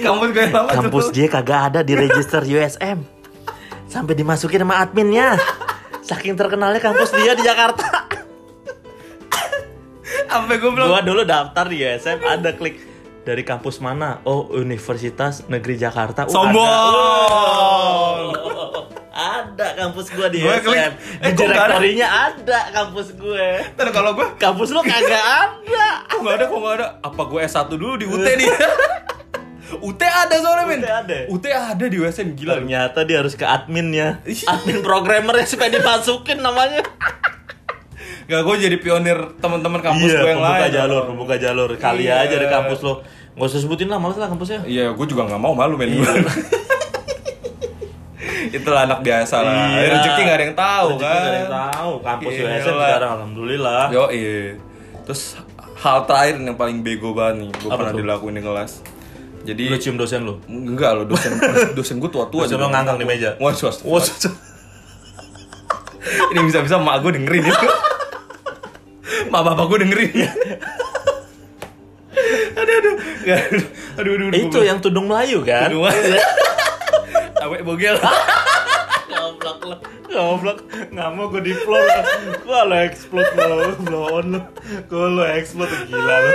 [0.00, 3.02] Kampus gue yang lama Kampus dia kagak ada di register USM.
[3.84, 5.38] Sampai dimasukin sama adminnya.
[6.04, 8.04] Saking terkenalnya kampus dia di Jakarta.
[10.28, 12.76] Sampai gue bilang Gua dulu daftar di USM ada klik
[13.24, 14.20] dari kampus mana?
[14.28, 16.28] Oh, Universitas Negeri Jakarta.
[16.28, 16.66] Oh, sombong.
[19.14, 20.66] Ada, ada kampus gua di Gua USM.
[20.66, 21.32] klik, Di eh, ada?
[21.38, 23.46] direktorinya ada kampus gue.
[23.72, 25.88] Ntar kalau gue Kampus lu kagak ada.
[26.04, 26.86] Kok nggak ada, kok nggak ada?
[27.00, 28.50] Apa gue S1 dulu di UT nih?
[29.76, 30.78] UT ada soalnya, men.
[30.78, 31.16] UT ada.
[31.26, 32.56] UT ada di USM, gila.
[32.56, 34.20] Ternyata dia harus ke adminnya.
[34.24, 36.82] Admin programmer ya supaya dimasukin namanya.
[38.24, 40.60] Gak, gue jadi pionir teman-teman kampus gue yang pembuka lain.
[40.62, 41.68] Iya, jalur, pembuka jalur.
[41.76, 42.24] Kali Iya.
[42.24, 43.04] aja di kampus lo.
[43.34, 44.64] Nggak usah sebutin lah, males lah kampusnya.
[44.64, 45.92] Iya, gue juga nggak mau malu, men.
[48.50, 49.52] Itulah anak biasa lah.
[49.74, 49.88] Iya.
[49.92, 51.12] Rezeki nggak ada yang tahu Rezeki kan.
[51.12, 51.92] nggak ada yang tahu.
[52.00, 52.48] Kampus Gila.
[52.48, 53.82] USM sekarang alhamdulillah.
[53.90, 54.38] Yo, iya.
[55.04, 55.22] Terus
[55.76, 58.00] hal terakhir yang paling bego banget nih, gue pernah tuh?
[58.00, 58.72] dilakuin di kelas.
[59.44, 60.40] Jadi Lu cium dosen lu.
[60.46, 61.36] enggak loh dosen
[61.76, 62.48] dosen gue tua-tua.
[62.48, 62.64] Dosen juga.
[62.64, 63.36] lu ngangkang di meja.
[63.36, 63.84] Wah, sus.
[63.84, 64.00] Wah,
[66.04, 67.66] Ini bisa-bisa mak gue dengerin itu.
[69.28, 70.10] mak bapak gue dengerin.
[72.54, 72.94] aduh, aduh.
[73.24, 73.62] Nggak, aduh,
[73.98, 74.40] aduh, aduh.
[74.40, 75.68] itu yang tudung Melayu kan?
[75.68, 76.16] Tudung Melayu.
[77.44, 77.96] Awek bogel.
[80.14, 80.58] Goblok.
[80.94, 81.86] Nggak mau gue di floor.
[82.46, 83.56] Gua lo explode lo.
[83.82, 84.40] Blow on lo.
[84.86, 86.32] Gua lo explode gila lo.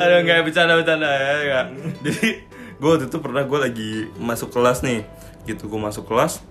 [0.00, 1.66] Aduh, nggak bercanda-bercanda ya, nggak.
[2.02, 2.28] Jadi,
[2.76, 3.90] gue waktu itu pernah gue lagi
[4.20, 5.00] masuk kelas nih,
[5.48, 6.44] gitu gue masuk kelas,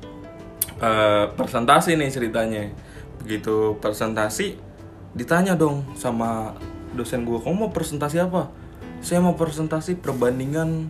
[0.82, 2.74] eh, presentasi nih ceritanya.
[3.22, 4.58] Begitu presentasi,
[5.14, 6.58] ditanya dong sama
[6.98, 8.50] dosen gue, kamu mau presentasi apa?
[9.06, 10.90] Saya mau presentasi perbandingan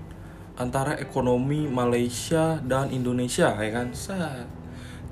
[0.55, 3.91] antara ekonomi Malaysia dan Indonesia, ya kan?
[3.91, 4.47] Set.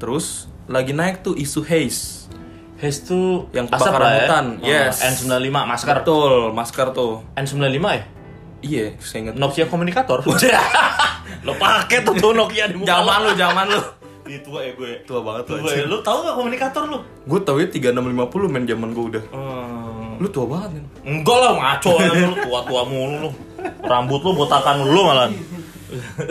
[0.04, 2.28] Terus lagi naik tuh isu haze.
[2.76, 4.16] Hes tuh Yang asap kebakaran ya.
[4.20, 4.96] hutan, Oh, yes.
[5.00, 5.96] N95 masker.
[6.04, 7.24] Betul, masker tuh.
[7.40, 8.04] N95 ya?
[8.60, 9.40] Iya, saya ingat.
[9.40, 10.20] Nokia komunikator.
[11.48, 13.80] lo pakai tuh tuh Nokia di muka Zaman lu, zaman lu.
[14.28, 14.92] Ih, tua ya gue.
[15.08, 15.88] Tua banget Tua ya.
[15.88, 17.00] Lu tahu gak komunikator lu?
[17.24, 19.24] Gue tau ya 3650 men zaman gue udah.
[19.32, 20.20] Hmm.
[20.20, 20.86] Lu tua banget men.
[21.08, 23.30] Enggak lah ngaco ya lu tua-tua mulu lu.
[23.80, 25.32] Rambut lu botakan lu malah.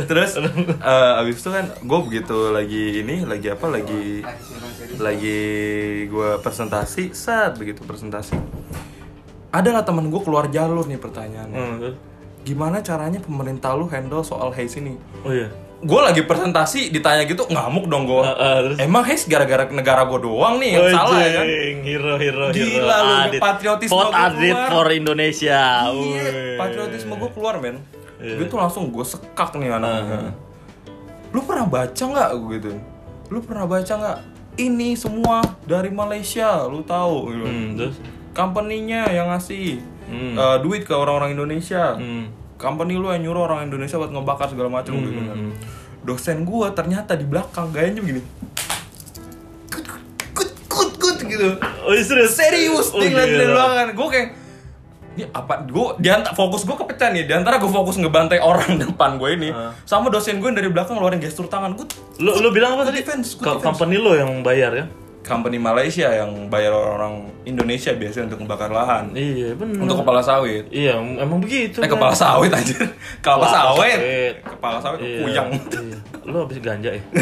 [0.04, 4.22] Terus eh, abis itu kan gue begitu lagi ini lagi apa lagi
[4.96, 5.40] lagi
[6.04, 8.34] gue presentasi saat begitu presentasi
[9.48, 11.94] ada lah teman gue keluar jalur nih pertanyaannya Hmm.
[12.42, 15.46] gimana caranya pemerintah lu handle soal haze ini Oh iya.
[15.78, 18.78] gue lagi presentasi ditanya gitu ngamuk dong gue ah, terus?
[18.78, 21.46] emang haze gara-gara negara gue doang nih yang salah ya kan
[21.82, 22.54] Hero, hero, hero.
[22.54, 23.40] Gila lu, Adit.
[23.40, 24.70] patriotisme Adit keluar.
[24.70, 25.62] for Indonesia.
[25.84, 26.56] Iya, Wih.
[26.56, 27.76] patriotisme gue keluar men.
[28.22, 30.30] Gue tuh langsung gue sekak nih anaknya.
[31.30, 32.70] Lu pernah baca nggak gue gitu?
[33.28, 34.18] Lu pernah baca nggak?
[34.54, 37.44] Ini semua dari Malaysia, lu tahu gitu.
[37.44, 37.96] Hmm, terus?
[38.30, 40.34] Company-nya yang ngasih Hmm.
[40.34, 41.96] eh, duit ke orang-orang Indonesia.
[41.96, 42.28] Hmm.
[42.54, 45.36] Company lu yang nyuruh orang Indonesia buat ngebakar segala macam gitu kan.
[45.40, 45.52] hmm.
[46.02, 48.20] Dosen gua ternyata di belakang gayanya begini.
[49.66, 49.86] Kut
[50.36, 52.34] kut kut kut gitu Oh iya, serius?
[52.34, 53.24] serius Oh, gila.
[53.24, 54.28] belakang gue kayak
[55.14, 58.76] ini apa gue di antara fokus gue kepecah nih di antara gue fokus ngebantai orang
[58.82, 59.76] depan gue ini Ah.
[59.82, 61.84] sama dosen gue yang dari belakang ngeluarin gestur tangan gue
[62.18, 62.98] Lu, lu bilang apa tadi?
[62.98, 63.60] defense, defense.
[63.60, 64.86] company lo yang bayar ya?
[65.22, 69.78] company Malaysia yang bayar orang Indonesia biasanya untuk membakar lahan Iya, benar.
[69.80, 71.78] untuk kepala sawit Iya, emang begitu.
[71.78, 71.94] eh kan.
[71.94, 72.74] kepala sawit aja
[73.22, 74.34] kepala sawit sawit.
[74.42, 75.98] kepala sawit Iya, kuyang Iya.
[76.22, 77.02] Lu habis ganja ya?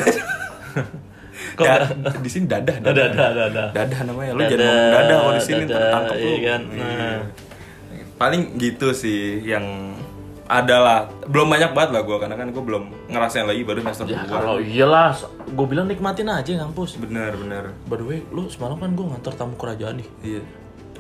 [1.51, 1.77] Kok Ya,
[2.15, 3.69] di sini dadah Dadah, dadah, dadah.
[3.71, 6.61] dadah namanya lu Dadah, jangan ngomong dadah kalau di sini dadah, tertangkap lu iya kan?
[6.63, 6.85] Iya.
[6.87, 7.21] Nah.
[8.21, 9.97] Paling gitu sih yang
[10.45, 14.21] adalah belum banyak banget lah gue karena kan gue belum ngerasain lagi baru semester Ya
[14.21, 14.35] dua.
[14.35, 15.15] kalau iyalah,
[15.47, 16.99] gue bilang nikmatin aja kampus.
[16.99, 20.09] bener bener By the way, lu semalam kan gue ngantar tamu kerajaan nih.
[20.21, 20.43] iya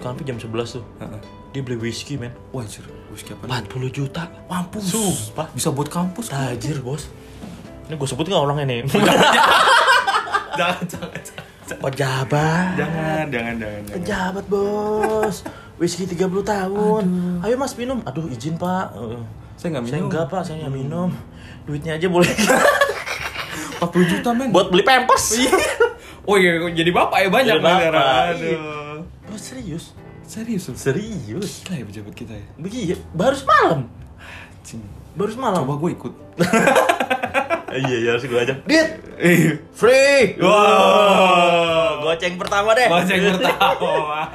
[0.01, 0.85] Kampi jam 11 tuh.
[0.97, 1.21] Heeh.
[1.51, 2.33] Dia beli whisky, men.
[2.49, 4.23] wah anjir whisky apa nih 40 juta.
[4.47, 5.51] mampus Sumpah.
[5.53, 6.55] bisa buat kampus kan?
[6.55, 7.11] Tajir, bos.
[7.85, 8.79] Ini gue sebut nggak orangnya nih?
[10.57, 12.71] jangan jangan jangan Pejabat.
[12.77, 13.97] jangan jangan jangan jangan.
[13.99, 15.37] Pejabat, bos.
[15.81, 17.05] Whisky 30 tahun.
[17.41, 18.05] Ayo mas minum.
[18.05, 18.93] Aduh izin pak.
[19.57, 21.09] Saya nggak Saya minum enggak pak, saya nggak minum.
[21.65, 22.29] Duitnya aja boleh.
[23.81, 25.41] 40 juta men Buat beli pampers.
[26.29, 27.97] oh iya jadi bapak ya banyak Jadi bapak,
[28.37, 28.61] iya.
[28.61, 29.97] aduh Bos serius?
[30.21, 30.69] serius?
[30.77, 31.65] Serius?
[31.65, 33.89] Gila ya pejabat kita ya Begini, baru semalam.
[34.61, 34.85] Cing.
[35.17, 35.65] Baru semalam.
[35.65, 36.13] coba gue ikut
[37.89, 38.59] iya, ya harus gue ajak.
[38.69, 39.53] Dit, Iya.
[39.73, 40.37] free.
[40.41, 42.05] Wow.
[42.05, 42.85] Goceng pertama deh.
[42.85, 44.29] Goceng pertama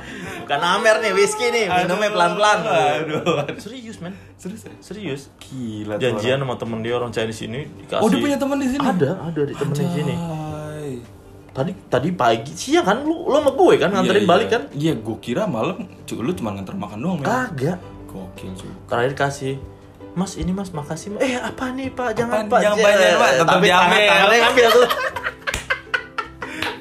[0.45, 1.65] Bukan Amer nih, whisky nih.
[1.67, 2.57] Minumnya pelan-pelan.
[2.61, 3.57] Aduh, aduh.
[3.57, 4.13] Serius, men.
[4.35, 4.61] Serius?
[4.79, 5.21] Serius.
[5.39, 7.99] Gila Janjian sama temen dia orang Chinese ini dikasih.
[7.99, 8.79] Oh dia punya teman di sini?
[8.79, 10.13] Ada, ada di temen di sini.
[11.49, 14.53] Tadi tadi pagi siang kan lu lu sama gue kan nganterin Iya, balik iya.
[14.53, 14.63] kan?
[14.69, 17.19] Iya, gue kira malam cu- lu cuma nganter makan doang.
[17.21, 17.79] Kagak.
[18.05, 18.71] Gokil cuy.
[18.85, 19.55] Terakhir kasih
[20.13, 21.19] Mas ini mas makasih mas.
[21.21, 22.47] Eh apa nih pak jangan Apaan?
[22.49, 22.59] pak.
[22.61, 23.29] Jangan bayar, Pak.
[23.33, 23.79] Tetap Tapi diambil.
[23.95, 24.87] tangan- tangannya ngambil tuh.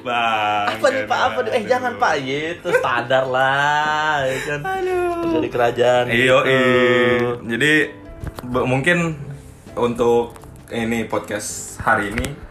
[0.05, 0.69] Bang.
[0.69, 1.51] apa nih pak apa nih?
[1.57, 4.59] Eh jangan pak gitu standar lah ya kan.
[5.33, 6.05] Jadi kerajaan.
[6.13, 7.29] Iyo, gitu.
[7.49, 7.73] Jadi
[8.45, 9.17] mungkin
[9.73, 10.37] untuk
[10.69, 12.44] ini podcast hari ini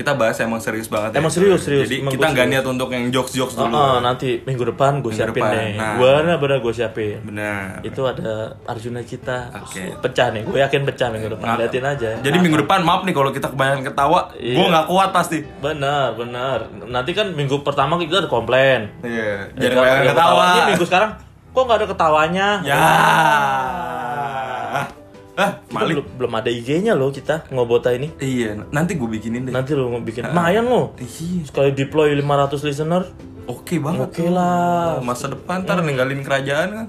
[0.00, 1.12] kita bahas emang serius banget.
[1.12, 1.20] ya.
[1.20, 1.84] Emang serius, serius.
[1.84, 3.70] Jadi Emang kita nggak niat untuk yang jokes jokes dulu.
[3.70, 5.52] oh, nanti minggu depan gue siapin depan.
[5.52, 5.68] deh.
[5.76, 5.94] Nah.
[5.96, 7.20] Bener bener gue siapin.
[7.22, 7.80] Benar.
[7.82, 8.32] Itu ada
[8.64, 9.52] Arjuna kita.
[9.56, 9.94] Oke.
[9.98, 10.42] Pecah nih.
[10.42, 11.46] Gue yakin pecah minggu depan.
[11.46, 12.10] Nah, Liatin aja.
[12.16, 14.56] Jadi minggu depan maaf nih kalau kita kebanyakan ketawa, Iya.
[14.56, 15.38] gue nggak kuat pasti.
[15.60, 16.58] Bener bener.
[16.86, 18.88] Nanti kan minggu pertama kita ada komplain.
[19.02, 19.52] Iya.
[19.52, 20.44] Ya, Jadi kebanyakan yang ketawa.
[20.46, 21.10] Ini minggu sekarang
[21.50, 22.48] kok nggak ada ketawanya?
[22.62, 22.78] Ya.
[24.72, 24.84] Ah,
[25.40, 26.04] ah, Malik.
[26.04, 28.12] belum, belum ada IG-nya loh kita ngobota ini.
[28.20, 29.52] Iya, nanti gue bikinin deh.
[29.56, 30.28] Nanti lo mau bikin.
[30.28, 30.92] Lumayan loh.
[31.00, 31.48] Iya.
[31.48, 33.02] Sekali deploy 500 listener.
[33.48, 34.06] Oke banget.
[34.12, 35.00] Oke lah.
[35.00, 36.86] Masa depan ntar ninggalin kerajaan kan.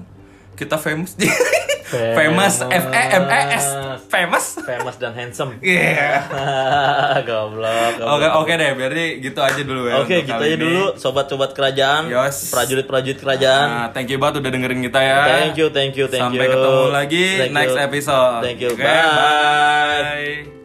[0.54, 1.16] Kita famous.
[1.92, 2.54] Famous.
[2.62, 3.66] F E M E S.
[4.08, 4.44] Famous.
[4.58, 5.60] Famous dan handsome.
[5.60, 6.24] Iya.
[7.28, 7.92] goblok.
[7.96, 8.08] goblok.
[8.16, 10.00] Oke oke deh, berarti gitu aja dulu ya.
[10.00, 10.62] Oke, untuk gitu aja ini.
[10.62, 12.50] dulu sobat-sobat kerajaan, Yos.
[12.50, 13.66] prajurit-prajurit kerajaan.
[13.68, 15.16] Nah, thank you banget udah dengerin kita ya.
[15.42, 16.52] Thank you, thank you, thank Sampai you.
[16.52, 17.86] ketemu lagi Thank next you.
[17.86, 18.40] episode.
[18.40, 18.70] Thank you.
[18.72, 20.48] Oke, Bye.
[20.48, 20.61] bye.